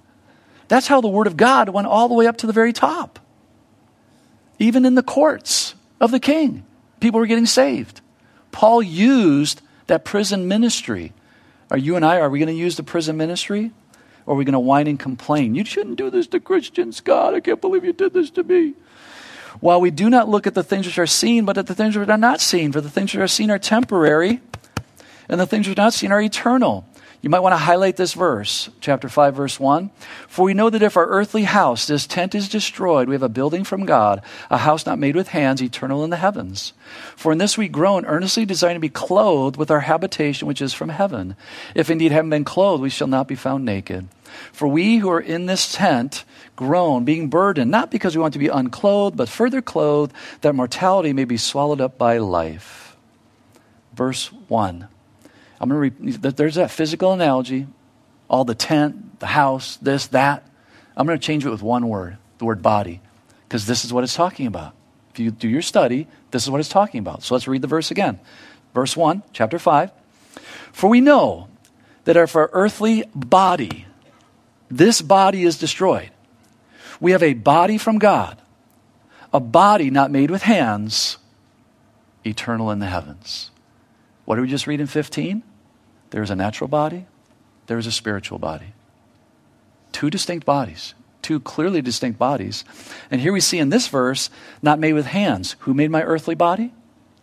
That's 0.69 0.87
how 0.87 1.01
the 1.01 1.09
word 1.09 1.27
of 1.27 1.37
God 1.37 1.71
went 1.71 1.87
all 1.87 2.09
the 2.09 2.15
way 2.15 2.27
up 2.27 2.37
to 2.39 2.47
the 2.47 2.53
very 2.53 2.75
top. 2.75 3.19
Even 4.59 4.85
in 4.85 4.95
the 4.95 5.03
courts 5.03 5.75
of 6.01 6.11
the 6.11 6.21
king, 6.21 6.67
people 7.01 7.21
were 7.21 7.27
getting 7.27 7.47
saved. 7.47 8.03
Paul 8.53 8.83
used 8.83 9.63
that 9.87 10.05
prison 10.05 10.49
ministry 10.49 11.13
are 11.71 11.79
you 11.79 11.97
and 11.97 12.05
I, 12.05 12.21
are 12.21 12.31
we 12.31 12.39
going 12.39 12.49
to 12.49 12.55
use 12.55 12.77
the 12.77 12.83
prison 12.83 13.17
ministry? 13.17 13.73
Or 14.27 14.35
are 14.35 14.37
we 14.37 14.45
going 14.45 14.53
to 14.53 14.59
whine 14.59 14.87
and 14.87 14.99
complain? 14.99 15.55
You 15.55 15.65
shouldn't 15.65 15.97
do 15.97 16.11
this 16.11 16.27
to 16.29 16.41
Christians, 16.41 17.01
God. 17.01 17.35
I 17.35 17.41
can't 17.41 17.61
believe 17.61 17.85
you 17.85 17.93
did 17.93 18.13
this 18.13 18.31
to 18.33 18.43
me. 18.43 18.75
While 19.61 19.81
we 19.81 19.91
do 19.91 20.11
not 20.11 20.29
look 20.29 20.47
at 20.47 20.55
the 20.55 20.63
things 20.63 20.87
which 20.87 20.99
are 20.99 21.07
seen, 21.07 21.45
but 21.45 21.59
at 21.59 21.67
the 21.67 21.75
things 21.75 21.97
which 21.97 22.09
are 22.09 22.17
not 22.17 22.41
seen, 22.41 22.71
for 22.71 22.81
the 22.81 22.91
things 22.91 23.13
which 23.13 23.21
are 23.21 23.29
seen 23.29 23.51
are 23.51 23.59
temporary, 23.59 24.41
and 25.29 25.41
the 25.41 25.47
things 25.47 25.67
which 25.67 25.79
are 25.79 25.83
not 25.83 25.95
seen 25.95 26.13
are 26.13 26.21
eternal. 26.21 26.87
You 27.21 27.31
might 27.31 27.41
want 27.41 27.53
to 27.53 27.59
highlight 27.59 27.97
this 27.97 28.15
verse, 28.15 28.71
chapter 28.81 29.09
5, 29.09 29.35
verse 29.35 29.59
1. 29.59 29.91
For 30.29 30.45
we 30.45 30.55
know 30.55 30.71
that 30.71 30.83
if 30.83 30.97
our 30.97 31.07
earthly 31.07 31.43
house, 31.43 31.87
this 31.87 32.07
tent, 32.07 32.33
is 32.33 32.49
destroyed, 32.49 33.09
we 33.09 33.17
have 33.17 33.25
a 33.25 33.29
building 33.29 33.65
from 33.65 33.87
God, 33.87 34.23
a 34.51 34.59
house 34.59 34.87
not 34.87 35.01
made 35.01 35.17
with 35.17 35.29
hands, 35.29 35.61
eternal 35.61 36.05
in 36.05 36.11
the 36.11 36.17
heavens. 36.17 36.75
For 37.17 37.33
in 37.33 37.39
this 37.39 37.59
we 37.59 37.67
groan, 37.67 38.07
earnestly 38.07 38.47
desiring 38.47 38.77
to 38.77 38.81
be 38.81 38.89
clothed 38.89 39.57
with 39.57 39.69
our 39.69 39.81
habitation 39.81 40.47
which 40.47 40.63
is 40.63 40.73
from 40.73 40.91
heaven. 40.91 41.35
If 41.75 41.91
indeed 41.91 42.13
having 42.13 42.31
been 42.31 42.45
clothed, 42.45 42.83
we 42.83 42.91
shall 42.91 43.09
not 43.09 43.27
be 43.27 43.35
found 43.35 43.65
naked. 43.65 44.07
For 44.53 44.69
we 44.69 44.99
who 44.99 45.11
are 45.11 45.21
in 45.21 45.47
this 45.47 45.73
tent 45.73 46.25
groan, 46.55 47.05
being 47.05 47.29
burdened, 47.29 47.71
not 47.71 47.91
because 47.91 48.15
we 48.15 48.23
want 48.23 48.35
to 48.35 48.39
be 48.39 48.47
unclothed, 48.47 49.17
but 49.17 49.29
further 49.29 49.61
clothed, 49.61 50.13
that 50.43 50.55
mortality 50.55 51.13
may 51.13 51.25
be 51.25 51.37
swallowed 51.37 51.81
up 51.81 51.99
by 51.99 52.19
life. 52.19 52.97
Verse 53.93 54.33
1. 54.47 54.87
I'm 55.61 55.69
going 55.69 55.91
to 55.91 56.01
re- 56.01 56.31
there's 56.31 56.55
that 56.55 56.71
physical 56.71 57.13
analogy, 57.13 57.67
all 58.29 58.45
the 58.45 58.55
tent, 58.55 59.21
the 59.21 59.27
house, 59.27 59.77
this, 59.77 60.07
that. 60.09 60.47
I'm 60.97 61.07
going 61.07 61.19
to 61.19 61.25
change 61.25 61.45
it 61.45 61.51
with 61.51 61.63
one 61.63 61.89
word, 61.89 62.19
the 62.39 62.45
word 62.45 62.63
body, 62.63 63.01
because 63.47 63.67
this 63.67 63.85
is 63.85 63.93
what 63.93 64.05
it's 64.05 64.15
talking 64.15 64.47
about. 64.47 64.75
If 65.13 65.19
you 65.19 65.31
do 65.31 65.49
your 65.49 65.63
study, 65.63 66.07
this 66.31 66.45
is 66.45 66.51
what 66.51 66.61
it's 66.61 66.69
talking 66.69 67.01
about. 67.01 67.23
So 67.23 67.35
let's 67.35 67.49
read 67.49 67.63
the 67.63 67.69
verse 67.69 67.91
again. 67.91 68.21
Verse 68.75 68.97
1, 68.97 69.23
chapter 69.33 69.59
5. 69.59 69.91
For 70.73 70.89
we 70.89 71.01
know 71.01 71.49
that 72.05 72.17
if 72.17 72.37
our 72.37 72.51
earthly 72.53 73.05
body, 73.15 73.87
this 74.71 75.03
body 75.03 75.43
is 75.43 75.59
destroyed, 75.59 76.11
we 77.01 77.13
have 77.13 77.23
a 77.23 77.35
body 77.35 77.79
from 77.79 77.99
God, 77.99 78.41
a 79.33 79.41
body 79.41 79.91
not 79.91 80.11
made 80.11 80.31
with 80.31 80.43
hands, 80.43 81.19
eternal 82.25 82.71
in 82.71 82.79
the 82.79 82.87
heavens. 82.87 83.51
What 84.25 84.37
did 84.37 84.43
we 84.43 84.49
just 84.49 84.67
read 84.67 84.81
in 84.81 84.87
15? 84.87 85.43
There 86.11 86.23
is 86.23 86.31
a 86.31 86.37
natural 86.37 86.69
body, 86.69 87.07
there 87.67 87.79
is 87.79 87.87
a 87.87 87.93
spiritual 87.93 88.39
body. 88.39 88.73
Two 89.93 90.11
distinct 90.11 90.47
bodies, 90.47 90.95
two 91.23 91.41
clearly 91.41 91.83
distinct 91.83 92.19
bodies. 92.19 92.65
And 93.11 93.21
here 93.21 93.33
we 93.33 93.41
see 93.41 93.59
in 93.59 93.71
this 93.71 93.89
verse, 93.89 94.31
not 94.63 94.79
made 94.79 94.95
with 94.95 95.07
hands. 95.07 95.57
Who 95.61 95.75
made 95.75 95.91
my 95.91 96.03
earthly 96.03 96.35
body? 96.35 96.73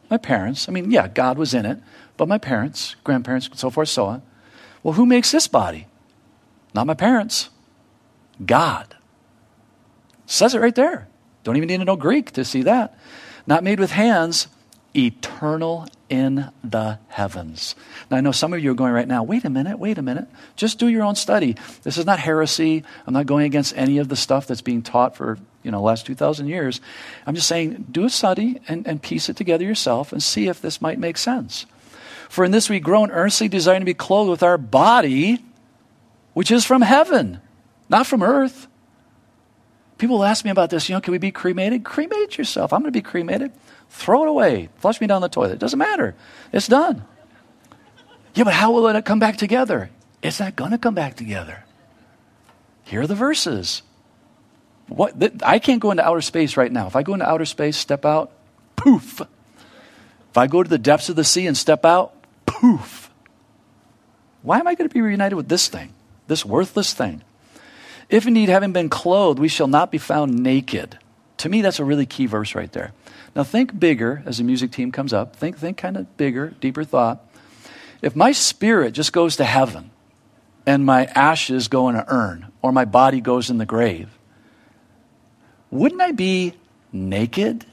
My 0.10 0.18
parents. 0.18 0.70
I 0.70 0.72
mean, 0.72 0.92
yeah, 0.92 1.08
God 1.08 1.38
was 1.38 1.54
in 1.54 1.66
it, 1.66 1.80
but 2.18 2.28
my 2.28 2.38
parents, 2.38 2.96
grandparents, 3.04 3.50
so 3.54 3.70
forth, 3.70 3.90
so 3.90 4.06
on. 4.06 4.22
Well, 4.84 4.94
who 4.94 5.06
makes 5.06 5.32
this 5.32 5.48
body? 5.48 5.88
Not 6.74 6.88
my 6.88 6.94
parents. 6.94 7.50
God. 8.46 8.96
Says 10.26 10.54
it 10.54 10.62
right 10.62 10.76
there. 10.76 11.08
Don't 11.44 11.58
even 11.58 11.68
need 11.68 11.78
to 11.78 11.86
know 11.86 11.96
Greek 11.96 12.32
to 12.32 12.46
see 12.46 12.64
that. 12.64 12.98
Not 13.48 13.64
made 13.64 13.80
with 13.80 13.92
hands, 13.92 14.48
eternal 14.98 15.88
in 16.10 16.50
the 16.64 17.00
heavens. 17.08 17.76
Now, 18.10 18.18
I 18.18 18.22
know 18.22 18.32
some 18.32 18.54
of 18.54 18.64
you 18.64 18.72
are 18.72 18.76
going 18.76 18.94
right 18.94 19.08
now, 19.08 19.24
wait 19.24 19.44
a 19.44 19.50
minute, 19.50 19.80
wait 19.80 19.98
a 19.98 20.02
minute. 20.02 20.28
Just 20.56 20.80
do 20.80 20.88
your 20.88 21.04
own 21.04 21.16
study. 21.16 21.56
This 21.84 21.98
is 21.98 22.06
not 22.06 22.20
heresy. 22.20 22.84
I'm 23.08 23.14
not 23.14 23.26
going 23.26 23.46
against 23.46 23.76
any 23.76 23.98
of 23.98 24.10
the 24.10 24.16
stuff 24.16 24.48
that's 24.48 24.62
being 24.62 24.82
taught 24.82 25.16
for, 25.16 25.38
you 25.64 25.72
know, 25.72 25.82
last 25.82 26.06
2,000 26.06 26.48
years. 26.48 26.80
I'm 27.26 27.36
just 27.36 27.48
saying, 27.48 27.88
do 27.92 28.06
a 28.06 28.10
study 28.10 28.62
and, 28.68 28.88
and 28.88 29.02
piece 29.02 29.30
it 29.30 29.36
together 29.36 29.64
yourself 29.64 30.12
and 30.12 30.22
see 30.22 30.48
if 30.48 30.62
this 30.62 30.82
might 30.82 31.00
make 31.00 31.18
sense. 31.18 31.66
For 32.30 32.46
in 32.46 32.52
this 32.52 32.70
we 32.70 32.80
groan 32.80 33.12
earnestly 33.12 33.48
desiring 33.48 33.82
to 33.82 33.86
be 33.86 33.94
clothed 33.94 34.30
with 34.30 34.44
our 34.44 34.58
body, 34.58 35.40
which 36.34 36.52
is 36.52 36.66
from 36.66 36.82
heaven, 36.82 37.40
not 37.90 38.08
from 38.08 38.22
earth. 38.22 38.68
People 39.98 40.24
ask 40.24 40.44
me 40.44 40.52
about 40.52 40.70
this, 40.70 40.90
you 40.90 40.96
know, 40.96 41.02
can 41.02 41.14
we 41.14 41.18
be 41.18 41.32
cremated? 41.32 41.84
Cremate 41.84 42.38
yourself. 42.38 42.74
I'm 42.74 42.82
going 42.82 42.92
to 42.92 42.98
be 42.98 43.02
cremated. 43.02 43.54
Throw 43.90 44.24
it 44.24 44.30
away. 44.30 44.70
Flush 44.78 45.00
me 45.00 45.08
down 45.08 45.22
the 45.22 45.30
toilet. 45.30 45.54
It 45.54 45.60
doesn't 45.60 45.80
matter. 45.80 46.16
It's 46.52 46.68
done. 46.68 47.06
Yeah, 48.34 48.44
but 48.44 48.54
how 48.54 48.72
will 48.72 48.88
it 48.88 49.06
come 49.06 49.20
back 49.20 49.38
together? 49.38 49.90
It's 50.22 50.40
not 50.40 50.56
going 50.56 50.72
to 50.72 50.78
come 50.78 50.96
back 50.96 51.16
together. 51.16 51.64
Here 52.84 53.02
are 53.02 53.08
the 53.08 53.16
verses. 53.16 53.82
What, 54.88 55.20
th- 55.20 55.34
I 55.44 55.60
can't 55.60 55.80
go 55.80 55.92
into 55.92 56.06
outer 56.06 56.22
space 56.22 56.58
right 56.58 56.72
now. 56.72 56.88
If 56.88 56.96
I 56.96 57.04
go 57.04 57.14
into 57.14 57.28
outer 57.28 57.46
space, 57.46 57.78
step 57.78 58.06
out, 58.06 58.32
poof. 58.76 59.22
If 59.22 60.38
I 60.38 60.48
go 60.48 60.62
to 60.62 60.70
the 60.70 60.78
depths 60.78 61.08
of 61.10 61.16
the 61.16 61.24
sea 61.24 61.48
and 61.48 61.56
step 61.56 61.86
out, 61.86 62.14
poof. 62.46 63.10
Why 64.42 64.60
am 64.60 64.68
I 64.68 64.76
going 64.76 64.90
to 64.90 64.94
be 64.94 65.02
reunited 65.02 65.38
with 65.38 65.48
this 65.48 65.68
thing, 65.70 65.94
this 66.28 66.46
worthless 66.46 66.94
thing? 66.94 67.24
If 68.10 68.28
indeed, 68.28 68.50
having 68.50 68.72
been 68.72 68.90
clothed, 68.90 69.40
we 69.40 69.48
shall 69.48 69.68
not 69.68 69.92
be 69.92 69.98
found 69.98 70.38
naked. 70.38 71.00
To 71.38 71.50
me, 71.50 71.62
that's 71.62 71.80
a 71.80 71.86
really 71.86 72.06
key 72.06 72.28
verse 72.28 72.56
right 72.56 72.72
there. 72.72 72.94
Now 73.36 73.44
think 73.44 73.78
bigger 73.78 74.24
as 74.26 74.38
the 74.38 74.44
music 74.44 74.72
team 74.72 74.92
comes 74.92 75.12
up. 75.12 75.36
Think, 75.36 75.58
think 75.58 75.78
kind 75.78 75.98
of 75.98 76.16
bigger, 76.18 76.54
deeper 76.60 76.84
thought. 76.84 77.26
If 78.02 78.16
my 78.16 78.32
spirit 78.32 78.94
just 78.94 79.12
goes 79.12 79.38
to 79.38 79.44
heaven 79.44 79.90
and 80.66 80.86
my 80.86 81.06
ashes 81.06 81.68
go 81.68 81.90
in 81.90 81.96
an 81.96 82.06
urn 82.08 82.52
or 82.62 82.72
my 82.72 82.86
body 82.86 83.22
goes 83.22 83.50
in 83.50 83.58
the 83.58 83.66
grave, 83.66 84.10
wouldn't 85.72 86.02
I 86.02 86.12
be 86.12 86.54
naked 86.94 87.66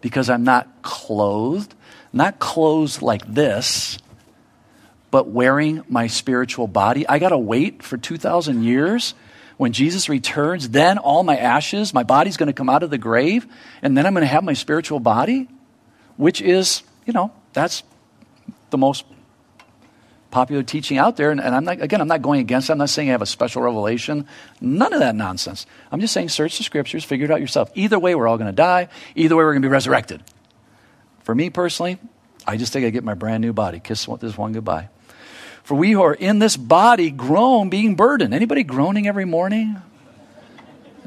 because 0.00 0.28
I'm 0.30 0.44
not 0.44 0.82
clothed? 0.82 1.74
Not 2.12 2.40
clothed 2.40 3.02
like 3.02 3.24
this, 3.26 3.98
but 5.10 5.28
wearing 5.28 5.84
my 5.88 6.06
spiritual 6.08 6.66
body. 6.66 7.06
I 7.06 7.18
got 7.18 7.28
to 7.28 7.38
wait 7.38 7.82
for 7.82 7.96
2,000 7.96 8.64
years 8.64 9.14
when 9.60 9.74
Jesus 9.74 10.08
returns, 10.08 10.70
then 10.70 10.96
all 10.96 11.22
my 11.22 11.36
ashes, 11.36 11.92
my 11.92 12.02
body's 12.02 12.38
going 12.38 12.46
to 12.46 12.54
come 12.54 12.70
out 12.70 12.82
of 12.82 12.88
the 12.88 12.96
grave, 12.96 13.46
and 13.82 13.94
then 13.94 14.06
I'm 14.06 14.14
going 14.14 14.22
to 14.22 14.26
have 14.26 14.42
my 14.42 14.54
spiritual 14.54 15.00
body, 15.00 15.48
which 16.16 16.40
is, 16.40 16.82
you 17.04 17.12
know, 17.12 17.30
that's 17.52 17.82
the 18.70 18.78
most 18.78 19.04
popular 20.30 20.62
teaching 20.62 20.96
out 20.96 21.18
there. 21.18 21.30
And, 21.30 21.42
and, 21.42 21.54
I'm 21.54 21.64
not, 21.64 21.82
again, 21.82 22.00
I'm 22.00 22.08
not 22.08 22.22
going 22.22 22.40
against 22.40 22.70
it. 22.70 22.72
I'm 22.72 22.78
not 22.78 22.88
saying 22.88 23.10
I 23.10 23.12
have 23.12 23.20
a 23.20 23.26
special 23.26 23.60
revelation. 23.60 24.26
None 24.62 24.94
of 24.94 25.00
that 25.00 25.14
nonsense. 25.14 25.66
I'm 25.92 26.00
just 26.00 26.14
saying 26.14 26.30
search 26.30 26.56
the 26.56 26.64
scriptures, 26.64 27.04
figure 27.04 27.26
it 27.26 27.30
out 27.30 27.42
yourself. 27.42 27.70
Either 27.74 27.98
way, 27.98 28.14
we're 28.14 28.28
all 28.28 28.38
going 28.38 28.46
to 28.46 28.56
die. 28.56 28.88
Either 29.14 29.36
way, 29.36 29.44
we're 29.44 29.52
going 29.52 29.60
to 29.60 29.68
be 29.68 29.72
resurrected. 29.72 30.22
For 31.22 31.34
me 31.34 31.50
personally, 31.50 31.98
I 32.46 32.56
just 32.56 32.72
think 32.72 32.86
I 32.86 32.88
get 32.88 33.04
my 33.04 33.12
brand 33.12 33.42
new 33.42 33.52
body. 33.52 33.78
Kiss 33.78 34.06
this 34.20 34.38
one 34.38 34.54
goodbye. 34.54 34.88
For 35.62 35.74
we 35.74 35.92
who 35.92 36.02
are 36.02 36.14
in 36.14 36.38
this 36.38 36.56
body 36.56 37.10
groan, 37.10 37.70
being 37.70 37.94
burdened. 37.94 38.34
Anybody 38.34 38.64
groaning 38.64 39.06
every 39.06 39.24
morning? 39.24 39.76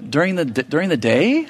During 0.09 0.35
the, 0.35 0.45
during 0.45 0.89
the 0.89 0.97
day? 0.97 1.47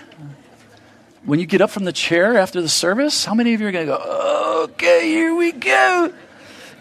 When 1.26 1.40
you 1.40 1.46
get 1.46 1.62
up 1.62 1.70
from 1.70 1.86
the 1.86 1.94
chair 1.94 2.38
after 2.38 2.62
the 2.62 2.70
service? 2.70 3.24
How 3.26 3.34
many 3.34 3.54
of 3.54 3.62
you 3.62 3.68
are 3.68 3.72
going 3.72 3.88
to 3.88 3.94
go, 3.94 4.64
okay, 4.64 5.08
here 5.08 5.36
we 5.36 5.52
go. 5.52 6.14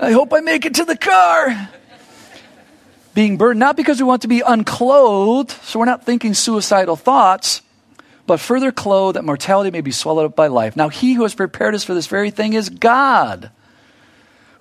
I 0.00 0.10
hope 0.12 0.32
I 0.32 0.40
make 0.40 0.64
it 0.64 0.74
to 0.76 0.84
the 0.84 0.96
car. 0.96 1.70
Being 3.14 3.36
burdened, 3.36 3.60
not 3.60 3.76
because 3.76 4.00
we 4.00 4.06
want 4.06 4.22
to 4.22 4.28
be 4.28 4.40
unclothed, 4.40 5.50
so 5.62 5.78
we're 5.78 5.84
not 5.84 6.04
thinking 6.04 6.34
suicidal 6.34 6.96
thoughts, 6.96 7.60
but 8.26 8.40
further 8.40 8.72
clothed 8.72 9.16
that 9.16 9.24
mortality 9.24 9.70
may 9.70 9.82
be 9.82 9.90
swallowed 9.90 10.24
up 10.24 10.36
by 10.36 10.46
life. 10.46 10.76
Now, 10.76 10.88
he 10.88 11.12
who 11.12 11.22
has 11.22 11.34
prepared 11.34 11.74
us 11.74 11.84
for 11.84 11.94
this 11.94 12.06
very 12.06 12.30
thing 12.30 12.54
is 12.54 12.70
God 12.70 13.50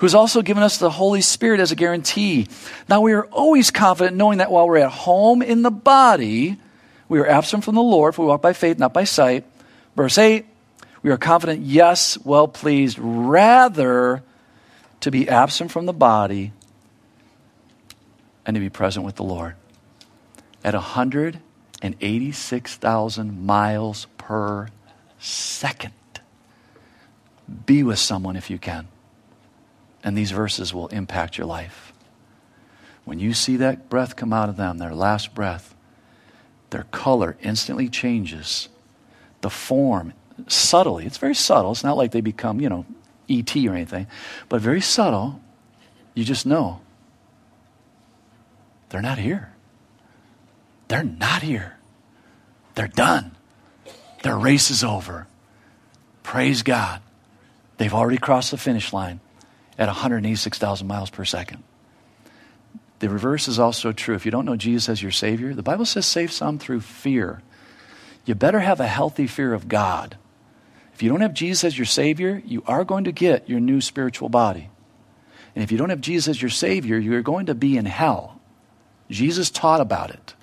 who's 0.02 0.14
also 0.16 0.42
given 0.42 0.64
us 0.64 0.80
the 0.80 0.90
Holy 0.90 1.22
Spirit 1.22 1.60
as 1.60 1.72
a 1.72 1.76
guarantee. 1.76 2.48
Now 2.90 3.02
we 3.02 3.14
are 3.14 3.26
always 3.26 3.70
confident 3.70 4.18
knowing 4.18 4.40
that 4.40 4.50
while 4.50 4.68
we're 4.68 4.80
at 4.80 4.92
home 4.92 5.44
in 5.44 5.62
the 5.62 5.70
body, 5.70 6.58
we 7.08 7.20
are 7.20 7.28
absent 7.28 7.64
from 7.64 7.76
the 7.76 7.84
Lord, 7.84 8.16
for 8.16 8.24
we 8.24 8.30
walk 8.30 8.42
by 8.42 8.54
faith, 8.54 8.80
not 8.80 8.94
by 8.94 9.04
sight. 9.04 9.46
Verse 9.96 10.18
8, 10.18 10.44
we 11.04 11.12
are 11.12 11.18
confident, 11.18 11.62
yes, 11.62 12.18
well 12.26 12.48
pleased, 12.48 12.98
rather 13.00 14.24
to 15.02 15.12
be 15.12 15.30
absent 15.30 15.70
from 15.70 15.86
the 15.86 15.94
body 15.94 16.52
and 18.44 18.56
to 18.56 18.60
be 18.60 18.72
present 18.72 19.06
with 19.06 19.18
the 19.18 19.24
Lord. 19.24 19.54
At 20.64 20.74
186,000 20.74 23.46
miles 23.46 24.08
per 24.18 24.68
second. 25.20 25.94
Be 27.68 27.84
with 27.84 28.00
someone 28.00 28.36
if 28.36 28.50
you 28.50 28.58
can 28.58 28.88
and 30.04 30.18
these 30.18 30.32
verses 30.32 30.74
will 30.74 30.88
impact 30.88 31.38
your 31.38 31.48
life. 31.48 31.94
When 33.06 33.20
you 33.20 33.34
see 33.34 33.58
that 33.58 33.90
breath 33.90 34.16
come 34.16 34.34
out 34.34 34.50
of 34.50 34.58
them, 34.58 34.78
their 34.78 34.94
last 34.94 35.34
breath, 35.34 35.76
their 36.70 36.84
color 36.92 37.38
instantly 37.42 37.90
changes. 37.90 38.70
The 39.42 39.50
form, 39.50 40.14
subtly, 40.48 41.06
it's 41.06 41.18
very 41.18 41.36
subtle. 41.36 41.72
It's 41.72 41.84
not 41.84 41.98
like 41.98 42.12
they 42.12 42.22
become, 42.22 42.62
you 42.62 42.70
know, 42.70 42.86
ET 43.30 43.56
or 43.56 43.74
anything, 43.74 44.08
but 44.50 44.62
very 44.62 44.82
subtle. 44.82 45.42
You 46.14 46.24
just 46.24 46.46
know 46.46 46.82
they're 48.90 49.02
not 49.02 49.18
here. 49.18 49.54
They're 50.88 51.04
not 51.04 51.42
here. 51.42 51.78
They're 52.76 52.88
done. 52.88 53.32
Their 54.24 54.38
race 54.38 54.70
is 54.70 54.84
over. 54.84 55.28
Praise 56.24 56.64
God. 56.64 57.02
They've 57.78 57.94
already 57.94 58.18
crossed 58.18 58.52
the 58.52 58.58
finish 58.58 58.94
line 58.94 59.22
at 59.82 59.88
186,000 59.88 60.86
miles 60.86 61.10
per 61.10 61.26
second. 61.26 61.64
The 63.00 63.10
reverse 63.10 63.48
is 63.48 63.58
also 63.58 63.92
true. 63.92 64.14
If 64.14 64.26
you 64.26 64.32
don't 64.32 64.46
know 64.46 64.56
Jesus 64.56 64.90
as 64.90 65.02
your 65.02 65.12
Savior, 65.12 65.56
the 65.56 65.64
Bible 65.64 65.86
says 65.86 66.06
save 66.06 66.32
some 66.32 66.60
through 66.60 66.82
fear. 66.82 67.42
you 68.24 68.36
better 68.36 68.60
have 68.60 68.80
a 68.80 68.86
healthy 68.86 69.26
fear 69.26 69.56
of 69.56 69.68
God. 69.68 70.18
If 70.94 71.02
you 71.02 71.10
don't 71.10 71.22
have 71.22 71.34
Jesus 71.34 71.64
as 71.64 71.80
your 71.80 71.88
Savior, 71.88 72.44
you 72.46 72.62
are 72.68 72.84
going 72.84 73.06
to 73.06 73.12
get 73.12 73.50
your 73.50 73.60
new 73.60 73.82
spiritual 73.82 74.30
body. 74.30 74.70
And 75.56 75.64
if 75.64 75.72
you 75.72 75.80
don't 75.80 75.90
have 75.90 76.00
Jesus 76.00 76.28
as 76.28 76.42
your 76.44 76.52
Savior, 76.52 77.00
you're 77.00 77.24
going 77.24 77.48
to 77.48 77.56
be 77.56 77.76
in 77.76 77.88
hell. 77.88 78.40
Jesus 79.10 79.50
taught 79.50 79.82
about 79.82 80.12
it. 80.12 80.36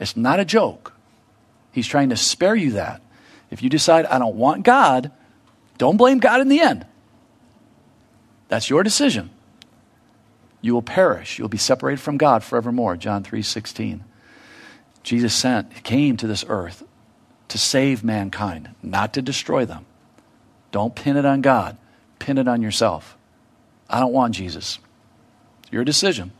It's 0.00 0.16
not 0.16 0.40
a 0.40 0.44
joke. 0.44 0.94
He's 1.70 1.86
trying 1.86 2.08
to 2.08 2.16
spare 2.16 2.56
you 2.56 2.72
that. 2.72 3.00
If 3.52 3.62
you 3.62 3.70
decide, 3.70 4.04
I 4.06 4.18
don't 4.18 4.34
want 4.34 4.64
God, 4.64 5.12
don't 5.78 5.96
blame 5.96 6.18
God 6.18 6.40
in 6.40 6.48
the 6.48 6.60
end. 6.60 6.86
That's 8.54 8.70
your 8.70 8.84
decision. 8.84 9.30
You 10.60 10.74
will 10.74 10.82
perish. 10.82 11.40
You'll 11.40 11.48
be 11.48 11.58
separated 11.58 12.00
from 12.00 12.18
God 12.18 12.44
forevermore. 12.44 12.96
John 12.96 13.24
3 13.24 13.42
16. 13.42 14.04
Jesus 15.02 15.34
sent, 15.34 15.82
came 15.82 16.16
to 16.16 16.28
this 16.28 16.44
earth 16.48 16.84
to 17.48 17.58
save 17.58 18.04
mankind, 18.04 18.72
not 18.80 19.12
to 19.14 19.22
destroy 19.22 19.64
them. 19.64 19.86
Don't 20.70 20.94
pin 20.94 21.16
it 21.16 21.24
on 21.24 21.40
God, 21.40 21.76
pin 22.20 22.38
it 22.38 22.46
on 22.46 22.62
yourself. 22.62 23.18
I 23.90 23.98
don't 23.98 24.12
want 24.12 24.36
Jesus. 24.36 24.78
It's 25.64 25.72
your 25.72 25.82
decision, 25.82 26.30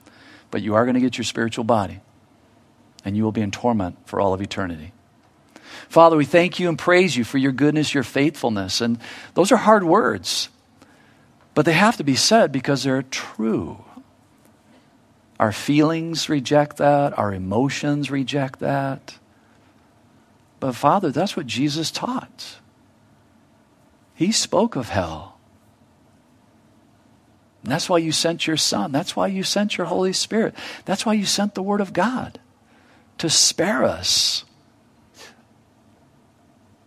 but 0.52 0.62
you 0.62 0.76
are 0.76 0.84
going 0.84 0.94
to 0.94 1.00
get 1.00 1.18
your 1.18 1.24
spiritual 1.24 1.64
body, 1.64 1.98
and 3.04 3.16
you 3.16 3.24
will 3.24 3.32
be 3.32 3.42
in 3.42 3.50
torment 3.50 3.98
for 4.06 4.20
all 4.20 4.32
of 4.32 4.40
eternity. 4.40 4.92
Father, 5.88 6.16
we 6.16 6.26
thank 6.26 6.60
you 6.60 6.68
and 6.68 6.78
praise 6.78 7.16
you 7.16 7.24
for 7.24 7.38
your 7.38 7.50
goodness, 7.50 7.92
your 7.92 8.04
faithfulness. 8.04 8.80
And 8.80 9.00
those 9.34 9.50
are 9.50 9.56
hard 9.56 9.82
words, 9.82 10.48
but 11.54 11.64
they 11.64 11.72
have 11.72 11.96
to 11.96 12.04
be 12.04 12.16
said 12.16 12.52
because 12.52 12.82
they're 12.82 13.02
true. 13.02 13.84
Our 15.38 15.52
feelings 15.52 16.28
reject 16.28 16.76
that, 16.78 17.16
our 17.18 17.32
emotions 17.32 18.10
reject 18.10 18.60
that. 18.60 19.18
But, 20.60 20.74
Father, 20.74 21.10
that's 21.10 21.36
what 21.36 21.46
Jesus 21.46 21.90
taught. 21.90 22.58
He 24.14 24.32
spoke 24.32 24.76
of 24.76 24.88
hell. 24.88 25.38
And 27.62 27.72
that's 27.72 27.88
why 27.88 27.98
you 27.98 28.12
sent 28.12 28.46
your 28.46 28.56
Son. 28.56 28.92
That's 28.92 29.16
why 29.16 29.26
you 29.26 29.42
sent 29.42 29.76
your 29.76 29.86
Holy 29.86 30.12
Spirit. 30.12 30.54
That's 30.84 31.04
why 31.04 31.14
you 31.14 31.24
sent 31.24 31.54
the 31.54 31.62
Word 31.62 31.80
of 31.80 31.92
God 31.92 32.38
to 33.18 33.30
spare 33.30 33.84
us. 33.84 34.44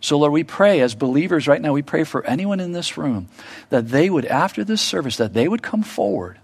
So, 0.00 0.18
Lord, 0.18 0.32
we 0.32 0.44
pray 0.44 0.80
as 0.80 0.94
believers 0.94 1.48
right 1.48 1.60
now, 1.60 1.72
we 1.72 1.82
pray 1.82 2.04
for 2.04 2.24
anyone 2.24 2.60
in 2.60 2.72
this 2.72 2.96
room 2.96 3.28
that 3.70 3.88
they 3.88 4.08
would, 4.08 4.24
after 4.26 4.62
this 4.62 4.80
service, 4.80 5.16
that 5.16 5.34
they 5.34 5.48
would 5.48 5.62
come 5.62 5.82
forward 5.82 6.38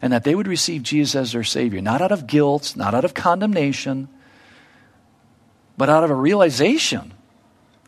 and 0.00 0.12
that 0.12 0.24
they 0.24 0.34
would 0.34 0.48
receive 0.48 0.82
Jesus 0.82 1.14
as 1.14 1.32
their 1.32 1.44
Savior, 1.44 1.80
not 1.80 2.00
out 2.00 2.12
of 2.12 2.26
guilt, 2.26 2.74
not 2.76 2.94
out 2.94 3.04
of 3.04 3.14
condemnation, 3.14 4.08
but 5.76 5.88
out 5.88 6.04
of 6.04 6.10
a 6.10 6.14
realization 6.14 7.12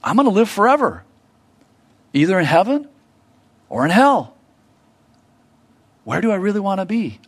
I'm 0.05 0.17
going 0.17 0.29
to 0.29 0.35
live 0.35 0.51
forever, 0.51 1.03
either 2.13 2.39
in 2.39 2.45
heaven 2.45 2.89
or 3.71 3.87
in 3.87 3.91
hell. 3.91 4.37
Where 6.05 6.21
do 6.21 6.31
I 6.31 6.37
really 6.37 6.61
want 6.61 6.81
to 6.81 6.85
be? 6.85 7.19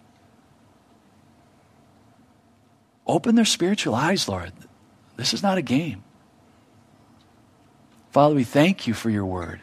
Open 3.06 3.34
their 3.34 3.46
spiritual 3.46 3.94
eyes, 3.94 4.28
Lord. 4.28 4.52
This 5.16 5.32
is 5.32 5.42
not 5.42 5.56
a 5.56 5.62
game. 5.62 6.04
Father, 8.16 8.34
we 8.34 8.44
thank 8.44 8.86
you 8.86 8.94
for 8.94 9.10
your 9.10 9.26
word. 9.26 9.60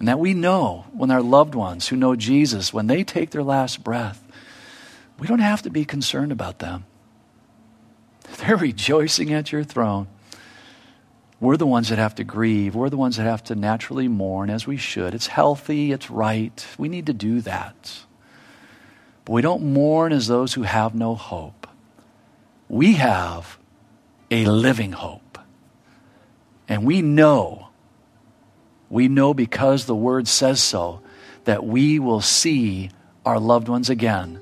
And 0.00 0.08
that 0.08 0.18
we 0.18 0.34
know 0.34 0.86
when 0.92 1.12
our 1.12 1.22
loved 1.22 1.54
ones 1.54 1.86
who 1.86 1.94
know 1.94 2.16
Jesus, 2.16 2.72
when 2.72 2.88
they 2.88 3.04
take 3.04 3.30
their 3.30 3.44
last 3.44 3.84
breath, 3.84 4.20
we 5.20 5.28
don't 5.28 5.38
have 5.38 5.62
to 5.62 5.70
be 5.70 5.84
concerned 5.84 6.32
about 6.32 6.58
them. 6.58 6.86
They're 8.38 8.56
rejoicing 8.56 9.32
at 9.32 9.52
your 9.52 9.62
throne. 9.62 10.08
We're 11.38 11.56
the 11.56 11.68
ones 11.68 11.88
that 11.90 12.00
have 12.00 12.16
to 12.16 12.24
grieve. 12.24 12.74
We're 12.74 12.90
the 12.90 12.96
ones 12.96 13.16
that 13.16 13.22
have 13.22 13.44
to 13.44 13.54
naturally 13.54 14.08
mourn 14.08 14.50
as 14.50 14.66
we 14.66 14.76
should. 14.76 15.14
It's 15.14 15.28
healthy, 15.28 15.92
it's 15.92 16.10
right. 16.10 16.66
We 16.76 16.88
need 16.88 17.06
to 17.06 17.12
do 17.12 17.40
that. 17.42 18.00
But 19.24 19.34
we 19.34 19.42
don't 19.42 19.72
mourn 19.72 20.12
as 20.12 20.26
those 20.26 20.54
who 20.54 20.62
have 20.64 20.96
no 20.96 21.14
hope. 21.14 21.68
We 22.68 22.94
have 22.94 23.56
a 24.32 24.46
living 24.46 24.90
hope. 24.90 25.25
And 26.68 26.84
we 26.84 27.02
know 27.02 27.66
we 28.88 29.08
know 29.08 29.34
because 29.34 29.86
the 29.86 29.96
word 29.96 30.28
says 30.28 30.62
so 30.62 31.00
that 31.44 31.64
we 31.64 31.98
will 31.98 32.20
see 32.20 32.90
our 33.24 33.40
loved 33.40 33.68
ones 33.68 33.90
again 33.90 34.40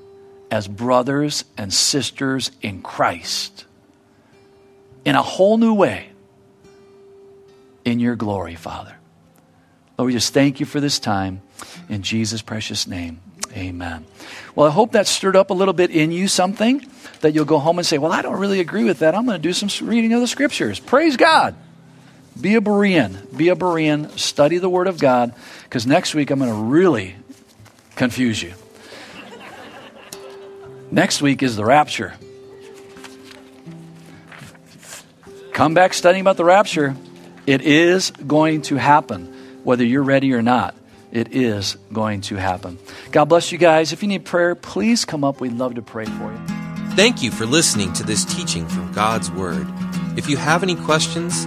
as 0.50 0.68
brothers 0.68 1.44
and 1.56 1.72
sisters 1.72 2.50
in 2.60 2.82
Christ 2.82 3.64
in 5.04 5.16
a 5.16 5.22
whole 5.22 5.56
new 5.56 5.74
way 5.74 6.10
in 7.84 8.00
your 8.00 8.16
glory, 8.16 8.54
Father. 8.54 8.96
Lord, 9.98 10.08
we 10.08 10.12
just 10.12 10.34
thank 10.34 10.60
you 10.60 10.66
for 10.66 10.80
this 10.80 10.98
time. 10.98 11.40
In 11.88 12.02
Jesus' 12.02 12.42
precious 12.42 12.86
name, 12.86 13.20
amen. 13.52 14.04
Well, 14.54 14.66
I 14.66 14.70
hope 14.70 14.92
that 14.92 15.06
stirred 15.06 15.36
up 15.36 15.50
a 15.50 15.54
little 15.54 15.74
bit 15.74 15.90
in 15.90 16.10
you 16.10 16.28
something 16.28 16.84
that 17.20 17.34
you'll 17.34 17.44
go 17.44 17.58
home 17.58 17.78
and 17.78 17.86
say, 17.86 17.98
Well, 17.98 18.12
I 18.12 18.22
don't 18.22 18.38
really 18.38 18.60
agree 18.60 18.84
with 18.84 19.00
that. 19.00 19.14
I'm 19.14 19.24
going 19.24 19.40
to 19.40 19.42
do 19.42 19.52
some 19.52 19.68
reading 19.86 20.12
of 20.12 20.20
the 20.20 20.26
scriptures. 20.26 20.80
Praise 20.80 21.16
God. 21.16 21.54
Be 22.40 22.56
a 22.56 22.60
Berean. 22.60 23.36
Be 23.36 23.48
a 23.48 23.56
Berean. 23.56 24.18
Study 24.18 24.58
the 24.58 24.68
Word 24.68 24.86
of 24.86 24.98
God 24.98 25.34
because 25.64 25.86
next 25.86 26.14
week 26.14 26.30
I'm 26.30 26.38
going 26.38 26.50
to 26.50 26.56
really 26.56 27.14
confuse 27.96 28.42
you. 28.42 28.54
next 30.90 31.22
week 31.22 31.42
is 31.42 31.56
the 31.56 31.64
rapture. 31.64 32.14
Come 35.52 35.74
back 35.74 35.94
studying 35.94 36.22
about 36.22 36.36
the 36.36 36.44
rapture. 36.44 36.96
It 37.46 37.60
is 37.60 38.10
going 38.10 38.62
to 38.62 38.76
happen, 38.76 39.60
whether 39.62 39.84
you're 39.84 40.02
ready 40.02 40.32
or 40.32 40.42
not. 40.42 40.74
It 41.12 41.32
is 41.32 41.76
going 41.92 42.22
to 42.22 42.34
happen. 42.34 42.76
God 43.12 43.26
bless 43.26 43.52
you 43.52 43.58
guys. 43.58 43.92
If 43.92 44.02
you 44.02 44.08
need 44.08 44.24
prayer, 44.24 44.56
please 44.56 45.04
come 45.04 45.22
up. 45.22 45.40
We'd 45.40 45.52
love 45.52 45.76
to 45.76 45.82
pray 45.82 46.06
for 46.06 46.32
you. 46.32 46.40
Thank 46.96 47.22
you 47.22 47.30
for 47.30 47.46
listening 47.46 47.92
to 47.94 48.02
this 48.02 48.24
teaching 48.24 48.66
from 48.66 48.92
God's 48.92 49.30
Word. 49.30 49.66
If 50.16 50.28
you 50.28 50.36
have 50.36 50.64
any 50.64 50.74
questions, 50.74 51.46